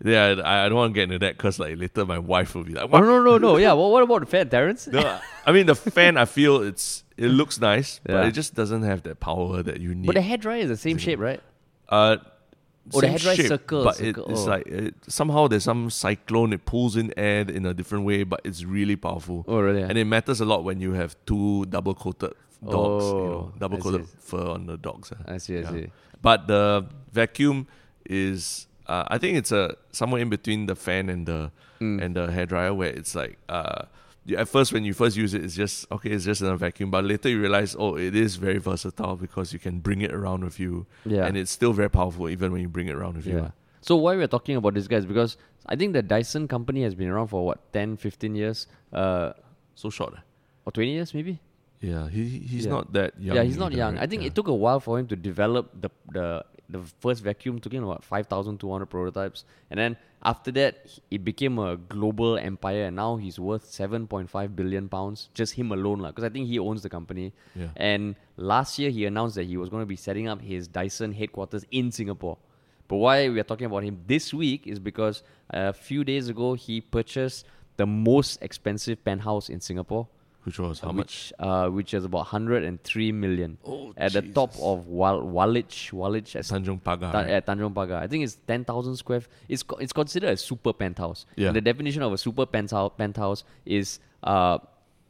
Yeah, 0.04 0.36
I, 0.44 0.66
I 0.66 0.70
don't 0.70 0.78
want 0.78 0.94
to 0.94 0.96
get 0.96 1.04
into 1.04 1.20
that 1.20 1.38
because 1.38 1.58
like 1.58 1.78
later 1.78 2.06
my 2.06 2.20
wife 2.20 2.54
will 2.54 2.64
be 2.66 2.74
like, 2.74 2.84
Oh 2.84 2.88
what? 2.88 3.02
no 3.02 3.24
no 3.24 3.38
no! 3.38 3.58
Yeah, 3.58 3.74
what, 3.74 3.92
what 3.92 4.04
about 4.04 4.20
the 4.22 4.26
fan, 4.26 4.50
Terence? 4.50 4.88
No, 4.88 5.20
I 5.46 5.52
mean 5.52 5.66
the 5.68 5.76
fan. 5.76 6.18
I 6.18 6.26
feel 6.26 6.62
it's 6.64 7.04
it 7.18 7.30
looks 7.30 7.60
nice, 7.62 8.00
but 8.04 8.12
Yeah. 8.14 8.26
it 8.28 8.32
just 8.32 8.56
doesn't 8.56 8.84
have 8.84 9.04
that 9.04 9.20
power 9.22 9.64
that 9.64 9.80
you 9.80 9.96
need. 9.96 10.08
But 10.08 10.16
the 10.16 10.22
hair 10.22 10.38
dryer 10.38 10.60
is 10.62 10.70
the 10.70 10.78
same 10.78 10.98
shape, 10.98 11.20
right? 11.20 11.42
uh, 11.90 12.18
Oh, 12.94 13.02
the 13.02 13.08
same 13.08 13.10
hair 13.12 13.20
dryer 13.20 13.36
shape, 13.36 13.48
circle, 13.48 13.84
but 13.84 13.96
circle, 13.96 14.26
It, 14.28 14.32
it's 14.32 14.42
oh. 14.42 14.46
like 14.46 14.68
it, 14.68 14.94
somehow 15.08 15.48
there's 15.48 15.64
some 15.64 15.90
cyclone. 15.90 16.54
It 16.54 16.66
pulls 16.66 16.96
in 16.98 17.12
air 17.18 17.42
in 17.50 17.66
a 17.66 17.74
different 17.74 18.04
way, 18.06 18.24
but 18.24 18.42
it's 18.44 18.64
really 18.64 18.96
powerful. 18.96 19.44
Oh 19.48 19.60
really? 19.60 19.82
And 19.82 19.98
it 19.98 20.06
matters 20.06 20.40
a 20.42 20.46
lot 20.46 20.64
when 20.64 20.80
you 20.82 20.92
have 20.94 21.16
two 21.26 21.66
double 21.66 21.96
coated 21.96 22.34
dogs, 22.70 23.06
you 23.06 23.12
know, 23.32 23.52
Oh, 23.52 23.54
double 23.58 23.78
I 23.78 23.80
coated 23.82 24.06
see. 24.08 24.16
fur 24.20 24.46
on 24.50 24.68
the 24.68 24.78
dogs. 24.78 25.12
I 25.26 25.38
see. 25.38 25.58
I 25.60 25.64
see. 25.72 25.88
But 26.22 26.46
the 26.48 26.86
vacuum 27.12 27.66
is, 28.08 28.68
uh, 28.88 29.04
I 29.08 29.18
think 29.18 29.38
it's 29.38 29.52
a 29.52 29.76
somewhere 29.92 30.22
in 30.22 30.30
between 30.30 30.66
the 30.68 30.76
fan 30.76 31.10
and 31.10 31.26
the 31.28 31.52
Mm. 31.82 32.02
and 32.02 32.16
the 32.16 32.32
hair 32.32 32.46
dryer, 32.46 32.74
where 32.74 32.90
it's 32.90 33.16
like, 33.16 33.38
uh, 33.50 33.84
you, 34.26 34.38
at 34.38 34.48
first 34.48 34.72
when 34.72 34.86
you 34.86 34.94
first 34.94 35.18
use 35.18 35.34
it, 35.34 35.44
it's 35.44 35.56
just 35.56 35.86
okay, 35.92 36.10
it's 36.10 36.24
just 36.24 36.42
in 36.42 36.48
a 36.48 36.56
vacuum. 36.56 36.90
But 36.90 37.04
later 37.04 37.28
you 37.28 37.40
realize, 37.42 37.76
oh, 37.78 37.98
it 37.98 38.16
is 38.16 38.38
very 38.38 38.60
versatile 38.60 39.18
because 39.18 39.52
you 39.52 39.60
can 39.60 39.80
bring 39.80 40.00
it 40.02 40.14
around 40.14 40.46
with 40.46 40.58
you, 40.58 40.86
Yeah. 41.06 41.26
and 41.26 41.36
it's 41.36 41.52
still 41.52 41.74
very 41.74 41.90
powerful 41.90 42.30
even 42.30 42.54
when 42.54 42.62
you 42.62 42.70
bring 42.70 42.88
it 42.88 42.96
around 42.96 43.18
with 43.18 43.28
you. 43.28 43.52
So 43.82 43.98
why 43.98 44.16
we're 44.16 44.28
talking 44.28 44.56
about 44.56 44.74
this 44.74 44.88
guys? 44.88 45.06
because 45.06 45.36
I 45.66 45.76
think 45.76 45.92
the 45.94 46.02
Dyson 46.02 46.48
company 46.48 46.82
has 46.84 46.96
been 46.96 47.10
around 47.10 47.28
for 47.28 47.46
what 47.46 47.60
10, 47.74 47.98
15 47.98 48.36
years, 48.36 48.68
uh, 48.94 49.34
So 49.76 49.90
short. 49.90 50.14
eh? 50.16 50.22
or 50.66 50.72
twenty 50.72 50.94
years 50.94 51.14
maybe. 51.14 51.40
Yeah, 51.82 52.08
he 52.10 52.24
he's 52.40 52.66
Yeah. 52.66 52.72
not 52.72 52.94
that 52.94 53.20
young. 53.20 53.36
yeah, 53.36 53.44
he's 53.44 53.58
not 53.58 53.72
either, 53.74 53.78
young. 53.84 53.94
right? 53.96 54.04
I 54.04 54.08
think 54.08 54.22
Yeah. 54.22 54.28
it 54.30 54.36
took 54.36 54.48
a 54.48 54.54
while 54.56 54.80
for 54.80 54.98
him 54.98 55.08
to 55.08 55.16
develop 55.18 55.70
the 55.80 55.90
the 56.12 56.46
the 56.70 56.80
first 57.00 57.24
vacuum. 57.24 57.60
Took 57.60 57.74
him 57.74 57.86
what 57.86 58.04
five 58.04 58.28
thousand 58.28 58.60
two 58.60 58.72
hundred 58.72 58.88
prototypes, 58.88 59.46
and 59.70 59.80
then 59.80 59.98
after 60.24 60.52
that, 60.54 61.00
it 61.12 61.24
became 61.24 61.60
a 61.60 61.78
global 61.78 62.38
empire. 62.38 62.86
And 62.86 62.96
now 62.96 63.18
he's 63.18 63.40
worth 63.40 63.66
seven 63.66 64.08
point 64.08 64.30
five 64.30 64.56
billion 64.56 64.90
pounds, 64.90 65.30
just 65.34 65.54
him 65.54 65.72
alone. 65.72 66.02
Because 66.02 66.24
I 66.24 66.30
think 66.30 66.48
he 66.48 66.60
owns 66.60 66.82
the 66.82 66.90
company. 66.90 67.34
Yeah. 67.56 67.68
And 67.76 68.16
last 68.38 68.80
year, 68.80 68.90
he 68.90 69.06
announced 69.06 69.36
that 69.36 69.46
he 69.46 69.58
was 69.58 69.70
going 69.70 69.82
to 69.82 69.88
be 69.88 69.96
setting 69.96 70.28
up 70.28 70.42
his 70.42 70.68
Dyson 70.68 71.14
headquarters 71.14 71.66
in 71.72 71.92
Singapore. 71.92 72.38
But 72.88 72.98
why 72.98 73.30
we 73.30 73.40
are 73.40 73.44
talking 73.44 73.66
about 73.66 73.84
him 73.84 74.02
this 74.06 74.34
week 74.34 74.68
is 74.68 74.80
because 74.80 75.24
a 75.50 75.74
few 75.74 76.04
days 76.04 76.30
ago 76.30 76.54
he 76.54 76.82
purchased 76.82 77.46
the 77.78 77.86
most 77.86 78.42
expensive 78.42 79.04
penthouse 79.04 79.50
in 79.50 79.60
Singapore 79.60 80.08
Which 80.46 80.60
was 80.60 80.80
how 80.80 80.92
much? 80.92 81.34
which 81.38 81.48
uh, 81.48 81.70
which 81.70 81.94
is 81.94 82.06
about 82.06 82.20
103 82.32 83.12
million 83.12 83.58
Oh, 83.66 83.94
at 83.98 84.14
the 84.14 84.22
top 84.22 84.54
of 84.62 84.88
Wal- 84.88 85.24
Wallich 85.24 85.92
Wallich 85.92 86.36
at, 86.36 86.46
Tanjong 86.46 86.82
Pagar. 86.82 87.12
Ta- 87.12 87.20
right? 87.22 87.30
at 87.32 87.46
Tanjong 87.48 87.74
Pagar. 87.74 87.98
I 88.02 88.08
think 88.08 88.24
it's 88.24 88.38
10,000 88.48 88.96
square. 88.96 89.18
F- 89.18 89.30
it's 89.50 89.64
co- 89.64 89.78
it's 89.78 89.92
considered 89.92 90.30
a 90.30 90.38
super 90.38 90.72
penthouse. 90.72 91.26
Yeah. 91.36 91.48
And 91.48 91.56
the 91.56 91.62
definition 91.62 92.04
of 92.04 92.14
a 92.14 92.18
super 92.18 92.46
penthouse 92.46 92.92
penthouse 92.98 93.44
is 93.66 94.00
uh 94.24 94.60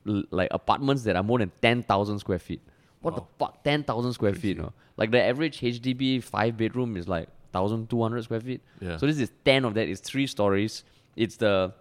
l- 0.07 0.23
like 0.31 0.47
apartments 0.51 1.03
that 1.03 1.15
are 1.17 1.23
more 1.23 1.39
than 1.39 1.51
10,000 1.61 2.19
square 2.19 2.39
feet. 2.39 2.61
What 3.01 3.15
the 3.15 3.21
fuck? 3.37 3.63
10,000 3.63 4.13
square 4.13 4.33
feet, 4.33 4.57
no? 4.57 4.71
Like 4.97 5.11
the 5.11 5.21
average 5.21 5.59
HDB 5.59 6.23
five 6.23 6.55
bedroom 6.57 6.95
is 6.97 7.07
like 7.07 7.27
1,200 7.51 8.23
square 8.23 8.39
feet. 8.41 8.61
Yeah. 8.79 8.97
So 8.97 9.05
this 9.05 9.19
is 9.19 9.31
10 9.43 9.65
of 9.65 9.73
that. 9.75 9.87
It's 9.89 10.01
three 10.01 10.27
stories. 10.27 10.83
It's 11.15 11.35
the 11.37 11.73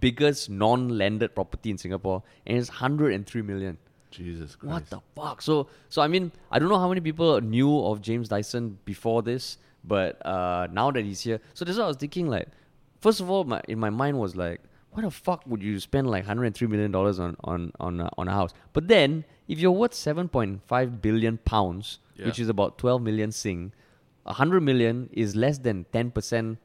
biggest 0.00 0.50
non-landed 0.50 1.34
property 1.34 1.70
in 1.70 1.78
Singapore, 1.78 2.22
and 2.46 2.58
it's 2.58 2.68
103 2.68 3.42
million. 3.42 3.78
Jesus 4.10 4.56
Christ. 4.56 4.72
What 4.72 4.90
the 4.90 5.00
fuck? 5.14 5.42
So, 5.42 5.68
so 5.88 6.00
I 6.00 6.08
mean, 6.08 6.32
I 6.50 6.58
don't 6.58 6.68
know 6.68 6.78
how 6.78 6.88
many 6.88 7.00
people 7.00 7.40
knew 7.40 7.84
of 7.84 8.00
James 8.00 8.28
Dyson 8.28 8.78
before 8.84 9.22
this, 9.22 9.58
but 9.84 10.24
uh, 10.24 10.68
now 10.72 10.90
that 10.90 11.04
he's 11.04 11.20
here, 11.20 11.40
so 11.54 11.64
that's 11.64 11.76
what 11.76 11.84
I 11.84 11.88
was 11.88 11.96
thinking. 11.98 12.26
Like, 12.28 12.48
first 13.00 13.20
of 13.20 13.30
all, 13.30 13.44
my 13.44 13.60
in 13.68 13.78
my 13.78 13.90
mind 13.90 14.18
was 14.18 14.34
like, 14.34 14.60
what 14.92 15.02
the 15.02 15.10
fuck 15.10 15.42
would 15.46 15.62
you 15.62 15.78
spend 15.80 16.08
like 16.08 16.22
103 16.22 16.66
million 16.68 16.90
dollars 16.92 17.18
on 17.18 17.36
on 17.44 17.72
on 17.78 18.00
a, 18.00 18.08
on 18.16 18.28
a 18.28 18.32
house? 18.32 18.52
But 18.72 18.88
then, 18.88 19.24
if 19.48 19.58
you're 19.58 19.72
worth 19.72 19.92
7.5 19.92 21.02
billion 21.02 21.38
pounds, 21.38 21.98
Yeah. 22.16 22.26
which 22.26 22.38
is 22.38 22.48
about 22.48 22.78
12 22.78 23.02
million 23.02 23.32
sing, 23.32 23.72
100 24.22 24.60
million 24.62 25.10
is 25.12 25.36
less 25.36 25.58
than 25.58 25.84
10 25.92 26.10
percent, 26.12 26.58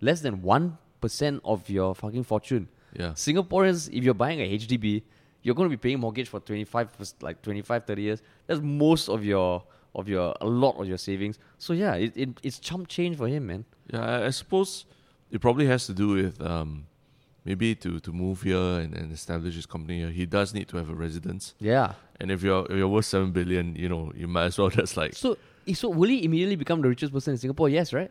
less 0.00 0.20
than 0.22 0.42
one 0.42 0.78
percent 1.00 1.40
of 1.44 1.68
your 1.68 1.94
fucking 1.94 2.24
fortune. 2.24 2.68
Yeah. 2.94 3.10
Singaporeans, 3.10 3.88
if 3.92 4.02
you're 4.04 4.14
buying 4.14 4.40
a 4.40 4.58
HDB, 4.58 5.02
you're 5.42 5.54
going 5.54 5.68
to 5.70 5.76
be 5.76 5.80
paying 5.80 6.00
mortgage 6.00 6.28
for 6.28 6.40
25, 6.40 6.96
pers- 6.98 7.14
like 7.20 7.42
25, 7.42 7.84
30 7.84 8.02
years. 8.02 8.22
That's 8.46 8.60
most 8.60 9.08
of 9.08 9.24
your, 9.24 9.62
of 9.94 10.08
your, 10.08 10.34
a 10.40 10.46
lot 10.46 10.76
of 10.80 10.88
your 10.88 10.98
savings. 10.98 11.38
So 11.58 11.72
yeah, 11.72 11.94
it, 11.94 12.12
it 12.16 12.28
it's 12.42 12.58
chump 12.58 12.88
change 12.88 13.16
for 13.16 13.28
him, 13.28 13.46
man. 13.46 13.64
Yeah, 13.92 14.00
I, 14.04 14.26
I 14.26 14.30
suppose 14.30 14.84
it 15.30 15.40
probably 15.40 15.66
has 15.66 15.86
to 15.86 15.92
do 15.94 16.08
with 16.08 16.40
um, 16.42 16.86
maybe 17.44 17.74
to, 17.76 18.00
to 18.00 18.12
move 18.12 18.42
here 18.42 18.56
and, 18.80 18.94
and 18.94 19.12
establish 19.12 19.54
his 19.54 19.66
company 19.66 19.98
here. 20.00 20.10
He 20.10 20.26
does 20.26 20.52
need 20.54 20.68
to 20.68 20.76
have 20.78 20.88
a 20.90 20.94
residence, 20.94 21.54
Yeah. 21.60 21.92
and 22.20 22.30
if 22.30 22.42
you're 22.42 22.64
if 22.66 22.76
you're 22.76 22.88
worth 22.88 23.04
seven 23.06 23.30
billion, 23.30 23.76
you 23.76 23.88
know, 23.88 24.12
you 24.16 24.26
might 24.28 24.46
as 24.46 24.58
well 24.58 24.68
just 24.80 24.96
like 24.96 25.14
So, 25.14 25.36
so 25.74 25.88
will 25.88 26.08
he 26.08 26.24
immediately 26.24 26.56
become 26.56 26.80
the 26.82 26.88
richest 26.88 27.12
person 27.12 27.32
in 27.32 27.38
Singapore? 27.38 27.68
Yes, 27.68 27.92
right? 27.92 28.10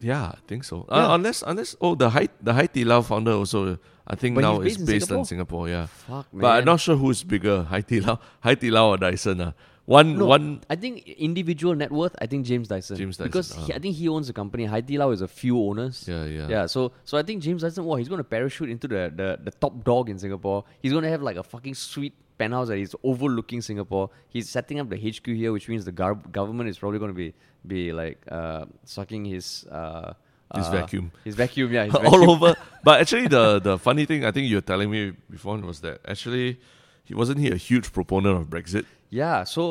Yeah, 0.00 0.24
I 0.34 0.38
think 0.46 0.64
so. 0.64 0.86
Yeah. 0.88 0.96
Uh, 1.10 1.14
unless 1.14 1.42
unless 1.46 1.76
oh 1.80 1.94
the 1.94 2.10
Hai 2.10 2.28
the 2.42 2.52
Hai 2.54 2.66
Di 2.66 2.84
Lao 2.84 3.02
founder 3.02 3.32
also 3.32 3.78
I 4.06 4.16
think 4.16 4.34
But 4.34 4.42
now 4.42 4.60
is 4.60 4.76
based 4.76 4.80
in 4.80 4.86
based 4.86 5.06
Singapore? 5.06 5.18
in 5.20 5.24
Singapore. 5.26 5.68
Yeah, 5.68 5.86
Fuck, 5.86 6.32
man. 6.32 6.40
but 6.42 6.58
I'm 6.58 6.64
not 6.64 6.80
sure 6.80 6.96
who's 6.96 7.22
bigger, 7.22 7.62
Hai 7.64 7.80
Di 7.82 8.00
Lao, 8.00 8.18
Hai 8.40 8.54
Di 8.54 8.70
Lao 8.70 8.90
or 8.90 8.96
Dyson. 8.98 9.40
Uh. 9.40 9.52
One 9.86 10.16
No, 10.18 10.26
one 10.26 10.60
I 10.70 10.76
think 10.76 11.06
individual 11.08 11.74
net 11.74 11.90
worth. 11.90 12.14
I 12.20 12.26
think 12.26 12.46
James 12.46 12.68
Dyson. 12.68 12.96
James 12.96 13.16
Dyson, 13.16 13.26
because 13.28 13.52
he, 13.54 13.72
ah. 13.72 13.76
I 13.76 13.78
think 13.80 13.96
he 13.96 14.08
owns 14.08 14.28
the 14.28 14.32
company. 14.32 14.64
Hai 14.64 14.80
Di 14.82 14.98
Lao 14.98 15.10
is 15.10 15.20
a 15.20 15.26
few 15.28 15.58
owners. 15.58 16.04
yeah 16.08 16.24
yeah 16.26 16.48
Yeah, 16.48 16.66
so 16.66 16.92
so 17.04 17.18
I 17.18 17.22
think 17.24 17.42
James 17.42 17.62
Dyson, 17.62 17.84
wow, 17.84 17.96
he's 17.96 18.08
going 18.08 18.18
to 18.22 18.24
parachute 18.24 18.70
into 18.70 18.86
the, 18.86 19.12
the, 19.14 19.38
the 19.42 19.50
top 19.50 19.82
dog 19.82 20.08
in 20.08 20.18
Singapore. 20.18 20.64
He's 20.80 20.92
going 20.92 21.02
to 21.04 21.10
have 21.10 21.22
like 21.22 21.36
a 21.36 21.42
fucking 21.42 21.74
sweet 21.74 22.14
penthouse 22.40 22.68
that 22.72 22.78
is 22.86 22.96
overlooking 23.10 23.60
Singapore. 23.70 24.06
He's 24.34 24.48
setting 24.56 24.80
up 24.80 24.88
the 24.94 24.98
HQ 25.06 25.26
here, 25.42 25.52
which 25.56 25.68
means 25.72 25.84
the 25.90 25.96
gar- 26.02 26.22
government 26.40 26.68
is 26.72 26.78
probably 26.82 26.98
going 27.04 27.14
to 27.16 27.20
be 27.24 27.30
be 27.74 27.82
like 28.02 28.18
uh, 28.38 28.64
sucking 28.96 29.24
his 29.34 29.46
uh, 29.80 30.12
His 30.60 30.66
uh, 30.68 30.70
vacuum. 30.78 31.06
His 31.28 31.34
vacuum, 31.40 31.72
yeah, 31.72 31.84
his 31.84 31.94
all 32.12 32.30
over. 32.34 32.50
But 32.86 32.94
actually, 33.02 33.28
the 33.36 33.44
the 33.68 33.74
funny 33.78 34.04
thing 34.10 34.24
I 34.24 34.32
think 34.34 34.48
you 34.50 34.56
were 34.60 34.68
telling 34.72 34.90
me 34.90 35.02
before 35.36 35.56
was 35.70 35.80
that 35.86 36.00
actually 36.14 36.58
he 37.04 37.14
wasn't 37.14 37.38
he 37.44 37.48
a 37.50 37.60
huge 37.68 37.92
proponent 37.98 38.34
of 38.40 38.44
Brexit. 38.54 38.86
Yeah, 39.10 39.44
so 39.44 39.62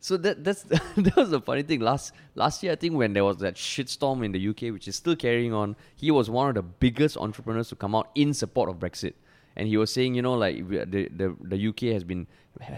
so 0.00 0.16
that 0.24 0.44
that's 0.44 0.62
that 1.06 1.16
was 1.16 1.30
the 1.30 1.40
funny 1.40 1.62
thing. 1.62 1.80
Last 1.80 2.12
last 2.34 2.62
year, 2.62 2.72
I 2.72 2.76
think 2.76 2.94
when 3.02 3.12
there 3.16 3.24
was 3.24 3.38
that 3.38 3.54
shitstorm 3.54 4.24
in 4.26 4.32
the 4.36 4.42
UK, 4.50 4.62
which 4.74 4.86
is 4.86 4.96
still 4.96 5.16
carrying 5.16 5.52
on, 5.62 5.76
he 5.96 6.10
was 6.18 6.28
one 6.30 6.48
of 6.50 6.54
the 6.60 6.66
biggest 6.86 7.16
entrepreneurs 7.16 7.68
to 7.70 7.76
come 7.76 7.94
out 7.94 8.10
in 8.14 8.34
support 8.34 8.68
of 8.68 8.76
Brexit. 8.78 9.14
And 9.58 9.66
he 9.68 9.76
was 9.76 9.90
saying, 9.92 10.14
you 10.14 10.22
know, 10.22 10.34
like 10.34 10.56
the 10.68 11.08
the, 11.20 11.36
the 11.42 11.58
UK 11.68 11.92
has 11.96 12.04
been 12.04 12.26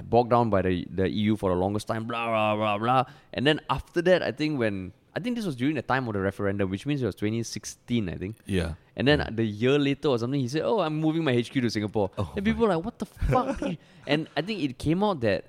bogged 0.09 0.31
down 0.31 0.51
by 0.51 0.63
the 0.63 0.87
the 0.91 1.09
EU 1.09 1.37
for 1.37 1.51
the 1.51 1.57
longest 1.57 1.87
time, 1.87 2.05
blah 2.11 2.27
blah 2.27 2.57
blah 2.57 2.79
blah. 2.79 3.05
And 3.35 3.47
then 3.47 3.61
after 3.69 4.01
that, 4.03 4.23
I 4.23 4.33
think 4.33 4.59
when 4.59 4.93
I 5.15 5.21
think 5.21 5.37
this 5.37 5.45
was 5.45 5.57
during 5.57 5.75
the 5.77 5.83
time 5.83 6.09
of 6.09 6.15
the 6.15 6.21
referendum, 6.21 6.71
which 6.71 6.87
means 6.87 7.03
it 7.03 7.07
was 7.07 7.17
2016, 7.17 8.09
I 8.09 8.15
think. 8.17 8.37
Yeah. 8.47 8.75
And 8.97 9.07
then 9.09 9.29
the 9.35 9.45
year 9.45 9.79
later 9.79 10.09
or 10.09 10.19
something, 10.19 10.41
he 10.41 10.49
said, 10.49 10.63
"Oh, 10.65 10.81
I'm 10.81 10.97
moving 11.01 11.23
my 11.25 11.35
HQ 11.37 11.53
to 11.61 11.69
Singapore." 11.71 12.11
Oh 12.17 12.33
and 12.37 12.45
people 12.45 12.63
were 12.63 12.75
like, 12.75 12.85
"What 12.85 12.99
the 12.99 13.07
fuck?" 13.07 13.61
and 14.07 14.29
I 14.37 14.41
think 14.43 14.63
it 14.63 14.79
came 14.79 15.03
out 15.05 15.21
that 15.21 15.45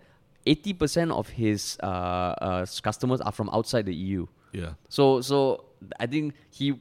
80% 0.45 1.11
of 1.11 1.29
his 1.29 1.77
uh, 1.83 1.85
uh, 1.85 2.65
customers 2.81 3.21
are 3.21 3.31
from 3.31 3.49
outside 3.53 3.85
the 3.85 3.93
EU. 3.95 4.25
Yeah. 4.51 4.73
So, 4.89 5.21
so 5.21 5.65
I 5.99 6.07
think 6.07 6.33
he. 6.49 6.73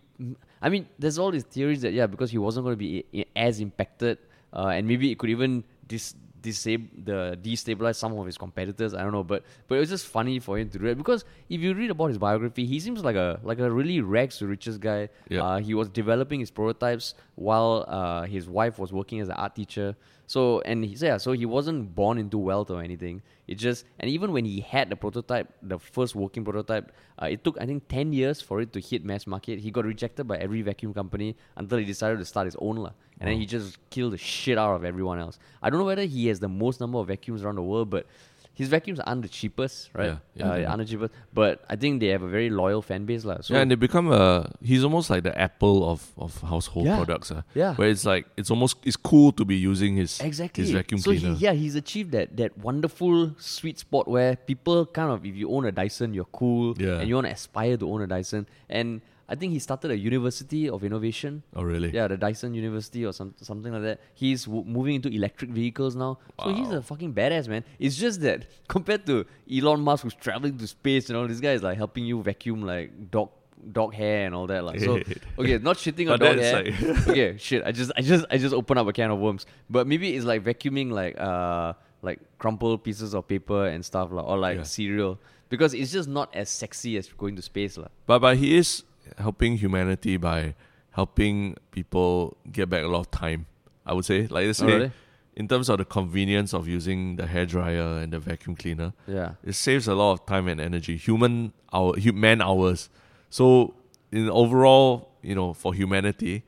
I 0.63 0.69
mean, 0.69 0.87
there's 0.99 1.19
all 1.19 1.31
these 1.31 1.45
theories 1.45 1.83
that 1.83 1.93
yeah, 1.93 2.07
because 2.07 2.31
he 2.31 2.39
wasn't 2.39 2.65
going 2.65 2.75
to 2.75 2.77
be 2.79 3.05
i- 3.15 3.25
as 3.37 3.61
impacted, 3.61 4.19
uh, 4.53 4.69
and 4.69 4.87
maybe 4.87 5.11
it 5.11 5.19
could 5.19 5.31
even 5.31 5.65
dis- 5.87 6.15
disab- 6.43 7.05
the 7.05 7.39
destabilize 7.43 7.97
some 7.97 8.17
of 8.19 8.27
his 8.27 8.39
competitors. 8.39 8.95
I 8.95 9.03
don't 9.03 9.13
know, 9.13 9.25
but 9.25 9.45
but 9.69 9.77
it 9.77 9.81
was 9.81 9.89
just 9.89 10.07
funny 10.07 10.39
for 10.39 10.59
him 10.59 10.69
to 10.71 10.79
do 10.79 10.87
it 10.87 10.97
because 10.97 11.25
if 11.49 11.61
you 11.61 11.75
read 11.75 11.91
about 11.91 12.07
his 12.07 12.19
biography, 12.19 12.67
he 12.67 12.81
seems 12.81 13.05
like 13.05 13.17
a 13.17 13.41
like 13.43 13.59
a 13.59 13.71
really 13.71 14.01
rags 14.01 14.39
to 14.39 14.47
riches 14.47 14.79
guy. 14.79 15.09
Yeah. 15.29 15.43
Uh, 15.43 15.59
he 15.59 15.75
was 15.75 15.89
developing 15.89 16.41
his 16.41 16.51
prototypes 16.51 17.15
while 17.35 17.85
uh, 17.89 18.23
his 18.27 18.49
wife 18.49 18.79
was 18.79 18.93
working 18.93 19.21
as 19.21 19.29
an 19.29 19.37
art 19.37 19.55
teacher. 19.55 19.97
So 20.27 20.61
and 20.61 20.85
he 20.85 20.95
yeah, 20.95 21.17
so 21.17 21.33
he 21.33 21.45
wasn't 21.45 21.95
born 21.95 22.17
into 22.17 22.39
wealth 22.39 22.71
or 22.71 22.83
anything. 22.83 23.23
It 23.49 23.57
just 23.57 23.85
and 23.99 24.09
even 24.09 24.31
when 24.33 24.45
he 24.45 24.61
had 24.61 24.89
the 24.89 24.95
prototype, 24.95 25.53
the 25.61 25.79
first 25.79 26.15
working 26.15 26.45
prototype, 26.45 26.93
uh, 27.21 27.27
it 27.27 27.43
took 27.43 27.61
I 27.61 27.67
think 27.67 27.89
ten 27.89 28.13
years 28.13 28.41
for 28.41 28.61
it 28.61 28.73
to 28.75 28.81
hit 28.81 29.05
mass 29.05 29.27
market. 29.27 29.59
He 29.59 29.73
got 29.73 29.85
rejected 29.85 30.29
by 30.29 30.37
every 30.37 30.63
vacuum 30.63 30.95
company 30.95 31.37
until 31.57 31.79
he 31.79 31.85
decided 31.85 32.21
to 32.21 32.25
start 32.25 32.47
his 32.47 32.57
own 32.61 32.77
lah. 32.77 32.93
And 33.21 33.29
then 33.29 33.39
he 33.39 33.45
just 33.47 33.79
killed 33.91 34.15
the 34.15 34.19
shit 34.19 34.57
out 34.59 34.75
of 34.77 34.85
everyone 34.85 35.19
else. 35.19 35.39
I 35.63 35.69
don't 35.71 35.79
know 35.79 35.85
whether 35.85 36.05
he 36.05 36.29
has 36.29 36.41
the 36.41 36.49
most 36.49 36.81
number 36.81 36.99
of 36.99 37.07
vacuums 37.09 37.45
around 37.45 37.57
the 37.57 37.63
world, 37.63 37.91
but 37.91 38.07
his 38.55 38.69
vacuums 38.69 38.99
aren't 39.01 39.23
the 39.23 39.29
cheapest, 39.29 39.89
right? 39.95 40.07
Yeah, 40.07 40.17
yeah, 40.35 40.45
uh, 40.51 40.59
are. 40.59 40.67
aren't 40.71 40.79
the 40.79 40.85
cheapest. 40.87 41.13
But 41.33 41.63
I 41.69 41.77
think 41.77 42.01
they 42.01 42.09
have 42.09 42.23
a 42.23 42.29
very 42.29 42.51
loyal 42.51 42.83
fan 42.83 43.05
base 43.07 43.25
lah. 43.25 43.41
So 43.43 43.55
yeah, 43.55 43.61
and 43.61 43.71
they 43.71 43.75
become 43.75 44.11
a. 44.11 44.51
He's 44.63 44.85
almost 44.85 45.09
like 45.09 45.23
the 45.23 45.39
Apple 45.39 45.89
of, 45.89 46.11
of 46.19 46.41
household 46.43 46.87
Yeah. 46.87 46.97
products. 46.97 47.31
Uh, 47.31 47.43
Yeah. 47.55 47.75
Where 47.75 47.89
it's 47.89 48.05
like 48.05 48.27
it's 48.37 48.51
almost 48.51 48.77
it's 48.85 48.97
cool 48.97 49.33
to 49.33 49.45
be 49.45 49.57
using 49.57 49.97
his 49.97 50.21
Exactly. 50.21 50.65
his 50.65 50.73
vacuum 50.73 51.01
so 51.01 51.11
cleaner. 51.13 51.35
He, 51.37 51.45
yeah, 51.45 51.53
he's 51.53 51.75
achieved 51.77 52.13
that 52.13 52.37
that 52.37 52.57
wonderful 52.59 53.35
sweet 53.39 53.79
spot 53.79 54.09
where 54.09 54.37
people 54.37 54.85
kind 54.87 55.11
of, 55.13 55.25
if 55.25 55.37
you 55.37 55.49
own 55.51 55.65
a 55.67 55.73
Dyson, 55.73 56.13
you're 56.13 56.33
cool, 56.33 56.75
Yeah. 56.79 57.01
and 57.01 57.09
you 57.09 57.15
want 57.15 57.29
to 57.29 57.33
aspire 57.33 57.77
to 57.79 57.91
own 57.91 58.03
a 58.03 58.07
Dyson. 58.07 58.47
And 58.69 59.01
I 59.31 59.37
think 59.37 59.53
he 59.53 59.61
started 59.61 59.93
a 59.93 59.97
University 59.97 60.69
of 60.69 60.83
Innovation. 60.83 61.43
oh 61.55 61.63
really? 61.63 61.91
Yeah, 61.99 62.09
the 62.09 62.17
Dyson 62.17 62.53
University 62.53 63.07
or 63.07 63.13
some, 63.13 63.33
something 63.41 63.73
like 63.73 63.83
that. 63.83 64.01
He's 64.15 64.45
w- 64.47 64.65
moving 64.65 64.97
into 64.97 65.09
electric 65.09 65.51
vehicles 65.51 65.95
now. 65.95 66.19
Wow. 66.39 66.45
So 66.47 66.55
he's 66.55 66.71
a 66.73 66.83
fucking 66.83 67.15
badass, 67.15 67.47
man. 67.47 67.63
It's 67.79 67.97
just 67.97 68.21
that 68.23 68.47
compared 68.69 69.07
to 69.07 69.25
Elon 69.51 69.81
Musk, 69.83 70.03
who's 70.03 70.15
traveling 70.15 70.59
to 70.59 70.67
space 70.67 71.09
and 71.09 71.17
all, 71.17 71.29
this 71.29 71.39
guy 71.41 71.53
is 71.53 71.63
like 71.63 71.77
helping 71.77 72.05
you 72.05 72.21
vacuum 72.23 72.63
like 72.63 73.11
dog 73.11 73.31
dog 73.73 73.95
hair 73.95 74.27
and 74.27 74.35
all 74.35 74.47
that. 74.49 74.65
Like. 74.65 74.81
So, 74.81 74.95
okay, 75.39 75.59
not 75.59 75.77
shitting 75.77 76.11
on 76.11 76.19
dog 76.19 76.39
hair. 76.39 76.65
like- 76.65 77.09
okay, 77.09 77.37
shit. 77.39 77.63
I 77.65 77.71
just, 77.73 77.93
I 77.97 78.01
just, 78.03 78.25
I 78.33 78.37
just 78.39 78.55
opened 78.55 78.79
up 78.81 78.89
a 78.89 78.93
can 78.93 79.11
of 79.13 79.19
worms. 79.21 79.47
But 79.69 79.87
maybe 79.87 80.17
it's 80.17 80.25
like 80.25 80.43
vacuuming 80.43 80.91
like, 80.91 81.15
uh, 81.21 81.75
like 82.03 82.19
crumpled 82.39 82.83
pieces 82.83 83.15
of 83.15 83.29
paper 83.29 83.67
and 83.67 83.85
stuff, 83.85 84.11
like, 84.11 84.25
or 84.25 84.39
like 84.39 84.57
Yeah. 84.57 84.63
cereal, 84.65 85.19
because 85.51 85.75
it's 85.75 85.93
just 85.93 86.09
not 86.09 86.35
as 86.35 86.49
sexy 86.49 86.97
as 86.97 87.07
going 87.09 87.37
to 87.37 87.43
space, 87.43 87.77
lah. 87.77 87.89
But 88.07 88.21
but 88.21 88.37
he 88.39 88.57
is 88.57 88.83
helping 89.19 89.57
humanity 89.59 90.17
by 90.17 90.55
helping 90.93 91.57
people 91.71 92.37
get 92.51 92.69
back 92.69 92.83
a 92.85 92.89
lot 92.89 93.01
of 93.01 93.11
time. 93.11 93.47
I 93.87 93.93
would 93.95 94.05
say, 94.05 94.27
like 94.27 94.47
let's 94.47 94.61
Oh, 94.63 94.67
really? 94.67 94.93
in 95.37 95.49
terms 95.49 95.69
of 95.69 95.79
the 95.79 95.85
convenience 95.85 96.53
of 96.53 96.67
using 96.69 97.17
the 97.17 97.25
hairdryer 97.25 98.03
and 98.03 98.13
the 98.13 98.19
vacuum 98.19 98.57
cleaner, 98.57 98.93
Yeah. 99.07 99.35
it 99.45 99.55
saves 99.55 99.87
a 99.89 99.95
lot 99.95 100.13
of 100.13 100.27
time 100.27 100.49
and 100.49 100.61
energy, 100.61 100.97
human 100.97 101.53
hour, 101.73 101.95
man 102.13 102.43
hours. 102.43 102.89
So 103.31 103.75
in 104.13 104.29
overall, 104.29 105.11
you 105.23 105.35
know, 105.35 105.55
for 105.55 105.73
humanity, 105.75 106.43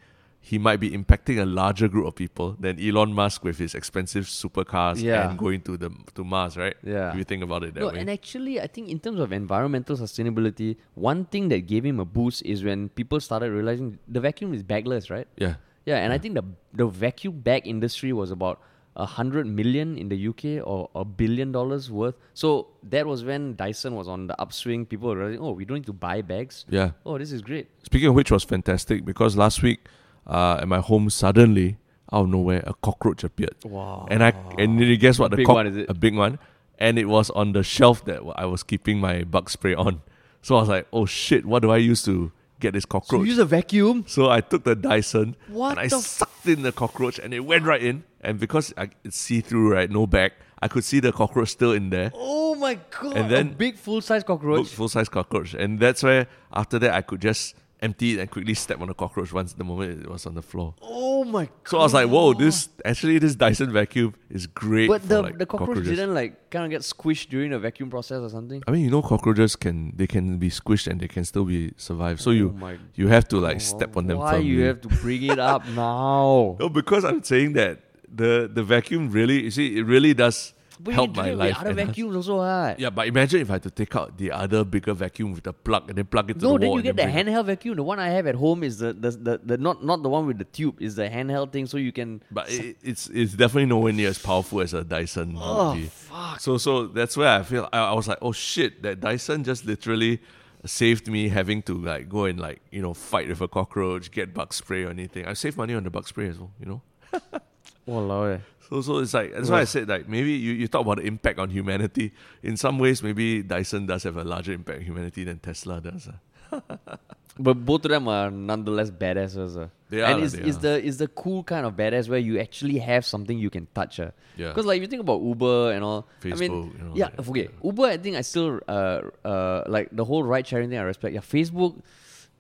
he 0.45 0.59
might 0.59 0.81
be 0.81 0.91
impacting 0.91 1.41
a 1.41 1.45
larger 1.47 1.87
group 1.89 2.05
of 2.07 2.15
people 2.17 2.57
than 2.59 2.79
Elon 2.81 3.13
Musk 3.15 3.45
with 3.45 3.59
his 3.59 3.75
expensive 3.77 4.25
supercars 4.25 5.01
Yeah. 5.01 5.29
and 5.31 5.39
going 5.39 5.61
to 5.63 5.77
the 5.77 5.91
to 6.17 6.25
Mars, 6.25 6.57
right? 6.57 6.75
Yeah. 6.83 7.11
If 7.13 7.17
you 7.19 7.25
think 7.25 7.45
about 7.45 7.63
it 7.63 7.75
that 7.75 7.81
No, 7.81 7.91
way. 7.91 8.01
and 8.01 8.11
actually, 8.11 8.61
I 8.61 8.67
think 8.67 8.89
in 8.89 8.99
terms 8.99 9.21
of 9.21 9.33
environmental 9.33 9.97
sustainability, 9.97 10.77
one 10.95 11.25
thing 11.27 11.49
that 11.51 11.67
gave 11.69 11.85
him 11.87 12.01
a 12.01 12.05
boost 12.05 12.43
is 12.45 12.65
when 12.65 12.89
people 12.89 13.21
started 13.21 13.53
realizing 13.53 13.99
the 14.09 14.21
vacuum 14.21 14.53
is 14.53 14.63
bagless, 14.65 15.11
right? 15.11 15.29
yeah. 15.37 15.55
Yeah, 15.85 15.97
and 16.05 16.13
I 16.13 16.19
think 16.19 16.35
the 16.35 16.45
the 16.81 16.87
vacuum 16.87 17.41
bag 17.41 17.67
industry 17.67 18.13
was 18.13 18.31
about 18.31 18.61
a 18.95 19.07
hundred 19.07 19.47
million 19.61 19.97
in 20.03 20.09
the 20.13 20.19
UK 20.31 20.45
or 20.73 20.91
a 20.95 21.05
billion 21.05 21.51
dollars 21.51 21.91
worth. 21.91 22.15
So 22.35 22.51
that 22.91 23.05
was 23.07 23.25
when 23.25 23.57
Dyson 23.57 23.95
was 23.97 24.07
on 24.07 24.27
the 24.29 24.37
upswing. 24.45 24.85
People 24.87 25.09
were 25.09 25.17
realizing, 25.17 25.41
oh, 25.41 25.53
we 25.53 25.65
don't 25.65 25.79
need 25.79 25.87
to 25.87 25.93
buy 26.05 26.21
bags. 26.23 26.65
Yeah. 26.69 26.91
Oh, 27.07 27.17
this 27.19 27.33
is 27.33 27.43
great. 27.43 27.67
Speaking 27.91 28.09
of 28.11 28.15
which 28.15 28.31
was 28.31 28.45
fantastic 28.45 29.05
because 29.05 29.37
last 29.37 29.63
week 29.63 29.81
uh, 30.27 30.59
at 30.61 30.69
my 30.69 30.81
home 30.81 31.11
suddenly 31.11 31.77
out 32.13 32.23
of 32.25 32.29
nowhere 32.29 32.63
a 32.67 32.75
cockroach 32.75 33.25
appeared. 33.25 33.55
Wow. 33.65 34.07
And 34.11 34.23
I 34.23 34.33
and 34.59 34.79
you 34.81 34.97
guess 34.97 35.19
what 35.19 35.31
the 35.31 35.39
Big 35.39 35.47
cock- 35.47 35.55
one, 35.57 35.67
is 35.67 35.77
it? 35.77 35.89
a 35.89 35.95
big 35.95 36.15
one 36.17 36.39
and 36.79 36.99
it 36.99 37.07
was 37.07 37.31
on 37.31 37.53
the 37.53 37.63
shelf 37.63 38.05
that 38.07 38.21
I 38.37 38.45
was 38.47 38.63
keeping 38.63 38.99
my 38.99 39.25
bug 39.25 39.49
spray 39.51 39.75
on. 39.75 40.03
So 40.43 40.57
I 40.57 40.61
was 40.61 40.69
like, 40.69 40.87
"Oh 40.93 41.07
shit, 41.07 41.47
what 41.47 41.63
do 41.63 41.71
I 41.71 41.77
use 41.77 42.03
to 42.05 42.33
get 42.61 42.73
this 42.75 42.83
So 42.83 42.89
cockroach?" 42.89 43.21
you 43.21 43.27
use 43.27 43.39
a 43.39 43.45
vacuum. 43.45 44.05
So 44.09 44.29
I 44.31 44.41
took 44.41 44.65
the 44.65 44.75
Dyson 44.75 45.37
What 45.49 45.71
and 45.73 45.81
I 45.81 45.87
the 45.89 45.97
f- 45.97 46.03
sucked 46.03 46.47
in 46.47 46.63
the 46.63 46.73
cockroach 46.73 47.19
and 47.21 47.33
it 47.33 47.41
went 47.41 47.65
right 47.65 47.83
in. 47.83 48.05
And 48.21 48.39
because 48.41 48.73
I, 48.77 48.91
it's 49.05 49.17
see 49.17 49.41
through, 49.41 49.73
right, 49.73 49.91
no 49.91 50.07
bag, 50.07 50.33
I 50.61 50.69
could 50.69 50.85
see 50.85 51.01
the 51.01 51.13
cockroach 51.13 51.49
still 51.49 51.73
in 51.73 51.91
there. 51.91 52.11
Oh 52.15 52.55
my 52.57 52.79
god! 53.01 53.17
And 53.17 53.31
then- 53.31 53.49
a 53.49 53.55
big 53.55 53.77
full 53.77 54.01
size 54.01 54.25
cockroach. 54.25 54.69
Full 54.69 54.89
size 54.89 55.09
cockroach. 55.09 55.55
And 55.55 55.79
that's 55.81 56.03
where 56.03 56.27
after 56.53 56.79
that 56.81 56.93
I 56.95 57.03
could 57.03 57.21
just 57.21 57.55
empty 57.83 58.13
it 58.15 58.21
and 58.21 58.31
quickly 58.31 58.55
step 58.55 58.81
on 58.81 58.89
the 58.89 58.95
cockroach 58.95 59.33
once 59.33 59.53
the 59.53 59.65
moment 59.65 60.05
it 60.05 60.09
was 60.09 60.25
on 60.25 60.35
the 60.35 60.43
floor. 60.43 60.75
Oh 60.81 61.25
my 61.25 61.45
god! 61.45 61.69
So 61.69 61.79
I 61.79 61.83
was 61.83 61.95
like, 61.95 62.09
whoa, 62.09 62.33
this 62.33 62.69
actually 62.85 63.19
this 63.19 63.35
Dyson 63.35 63.73
vacuum 63.73 64.15
is 64.31 64.47
great. 64.47 64.89
But 64.89 65.09
the 65.09 65.23
like, 65.23 65.39
the 65.39 65.47
cockroach 65.47 65.69
cockroaches. 65.69 65.91
didn't 65.91 66.15
like 66.15 66.51
kind 66.51 66.65
of 66.65 66.71
get 66.71 66.83
squished 66.83 67.29
during 67.29 67.51
the 67.51 67.59
vacuum 67.59 67.91
process 67.91 68.21
or 68.21 68.31
something. 68.31 68.63
I 68.67 68.71
mean, 68.71 68.85
you 68.85 68.91
know, 68.91 69.03
cockroaches 69.03 69.57
can 69.57 69.93
they 69.97 70.07
can 70.07 70.39
be 70.39 70.49
squished 70.49 70.87
and 70.87 71.01
they 71.01 71.09
can 71.09 71.25
still 71.25 71.45
be 71.45 71.73
survive. 71.77 72.21
So 72.21 72.31
oh 72.31 72.35
you 72.35 72.79
you 72.95 73.09
have 73.09 73.29
to 73.29 73.39
like 73.39 73.61
step 73.61 73.97
on 73.97 74.07
them 74.07 74.19
Why 74.19 74.33
firmly. 74.33 74.47
you 74.49 74.63
have 74.63 74.81
to 74.83 74.89
bring 74.89 75.23
it 75.25 75.39
up 75.39 75.67
now? 75.77 76.57
No, 76.61 76.69
because 76.69 77.05
I'm 77.05 77.23
saying 77.23 77.55
that 77.55 77.81
the 78.09 78.49
the 78.53 78.63
vacuum 78.63 79.11
really, 79.11 79.43
you 79.45 79.51
see, 79.51 79.79
it 79.79 79.83
really 79.83 80.15
does 80.15 80.55
Help 80.91 81.15
my 81.17 81.33
life. 81.33 81.57
other 81.61 81.71
enhance- 81.71 81.89
vacuums 81.89 82.17
also, 82.17 82.39
right? 82.39 82.77
Yeah, 82.79 82.91
but 82.91 83.07
imagine 83.07 83.41
if 83.41 83.51
I 83.51 83.55
had 83.55 83.63
to 83.65 83.71
take 83.71 83.95
out 83.95 84.17
the 84.19 84.33
other 84.33 84.65
bigger 84.65 84.95
vacuum 84.95 85.33
with 85.33 85.45
the 85.45 85.53
plug 85.53 85.89
and 85.89 85.99
then 85.99 86.07
plug 86.07 86.31
it 86.31 86.41
to 86.41 86.45
No, 86.45 86.53
the 86.55 86.59
then 86.61 86.73
you 86.73 86.83
get 86.83 86.99
and 86.99 87.29
the 87.29 87.33
handheld 87.33 87.47
vacuum. 87.47 87.77
The 87.77 87.83
one 87.83 87.99
I 87.99 88.09
have 88.09 88.27
at 88.27 88.35
home 88.35 88.63
is 88.65 88.79
the, 88.79 88.93
the, 88.93 89.11
the, 89.11 89.41
the 89.45 89.59
not 89.59 89.85
not 89.85 90.03
the 90.03 90.09
one 90.09 90.27
with 90.27 90.39
the 90.39 90.45
tube. 90.45 90.81
Is 90.81 90.97
the 90.97 91.09
handheld 91.09 91.53
thing, 91.53 91.67
so 91.67 91.77
you 91.77 91.93
can. 91.93 92.23
But 92.31 92.51
it, 92.51 92.77
it's 92.83 93.09
it's 93.09 93.33
definitely 93.35 93.67
nowhere 93.67 93.93
near 93.93 94.09
as 94.09 94.19
powerful 94.19 94.61
as 94.61 94.75
a 94.75 94.83
Dyson. 94.83 95.37
Oh 95.39 95.77
fuck! 95.91 96.41
So 96.41 96.59
so 96.59 96.87
that's 96.87 97.17
where 97.17 97.29
I 97.39 97.43
feel 97.43 97.69
I, 97.73 97.79
I 97.79 97.93
was 97.93 98.09
like, 98.09 98.19
oh 98.23 98.33
shit, 98.33 98.83
that 98.83 99.01
Dyson 99.01 99.45
just 99.45 99.65
literally 99.67 100.21
saved 100.65 101.09
me 101.09 101.29
having 101.29 101.61
to 101.63 101.75
like 101.75 102.09
go 102.09 102.25
and 102.27 102.39
like 102.39 102.61
you 102.71 102.81
know 102.81 102.95
fight 102.95 103.29
with 103.29 103.41
a 103.41 103.49
cockroach, 103.49 104.11
get 104.11 104.33
bug 104.33 104.53
spray 104.55 104.85
or 104.85 104.91
anything. 104.91 105.27
I 105.27 105.33
saved 105.35 105.57
money 105.57 105.75
on 105.75 105.85
the 105.85 105.91
bug 105.91 106.07
spray 106.09 106.29
as 106.29 106.39
well, 106.39 106.53
you 106.61 106.67
know. 106.67 106.83
Walao 107.89 108.37
eh. 108.37 108.39
So 108.73 108.81
so 108.81 108.99
it's 108.99 109.13
like 109.13 109.35
that's 109.35 109.51
why 109.51 109.61
I 109.61 109.65
said 109.65 109.87
like 109.89 110.09
maybe 110.09 110.33
you, 110.33 110.53
you 110.53 110.67
talk 110.67 110.81
about 110.81 110.97
the 110.97 111.03
impact 111.05 111.39
on 111.39 111.51
humanity. 111.51 112.13
In 112.43 112.57
some 112.57 112.79
ways, 112.79 113.03
maybe 113.03 113.43
Dyson 113.43 113.85
does 113.85 114.03
have 114.05 114.17
a 114.17 114.25
larger 114.25 114.53
impact 114.53 114.79
on 114.79 114.85
humanity 114.87 115.25
than 115.25 115.39
Tesla 115.41 115.81
does. 115.81 116.09
ah. 116.09 116.59
But 117.39 117.65
both 117.65 117.85
of 117.87 117.91
them 117.91 118.09
are 118.09 118.31
nonetheless 118.31 118.91
badasses. 118.91 119.57
Uh. 119.57 119.69
They 119.89 120.01
are 120.03 120.13
and 120.13 120.23
it's, 120.25 120.35
it's 120.35 120.59
the 120.59 120.87
it's 120.87 120.97
the 120.99 121.09
cool 121.09 121.43
kind 121.43 121.65
of 121.67 121.75
badass 121.77 122.09
where 122.09 122.19
you 122.19 122.39
actually 122.39 122.79
have 122.79 123.05
something 123.05 123.39
you 123.39 123.49
can 123.51 123.67
touch. 123.75 124.01
Uh. 124.01 124.11
Yeah. 124.37 124.49
Because 124.49 124.65
like 124.67 124.77
if 124.79 124.83
you 124.83 124.89
think 124.89 125.01
about 125.01 125.21
Uber 125.23 125.73
and 125.73 125.83
all, 125.85 126.07
I 126.25 126.29
mean, 126.29 126.37
Facebook, 126.37 126.79
you 126.79 126.85
know, 126.85 126.93
yeah, 126.95 127.05
like- 127.17 127.29
okay, 127.29 127.49
Uber. 127.65 127.85
I 127.85 127.97
think 127.97 128.17
I 128.17 128.21
still 128.23 128.61
uh 128.69 129.01
uh 129.25 129.65
like 129.67 129.89
the 129.93 130.05
whole 130.05 130.23
ride 130.23 130.47
sharing 130.47 130.69
thing. 130.71 130.79
I 130.79 130.83
respect. 130.83 131.15
Yeah, 131.15 131.21
Facebook, 131.21 131.77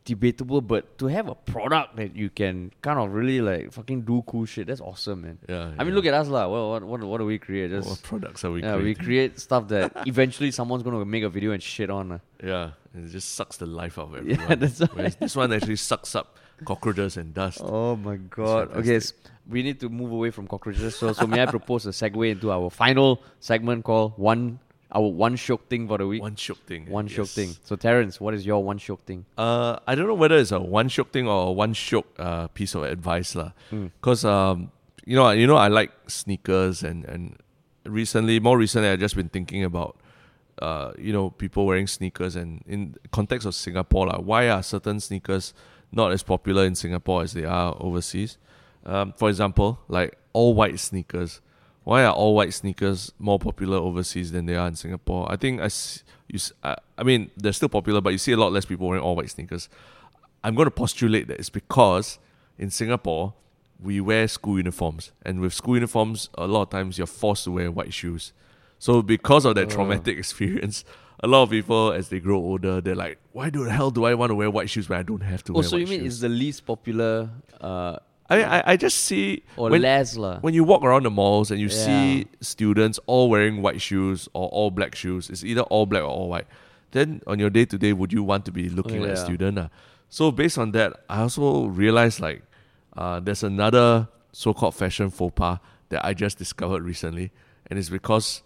debatable, 0.04 0.60
but 0.60 0.98
to 0.98 1.06
have 1.06 1.28
a 1.28 1.34
product 1.34 1.96
that 1.96 2.16
you 2.16 2.28
can 2.30 2.72
kind 2.82 2.98
of 2.98 3.12
really 3.12 3.40
like 3.40 3.72
fucking 3.72 4.02
do 4.02 4.22
cool 4.26 4.44
shit, 4.44 4.66
that's 4.66 4.80
awesome, 4.80 5.22
man. 5.22 5.38
Yeah, 5.48 5.72
I 5.78 5.84
mean, 5.84 5.94
look 5.94 6.06
at 6.06 6.14
us, 6.14 6.28
lah. 6.28 6.48
What 6.48 6.82
what 6.82 6.82
what, 6.84 7.00
what 7.04 7.18
do 7.18 7.26
we 7.26 7.38
create? 7.38 7.70
Just 7.70 7.88
What 7.88 8.02
products 8.02 8.44
are 8.44 8.50
we 8.50 8.62
yeah, 8.62 8.76
we 8.76 8.94
create 8.94 9.38
stuff 9.40 9.68
that 9.68 9.92
eventually 10.06 10.50
someone's 10.50 10.82
gonna 10.82 11.04
make 11.04 11.22
a 11.24 11.28
video 11.30 11.52
and 11.52 11.62
shit 11.62 11.90
on. 11.90 12.12
Uh. 12.12 12.18
Yeah, 12.42 12.70
it 12.96 13.08
just 13.10 13.34
sucks 13.34 13.56
the 13.58 13.66
life 13.66 13.98
out 13.98 14.14
of 14.14 14.26
Yeah, 14.26 14.34
everyone. 14.34 14.58
that's 14.58 14.80
why. 14.80 14.88
Whereas 14.94 15.16
this 15.16 15.36
one 15.36 15.52
actually 15.52 15.76
sucks 15.76 16.14
up 16.14 16.36
cockroaches 16.64 17.16
and 17.16 17.32
dust. 17.34 17.60
Oh 17.64 17.96
my 17.96 18.16
god. 18.16 18.72
Okay, 18.76 18.96
s- 18.96 19.14
we 19.48 19.62
need 19.62 19.78
to 19.80 19.88
move 19.88 20.10
away 20.12 20.30
from 20.30 20.46
cockroaches. 20.46 20.94
So, 20.96 21.12
so 21.12 21.26
may 21.26 21.42
I 21.42 21.46
propose 21.46 21.86
a 21.86 21.90
segue 21.90 22.30
into 22.30 22.50
our 22.52 22.70
final 22.70 23.22
segment 23.40 23.84
called 23.84 24.14
one 24.16 24.58
our 24.92 25.08
one 25.08 25.36
shiok 25.36 25.60
thing 25.68 25.88
for 25.88 25.98
the 25.98 26.06
week. 26.06 26.22
One 26.22 26.36
shiok 26.36 26.58
thing. 26.58 26.86
One 26.86 27.08
shiok 27.08 27.18
yes. 27.18 27.34
thing. 27.34 27.56
So 27.64 27.76
Terence, 27.76 28.20
what 28.20 28.34
is 28.34 28.44
your 28.44 28.62
one 28.62 28.78
shiok 28.78 29.00
thing? 29.00 29.24
Uh, 29.36 29.78
I 29.86 29.94
don't 29.94 30.06
know 30.06 30.14
whether 30.14 30.36
it's 30.36 30.52
a 30.52 30.60
one 30.60 30.88
shiok 30.88 31.08
thing 31.08 31.26
or 31.26 31.48
a 31.48 31.52
one 31.52 31.74
shiok 31.74 32.04
uh, 32.18 32.48
piece 32.48 32.74
of 32.74 32.82
advice 32.84 33.34
lah. 33.34 33.52
Hmm. 33.70 33.86
Because 34.00 34.24
um, 34.24 34.70
you 35.04 35.16
know, 35.16 35.30
you 35.30 35.46
know, 35.46 35.56
I 35.56 35.68
like 35.68 35.92
sneakers 36.06 36.82
and 36.82 37.04
and 37.06 37.36
recently, 37.84 38.38
more 38.38 38.58
recently, 38.58 38.88
I've 38.88 39.00
just 39.00 39.16
been 39.16 39.28
thinking 39.30 39.64
about 39.64 39.96
uh, 40.60 40.92
you 40.98 41.12
know, 41.12 41.30
people 41.30 41.66
wearing 41.66 41.86
sneakers 41.86 42.36
and 42.36 42.62
in 42.66 42.94
context 43.10 43.46
of 43.46 43.54
Singapore, 43.54 44.06
like 44.06 44.20
why 44.20 44.48
are 44.48 44.62
certain 44.62 45.00
sneakers 45.00 45.54
not 45.90 46.12
as 46.12 46.22
popular 46.22 46.64
in 46.64 46.74
Singapore 46.74 47.22
as 47.22 47.32
they 47.32 47.44
are 47.44 47.76
overseas? 47.80 48.38
Um, 48.84 49.12
for 49.16 49.28
example, 49.28 49.80
like 49.88 50.18
all 50.32 50.54
white 50.54 50.78
sneakers. 50.78 51.40
Why 51.84 52.04
are 52.04 52.12
all 52.12 52.34
white 52.34 52.54
sneakers 52.54 53.12
more 53.18 53.38
popular 53.38 53.76
overseas 53.78 54.30
than 54.32 54.46
they 54.46 54.54
are 54.54 54.68
in 54.68 54.76
Singapore? 54.76 55.30
I 55.30 55.36
think 55.36 55.60
I, 55.60 55.64
you, 55.64 56.34
s- 56.36 56.52
I, 56.62 56.76
I 56.96 57.02
mean, 57.02 57.30
they're 57.36 57.52
still 57.52 57.68
popular, 57.68 58.00
but 58.00 58.10
you 58.10 58.18
see 58.18 58.32
a 58.32 58.36
lot 58.36 58.52
less 58.52 58.64
people 58.64 58.86
wearing 58.88 59.02
all 59.02 59.16
white 59.16 59.30
sneakers. 59.30 59.68
I'm 60.44 60.54
going 60.54 60.66
to 60.66 60.70
postulate 60.70 61.26
that 61.28 61.38
it's 61.40 61.50
because 61.50 62.18
in 62.58 62.70
Singapore, 62.70 63.34
we 63.80 64.00
wear 64.00 64.28
school 64.28 64.58
uniforms, 64.58 65.10
and 65.24 65.40
with 65.40 65.52
school 65.52 65.74
uniforms, 65.74 66.28
a 66.38 66.46
lot 66.46 66.62
of 66.62 66.70
times 66.70 66.98
you're 66.98 67.06
forced 67.08 67.44
to 67.44 67.50
wear 67.50 67.70
white 67.70 67.92
shoes. 67.92 68.32
So 68.78 69.02
because 69.02 69.44
of 69.44 69.56
that 69.56 69.66
Oh. 69.66 69.74
traumatic 69.74 70.16
experience, 70.24 70.84
a 71.20 71.26
lot 71.26 71.42
of 71.44 71.50
people 71.50 71.92
as 71.92 72.08
they 72.08 72.20
grow 72.20 72.36
older, 72.36 72.80
they're 72.80 72.94
like, 72.96 73.18
"Why 73.32 73.50
the 73.50 73.64
hell 73.64 73.90
do 73.90 74.04
I 74.04 74.14
want 74.14 74.30
to 74.30 74.34
wear 74.36 74.50
white 74.50 74.70
shoes 74.70 74.88
when 74.88 74.98
I 75.00 75.02
don't 75.02 75.22
have 75.22 75.42
to 75.44 75.52
Oh, 75.52 75.56
wear 75.56 75.64
so 75.64 75.76
you 75.76 75.86
mean 75.88 76.00
shoes?" 76.00 76.14
it's 76.14 76.20
the 76.22 76.28
least 76.28 76.64
popular 76.66 77.30
uh, 77.60 77.96
I, 78.32 78.58
I 78.58 78.62
I 78.72 78.76
just 78.76 78.98
see 79.08 79.42
or 79.56 79.70
when, 79.70 79.82
less 79.82 80.16
when 80.16 80.54
you 80.54 80.64
walk 80.64 80.82
around 80.82 81.04
the 81.04 81.10
malls 81.10 81.50
and 81.50 81.60
you 81.60 81.68
Yeah. 81.68 81.86
see 81.86 82.26
students 82.40 82.98
all 83.06 83.28
wearing 83.30 83.62
white 83.62 83.80
shoes 83.80 84.28
or 84.32 84.48
all 84.48 84.70
black 84.70 84.94
shoes, 84.94 85.30
it's 85.30 85.44
either 85.44 85.62
all 85.62 85.86
black 85.86 86.02
or 86.02 86.08
all 86.08 86.28
white. 86.28 86.46
Then 86.92 87.20
on 87.26 87.38
your 87.38 87.50
day 87.50 87.64
to 87.66 87.78
day, 87.78 87.92
would 87.92 88.12
you 88.12 88.22
want 88.22 88.44
to 88.46 88.52
be 88.52 88.68
looking 88.68 89.00
like 89.02 89.10
a 89.10 89.16
student? 89.16 89.58
ah? 89.58 89.68
So 90.08 90.30
based 90.30 90.58
on 90.58 90.72
that, 90.72 90.90
I 91.08 91.20
also 91.22 91.66
realized 91.66 92.20
like 92.20 92.42
uh, 92.96 93.20
there's 93.20 93.42
another 93.42 94.08
so-called 94.32 94.74
fashion 94.74 95.08
faux 95.10 95.32
pas 95.34 95.58
that 95.88 96.04
I 96.04 96.12
just 96.14 96.36
discovered 96.38 96.82
recently, 96.82 97.32
and 97.68 97.78
it's 97.78 97.88
because 97.88 98.42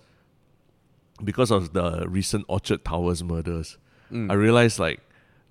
because 1.24 1.50
of 1.50 1.72
the 1.72 2.06
recent 2.08 2.44
Orchard 2.48 2.84
Towers 2.84 3.22
murders. 3.24 3.78
Mm. 4.12 4.30
I 4.30 4.34
realized 4.34 4.78
like 4.78 5.00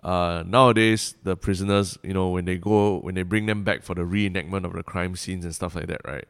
uh, 0.05 0.43
nowadays 0.45 1.15
the 1.23 1.35
prisoners, 1.35 1.97
you 2.03 2.13
know, 2.13 2.29
when 2.29 2.45
they 2.45 2.57
go 2.57 2.99
when 2.99 3.15
they 3.15 3.23
bring 3.23 3.47
them 3.47 3.63
back 3.63 3.81
for 3.81 3.95
the 3.95 4.03
reenactment 4.03 4.63
of 4.63 4.73
the 4.73 4.83
crime 4.83 5.15
scenes 5.15 5.43
and 5.43 5.53
stuff 5.53 5.73
like 5.75 5.87
that, 5.87 6.01
right? 6.05 6.25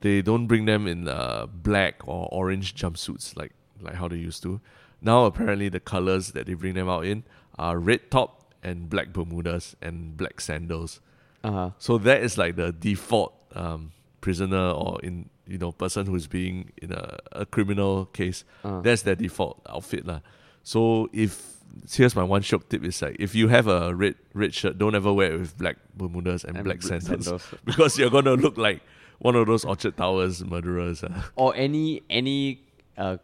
They 0.00 0.22
don't 0.22 0.46
bring 0.46 0.64
them 0.64 0.86
in 0.86 1.06
uh, 1.06 1.44
black 1.46 1.96
or 2.08 2.30
orange 2.32 2.74
jumpsuits 2.74 3.36
like 3.36 3.52
like 3.82 3.96
how 3.96 4.08
they 4.08 4.16
used 4.16 4.42
to. 4.44 4.62
Now 5.02 5.26
apparently 5.26 5.68
the 5.68 5.80
colors 5.80 6.32
that 6.32 6.46
they 6.46 6.54
bring 6.54 6.72
them 6.72 6.88
out 6.88 7.04
in 7.04 7.24
are 7.58 7.78
red 7.78 8.10
top 8.10 8.54
and 8.62 8.88
black 8.88 9.12
bermudas 9.12 9.76
and 9.82 10.16
black 10.16 10.40
sandals. 10.40 11.00
Uh-huh. 11.44 11.70
So 11.78 11.98
that 11.98 12.22
is 12.22 12.38
like 12.38 12.56
the 12.56 12.72
default 12.72 13.34
um, 13.54 13.92
prisoner 14.22 14.70
or 14.70 14.98
in 15.02 15.28
you 15.46 15.58
know 15.58 15.72
person 15.72 16.06
who's 16.06 16.26
being 16.26 16.72
in 16.80 16.92
a, 16.92 17.18
a 17.32 17.44
criminal 17.44 18.06
case. 18.06 18.44
Uh. 18.64 18.80
That's 18.80 19.02
their 19.02 19.14
default 19.14 19.60
outfit 19.68 20.06
lah. 20.06 20.20
So 20.62 21.10
if 21.12 21.59
here's 21.90 22.14
my 22.16 22.22
one 22.24 22.42
shiok 22.42 22.68
tip 22.68 22.84
is 22.84 23.00
like 23.02 23.16
if 23.18 23.34
you 23.34 23.48
have 23.48 23.66
a 23.66 23.94
red 23.94 24.14
red 24.34 24.54
shirt, 24.54 24.78
don't 24.78 24.94
ever 24.94 25.12
wear 25.12 25.32
it 25.34 25.38
with 25.40 25.56
black 25.58 25.76
bermudas 25.96 26.44
and, 26.44 26.56
And 26.56 26.64
black 26.64 26.82
sandals, 26.82 27.24
sandals. 27.26 27.46
because 27.64 27.98
you're 27.98 28.10
gonna 28.10 28.34
look 28.34 28.56
like 28.56 28.80
one 29.18 29.36
of 29.36 29.46
those 29.46 29.64
Orchard 29.64 29.96
Towers 29.96 30.44
murderers. 30.44 31.04
ah. 31.04 31.30
Or 31.36 31.54
any 31.56 32.02
any 32.08 32.62
uh, 32.96 33.16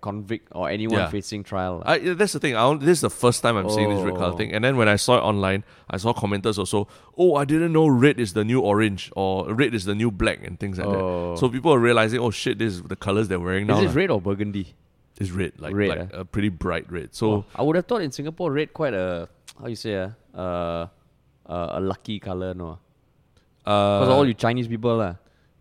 convict 0.00 0.48
or 0.52 0.70
anyone 0.70 0.98
Yeah. 0.98 1.08
facing 1.08 1.42
trial. 1.42 1.82
I, 1.84 1.98
that's 1.98 2.32
the 2.32 2.38
thing. 2.40 2.54
I, 2.54 2.72
this 2.76 2.98
is 2.98 3.00
the 3.00 3.10
first 3.10 3.42
time 3.42 3.56
I'm 3.56 3.68
seeing 3.68 3.90
this 3.90 4.00
red 4.04 4.14
color 4.14 4.32
Oh. 4.32 4.36
thing. 4.36 4.52
And 4.52 4.64
then 4.64 4.76
when 4.76 4.88
I 4.88 4.94
saw 4.96 5.16
it 5.18 5.22
online, 5.22 5.64
I 5.90 5.96
saw 5.96 6.12
commenters 6.14 6.56
also, 6.56 6.86
oh, 7.18 7.34
I 7.34 7.44
didn't 7.44 7.72
know 7.72 7.88
red 7.88 8.20
is 8.20 8.32
the 8.34 8.44
new 8.44 8.60
orange 8.60 9.10
or 9.16 9.52
red 9.52 9.74
is 9.74 9.84
the 9.84 9.94
new 9.94 10.10
black 10.12 10.46
and 10.46 10.58
things 10.60 10.78
like 10.78 10.86
Oh. 10.86 11.32
that. 11.32 11.38
So 11.38 11.48
people 11.48 11.72
are 11.74 11.80
realizing, 11.80 12.20
oh 12.20 12.30
shit, 12.30 12.58
this 12.58 12.74
is 12.74 12.82
the 12.82 12.94
colors 12.96 13.26
they're 13.28 13.40
wearing 13.40 13.66
now. 13.66 13.80
Is 13.80 13.90
it 13.90 13.96
red 13.98 14.10
or 14.10 14.20
burgundy? 14.20 14.74
It's 15.18 15.30
red, 15.30 15.52
like, 15.58 15.74
Red, 15.74 15.88
like 15.88 15.98
eh? 16.12 16.20
a 16.20 16.24
pretty 16.24 16.50
bright 16.50 16.90
red. 16.92 17.14
So 17.14 17.26
Oh, 17.32 17.44
I 17.56 17.62
would 17.62 17.76
have 17.76 17.86
thought 17.86 18.02
in 18.02 18.12
Singapore 18.12 18.52
red 18.52 18.72
quite 18.74 18.92
a 18.94 19.28
how 19.58 19.66
you 19.68 19.76
say 19.76 19.96
uh, 19.96 20.10
uh, 20.36 20.86
uh, 21.48 21.68
a 21.76 21.80
lucky 21.80 22.20
color 22.20 22.52
no 22.52 22.78
because 23.64 24.08
uh, 24.08 24.14
all 24.14 24.26
you 24.28 24.34
Chinese 24.34 24.68
people 24.68 24.96
lah. 24.96 25.14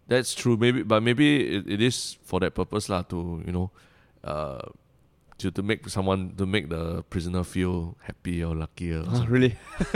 that's 0.08 0.36
true. 0.36 0.58
Maybe, 0.58 0.84
but 0.84 1.02
maybe 1.02 1.56
it, 1.58 1.64
it 1.68 1.82
is 1.82 2.18
for 2.24 2.40
that 2.42 2.54
purpose 2.54 2.90
lah. 2.90 3.02
To 3.10 3.42
you 3.48 3.52
know, 3.56 3.72
uh, 4.24 4.62
to 5.40 5.50
to 5.50 5.64
make 5.64 5.88
someone 5.90 6.36
to 6.38 6.46
make 6.46 6.70
the 6.70 7.02
prisoner 7.10 7.42
feel 7.44 7.98
happy 8.06 8.44
or 8.44 8.54
lucky 8.54 8.92
or 8.94 9.06
something. 9.06 9.26
really? 9.32 9.56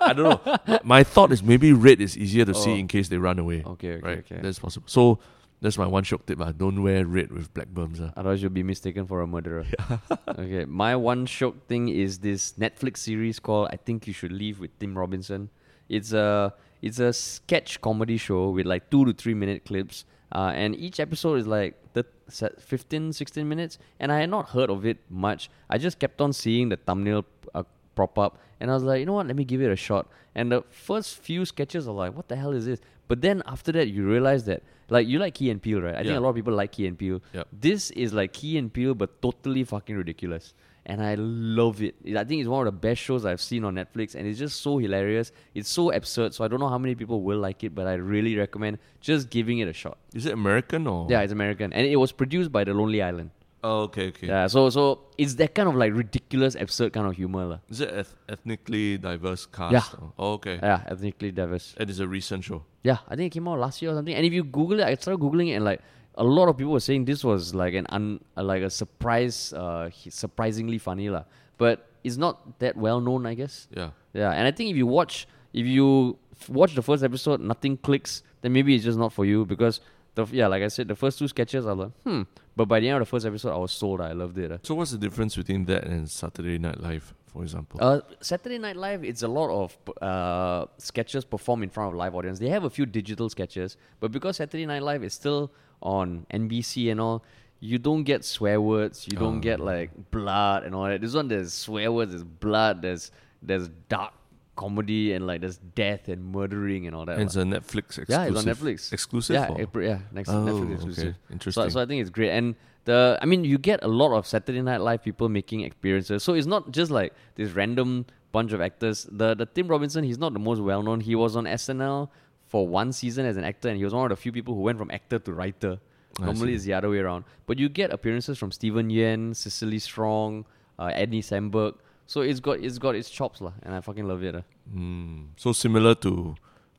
I 0.00 0.14
don't 0.16 0.30
know. 0.32 0.80
My 0.84 1.04
thought 1.04 1.32
is 1.32 1.42
maybe 1.42 1.72
red 1.74 2.00
is 2.00 2.16
easier 2.16 2.44
to 2.46 2.54
Oh. 2.54 2.62
see 2.64 2.78
in 2.80 2.88
case 2.88 3.08
they 3.12 3.18
run 3.18 3.38
away. 3.38 3.62
Okay, 3.66 4.00
okay, 4.00 4.06
right? 4.06 4.18
okay. 4.24 4.40
That's 4.40 4.58
possible. 4.58 4.86
So 4.88 5.18
that's 5.60 5.78
my 5.78 5.86
one 5.86 6.04
shiok 6.04 6.26
tip. 6.26 6.40
Uh. 6.40 6.52
Don't 6.52 6.82
wear 6.82 7.06
red 7.06 7.32
with 7.32 7.52
black 7.54 7.68
berms. 7.68 8.00
Uh. 8.00 8.12
Otherwise, 8.16 8.42
you'll 8.42 8.50
be 8.50 8.62
mistaken 8.62 9.06
for 9.06 9.20
a 9.22 9.26
murderer. 9.26 9.64
okay, 10.28 10.64
my 10.64 10.94
one 10.96 11.26
shiok 11.26 11.62
thing 11.68 11.88
is 11.88 12.18
this 12.18 12.52
Netflix 12.52 12.98
series 12.98 13.38
called 13.38 13.68
"I 13.70 13.76
Think 13.76 14.06
You 14.06 14.12
Should 14.12 14.32
Leave" 14.32 14.60
with 14.60 14.78
Tim 14.78 14.96
Robinson. 14.96 15.50
It's 15.88 16.12
a 16.12 16.54
it's 16.82 16.98
a 16.98 17.12
sketch 17.12 17.80
comedy 17.80 18.16
show 18.16 18.50
with 18.50 18.66
like 18.66 18.90
two 18.90 19.04
to 19.06 19.12
three 19.12 19.34
minute 19.34 19.64
clips, 19.64 20.04
uh, 20.32 20.52
and 20.54 20.76
each 20.76 21.00
episode 21.00 21.36
is 21.36 21.46
like 21.46 21.74
the 21.94 22.04
15, 22.30 23.12
16 23.12 23.48
minutes. 23.48 23.78
And 23.98 24.12
I 24.12 24.20
had 24.20 24.30
not 24.30 24.50
heard 24.50 24.70
of 24.70 24.84
it 24.84 24.98
much. 25.08 25.48
I 25.70 25.78
just 25.78 25.98
kept 25.98 26.20
on 26.20 26.32
seeing 26.32 26.68
the 26.68 26.76
thumbnail 26.76 27.24
uh, 27.54 27.62
prop 27.94 28.18
up, 28.18 28.38
and 28.60 28.70
I 28.70 28.74
was 28.74 28.82
like, 28.82 29.00
you 29.00 29.06
know 29.06 29.14
what? 29.14 29.26
Let 29.26 29.36
me 29.36 29.44
give 29.44 29.62
it 29.62 29.70
a 29.70 29.76
shot. 29.76 30.08
And 30.34 30.52
the 30.52 30.62
first 30.70 31.18
few 31.18 31.44
sketches 31.46 31.88
are 31.88 31.94
like, 31.94 32.14
what 32.14 32.28
the 32.28 32.36
hell 32.36 32.52
is 32.52 32.66
this? 32.66 32.80
But 33.08 33.22
then 33.22 33.42
after 33.46 33.72
that, 33.72 33.88
you 33.88 34.06
realize 34.06 34.44
that 34.44 34.62
like 34.88 35.06
you 35.06 35.18
like 35.18 35.34
Key 35.34 35.50
and 35.50 35.60
Peele, 35.60 35.80
right? 35.80 35.94
I 35.94 36.02
think 36.02 36.16
a 36.16 36.20
lot 36.20 36.30
of 36.30 36.36
people 36.36 36.54
like 36.54 36.72
Key 36.72 36.86
and 36.86 36.98
Peele. 36.98 37.20
Yep. 37.32 37.48
This 37.52 37.90
is 37.90 38.12
like 38.12 38.32
Key 38.32 38.58
and 38.58 38.72
Peele, 38.72 38.94
but 38.94 39.20
totally 39.20 39.64
fucking 39.64 39.96
ridiculous. 39.96 40.54
And 40.88 41.02
I 41.02 41.16
love 41.16 41.82
it. 41.82 41.96
I 42.16 42.22
think 42.22 42.40
it's 42.40 42.48
one 42.48 42.64
of 42.64 42.72
the 42.72 42.78
best 42.78 43.00
shows 43.00 43.26
I've 43.26 43.40
seen 43.40 43.64
on 43.64 43.74
Netflix, 43.74 44.14
and 44.14 44.24
it's 44.24 44.38
just 44.38 44.60
so 44.62 44.78
hilarious. 44.78 45.32
It's 45.52 45.68
so 45.68 45.90
absurd. 45.90 46.32
So 46.32 46.44
I 46.44 46.48
don't 46.48 46.60
know 46.60 46.68
how 46.68 46.78
many 46.78 46.94
people 46.94 47.22
will 47.22 47.38
like 47.38 47.64
it, 47.64 47.74
but 47.74 47.88
I 47.88 47.94
really 47.94 48.36
recommend 48.36 48.78
just 49.00 49.28
giving 49.28 49.58
it 49.58 49.66
a 49.66 49.72
shot. 49.72 49.98
Is 50.14 50.26
it 50.26 50.32
American 50.32 50.86
or? 50.86 51.08
Yeah, 51.10 51.22
it's 51.22 51.32
American, 51.32 51.72
and 51.72 51.88
it 51.88 51.96
was 51.96 52.12
produced 52.12 52.52
by 52.52 52.62
the 52.62 52.72
Lonely 52.72 53.02
Island. 53.02 53.30
Oh, 53.64 53.82
okay, 53.90 54.08
okay. 54.08 54.28
Yeah, 54.28 54.46
so 54.46 54.70
so 54.70 55.00
it's 55.18 55.34
that 55.36 55.54
kind 55.54 55.68
of 55.68 55.74
like 55.74 55.92
ridiculous, 55.92 56.54
absurd 56.54 56.92
kind 56.92 57.06
of 57.06 57.16
humor, 57.16 57.44
lah. 57.46 57.58
Is 57.68 57.80
it 57.80 57.90
eth- 57.92 58.14
ethnically 58.28 58.96
diverse 58.98 59.46
cast? 59.46 59.72
Yeah. 59.72 60.08
Oh, 60.18 60.32
okay. 60.38 60.60
Yeah, 60.62 60.84
ethnically 60.86 61.32
diverse. 61.32 61.74
It 61.78 61.90
is 61.90 61.98
a 61.98 62.06
recent 62.06 62.44
show. 62.44 62.62
Yeah, 62.84 62.98
I 63.08 63.16
think 63.16 63.32
it 63.32 63.34
came 63.34 63.48
out 63.48 63.58
last 63.58 63.82
year 63.82 63.90
or 63.90 63.94
something. 63.94 64.14
And 64.14 64.24
if 64.24 64.32
you 64.32 64.44
Google 64.44 64.80
it, 64.80 64.84
I 64.86 64.94
started 64.94 65.18
googling 65.20 65.48
it, 65.50 65.54
and 65.58 65.64
like 65.64 65.80
a 66.14 66.22
lot 66.22 66.48
of 66.48 66.56
people 66.56 66.72
were 66.72 66.80
saying 66.84 67.06
this 67.06 67.24
was 67.24 67.54
like 67.54 67.74
an 67.74 67.86
un, 67.90 68.20
uh, 68.36 68.44
like 68.44 68.62
a 68.62 68.70
surprise, 68.70 69.52
uh, 69.52 69.90
surprisingly 70.10 70.78
funny 70.78 71.08
lah. 71.10 71.24
But 71.58 71.88
it's 72.04 72.16
not 72.16 72.58
that 72.60 72.76
well 72.76 73.00
known, 73.00 73.26
I 73.26 73.34
guess. 73.34 73.66
Yeah. 73.74 73.90
Yeah, 74.12 74.30
and 74.30 74.46
I 74.46 74.52
think 74.52 74.70
if 74.70 74.76
you 74.76 74.86
watch, 74.86 75.26
if 75.52 75.66
you 75.66 76.16
f- 76.40 76.48
watch 76.50 76.74
the 76.74 76.82
first 76.82 77.02
episode, 77.02 77.40
nothing 77.40 77.76
clicks, 77.78 78.22
then 78.42 78.52
maybe 78.52 78.74
it's 78.74 78.84
just 78.84 78.98
not 78.98 79.12
for 79.12 79.24
you 79.24 79.44
because 79.44 79.80
the 80.16 80.26
yeah, 80.32 80.48
like 80.48 80.62
I 80.64 80.68
said, 80.68 80.88
the 80.88 80.96
first 80.96 81.18
two 81.20 81.28
sketches 81.28 81.64
are 81.66 81.74
like 81.76 81.92
hmm, 82.04 82.22
but 82.56 82.66
by 82.66 82.80
the 82.80 82.88
end 82.88 82.96
of 83.00 83.06
the 83.06 83.10
first 83.14 83.24
episode, 83.24 83.52
I 83.54 83.58
was 83.58 83.70
sold. 83.72 84.00
I 84.00 84.12
loved 84.12 84.36
it. 84.38 84.50
uh. 84.50 84.58
So 84.64 84.74
what's 84.74 84.90
the 84.90 84.98
difference 84.98 85.36
between 85.36 85.64
that 85.66 85.84
and 85.84 86.10
Saturday 86.10 86.58
Night 86.58 86.80
Live, 86.80 87.14
for 87.26 87.42
example? 87.42 87.78
Uh, 87.82 88.00
Saturday 88.20 88.58
Night 88.58 88.76
Live, 88.76 89.04
it's 89.04 89.22
a 89.22 89.28
lot 89.28 89.50
of 89.62 90.02
uh, 90.02 90.66
sketches 90.78 91.24
performed 91.24 91.62
in 91.62 91.70
front 91.70 91.92
of 91.92 91.96
live 91.96 92.14
audience. 92.14 92.38
They 92.40 92.48
have 92.48 92.64
a 92.64 92.70
few 92.70 92.86
digital 92.86 93.28
sketches, 93.30 93.76
but 94.00 94.10
because 94.10 94.38
Saturday 94.38 94.66
Night 94.66 94.82
Live 94.82 95.04
is 95.04 95.14
still 95.14 95.52
on 95.82 96.26
NBC 96.32 96.90
and 96.90 97.00
all, 97.00 97.22
you 97.60 97.78
don't 97.78 98.02
get 98.04 98.24
swear 98.24 98.60
words. 98.60 99.06
You 99.10 99.16
don't 99.18 99.38
Oh. 99.38 99.40
get 99.40 99.60
like 99.60 99.90
blood 100.10 100.64
and 100.64 100.74
all 100.74 100.84
that. 100.84 101.00
This 101.00 101.14
one, 101.14 101.28
there's 101.28 101.52
swear 101.52 101.90
words, 101.92 102.10
there's 102.12 102.24
blood, 102.24 102.82
there's 102.82 103.10
there's 103.42 103.68
dark 103.88 104.12
comedy 104.56 105.12
and 105.12 105.26
like 105.26 105.40
there's 105.42 105.58
death 105.58 106.08
and 106.08 106.32
murdering 106.32 106.86
and 106.86 106.96
all 106.96 107.04
that. 107.04 107.14
and 107.18 107.22
it's 107.26 107.36
a 107.36 107.42
Netflix 107.42 107.98
exclusive. 107.98 108.08
yeah, 108.08 108.24
it's 108.24 108.38
on 108.38 108.44
Netflix. 108.44 108.92
Exclusive. 108.92 109.34
Yeah, 109.34 109.48
or? 109.48 109.60
April, 109.60 109.84
yeah, 109.86 109.98
next 110.12 110.28
Oh, 110.30 110.32
Netflix 110.32 110.64
okay. 110.64 110.72
exclusive. 110.74 111.14
Interesting. 111.30 111.62
So, 111.64 111.68
so 111.68 111.80
I 111.80 111.86
think 111.86 112.00
it's 112.00 112.10
great. 112.10 112.30
And 112.30 112.56
the, 112.84 113.18
I 113.20 113.26
mean, 113.26 113.44
you 113.44 113.58
get 113.58 113.82
a 113.84 113.88
lot 113.88 114.16
of 114.16 114.26
Saturday 114.26 114.62
Night 114.62 114.80
Live 114.80 115.02
people 115.02 115.28
making 115.28 115.60
experiences. 115.60 116.22
So 116.22 116.34
it's 116.34 116.46
not 116.46 116.70
just 116.72 116.90
like 116.90 117.12
this 117.34 117.50
random 117.50 118.06
bunch 118.32 118.52
of 118.52 118.60
actors. 118.60 119.06
The 119.10 119.34
the 119.34 119.46
Tim 119.46 119.68
Robinson, 119.68 120.04
he's 120.04 120.18
not 120.18 120.32
the 120.32 120.38
most 120.38 120.60
well 120.60 120.82
known. 120.82 121.00
He 121.00 121.14
was 121.14 121.36
on 121.36 121.44
SNL 121.44 122.08
for 122.46 122.66
one 122.66 122.92
season 122.92 123.26
as 123.26 123.36
an 123.36 123.44
actor, 123.44 123.68
and 123.68 123.76
he 123.76 123.84
was 123.84 123.92
one 123.92 124.04
of 124.04 124.10
the 124.10 124.16
few 124.16 124.30
people 124.32 124.54
who 124.54 124.60
went 124.62 124.78
from 124.78 124.90
actor 124.90 125.18
to 125.18 125.32
writer. 125.32 125.78
Normally, 126.18 126.54
it's 126.54 126.64
the 126.64 126.72
other 126.72 126.88
way 126.88 126.98
around. 127.00 127.24
But 127.46 127.58
you 127.58 127.68
get 127.68 127.90
appearances 127.92 128.38
from 128.38 128.50
Steven 128.50 128.88
Yeun, 128.88 129.36
Cecily 129.36 129.78
Strong, 129.78 130.46
uh, 130.78 130.84
Andy 130.84 131.20
Samberg. 131.20 131.74
So 132.06 132.20
it's 132.20 132.40
got 132.40 132.60
it's 132.60 132.78
got 132.78 132.94
its 132.94 133.10
chops 133.10 133.40
lah, 133.40 133.52
and 133.62 133.74
I 133.74 133.80
fucking 133.80 134.06
love 134.06 134.22
it. 134.22 134.34
uh. 134.34 134.42
Hmm. 134.72 135.24
So 135.36 135.52
similar 135.52 135.94
to 135.96 136.34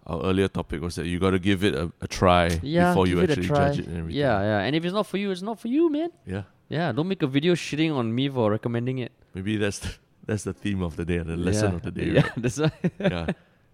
our 0.06 0.24
earlier 0.24 0.48
topic 0.48 0.82
was 0.82 0.96
that 0.96 1.06
you 1.06 1.20
got 1.20 1.32
to 1.32 1.40
give 1.40 1.64
it 1.66 1.76
a, 1.76 1.92
a 2.02 2.08
try 2.08 2.60
Yeah, 2.64 2.92
before 2.92 3.08
you 3.08 3.16
give 3.20 3.30
it 3.30 3.30
a 3.30 3.42
actually 3.42 3.48
judge 3.48 3.80
it 3.80 3.88
and 3.88 3.98
everything. 3.98 4.20
Yeah, 4.22 4.40
yeah. 4.42 4.60
And 4.66 4.76
if 4.76 4.86
it's 4.86 4.94
not 4.94 5.06
for 5.06 5.18
you, 5.18 5.32
it's 5.32 5.42
not 5.42 5.60
for 5.60 5.68
you, 5.68 5.90
man. 5.92 6.10
Yeah. 6.26 6.44
Yeah, 6.70 6.92
don't 6.92 7.08
make 7.08 7.22
a 7.24 7.28
video 7.28 7.56
shitting 7.56 7.94
on 7.94 8.14
me 8.16 8.30
for 8.30 8.52
recommending 8.52 9.00
it. 9.00 9.12
Maybe 9.34 9.58
that's 9.58 9.80
the, 9.80 9.94
that's 10.26 10.44
the 10.44 10.54
theme 10.54 10.82
of 10.82 10.96
the 10.96 11.04
day, 11.06 11.18
the 11.20 11.36
lesson 11.38 11.72
Yeah. 11.72 11.76
of 11.76 11.82
the 11.82 11.92
day. 11.92 12.06
Yeah, 12.08 12.22
right? 12.22 12.32
that's 12.38 12.58
yeah. 13.00 13.26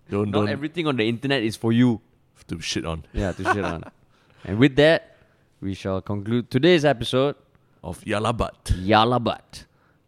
Don't 0.10 0.30
Not 0.32 0.39
don't 0.39 0.49
everything 0.49 0.88
on 0.88 0.97
the 0.97 1.08
internet 1.08 1.43
is 1.43 1.56
for 1.56 1.72
you. 1.72 2.01
to 2.47 2.60
shit 2.60 2.84
on 2.86 3.06
Yeah, 3.14 3.32
to 3.32 3.43
shit 3.54 3.64
on. 3.64 3.84
And 4.43 4.58
with 4.60 4.76
that, 4.76 5.16
we 5.62 5.74
shall 5.76 6.01
conclude 6.01 6.49
today's 6.49 6.84
episode. 6.84 7.36
of 7.84 8.01
Yalabat. 8.01 8.74
Yalabat. 8.84 9.66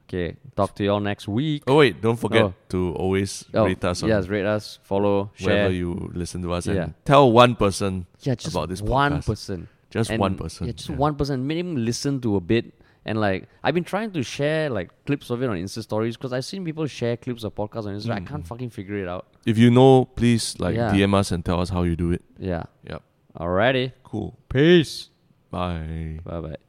Okay, 0.08 0.36
talk 0.56 0.76
to 0.76 0.84
y'all 0.84 1.00
next 1.00 1.28
week. 1.28 1.64
Oh 1.68 1.78
wait, 1.78 2.00
don't 2.02 2.16
forget 2.18 2.44
Oh. 2.44 2.54
to 2.70 2.94
always 2.94 3.44
Oh, 3.54 3.66
rate 3.66 3.84
us 3.84 4.04
on 4.04 4.10
yes, 4.10 4.28
rate 4.28 4.46
us, 4.46 4.78
follow, 4.84 5.32
share. 5.36 5.50
wherever 5.50 5.74
you 5.74 6.12
listen 6.14 6.42
to 6.44 6.54
us 6.54 6.68
and 6.68 6.76
Yeah. 6.76 6.90
tell 7.06 7.32
one 7.32 7.56
person 7.56 8.06
yeah, 8.22 8.36
just 8.36 8.54
about 8.56 8.70
this 8.70 8.82
one 8.82 9.22
person. 9.24 9.68
just 9.90 10.12
And- 10.12 10.20
one 10.20 10.36
person. 10.36 10.68
Yeah, 10.68 10.74
just 10.74 10.90
yeah. 10.90 10.96
one 10.98 11.16
person. 11.16 11.50
Him 11.50 11.76
listen 11.78 12.22
to 12.22 12.36
a 12.36 12.40
bit 12.42 12.74
And 13.08 13.20
like 13.22 13.48
I've 13.64 13.76
been 13.76 13.84
trying 13.84 14.10
to 14.14 14.24
share 14.24 14.68
like 14.72 14.90
clips 15.06 15.30
of 15.30 15.44
it 15.44 15.48
on 15.48 15.58
Insta 15.58 15.84
stories 15.84 16.18
because 16.18 16.34
I've 16.34 16.44
seen 16.46 16.66
people 16.66 16.88
share 16.88 17.16
clips 17.16 17.44
of 17.44 17.54
podcasts 17.54 17.86
on 17.86 17.94
Insta. 17.96 18.10
I 18.10 18.20
can't 18.22 18.44
Mm. 18.44 18.48
fucking 18.48 18.72
figure 18.72 18.98
it 18.98 19.08
out. 19.08 19.28
If 19.46 19.60
you 19.60 19.70
know, 19.70 20.06
please 20.06 20.56
like 20.60 20.76
Yeah. 20.76 20.92
DM 20.92 21.14
us 21.14 21.32
and 21.32 21.46
tell 21.46 21.62
us 21.62 21.70
how 21.70 21.84
you 21.84 21.96
do 21.96 22.12
it. 22.12 22.24
Yeah. 22.40 22.64
Yep. 22.90 23.04
Alrighty. 23.40 23.92
Cool. 24.04 24.34
Peace. 24.50 25.10
Bye. 25.52 26.20
Bye 26.26 26.42
bye. 26.42 26.65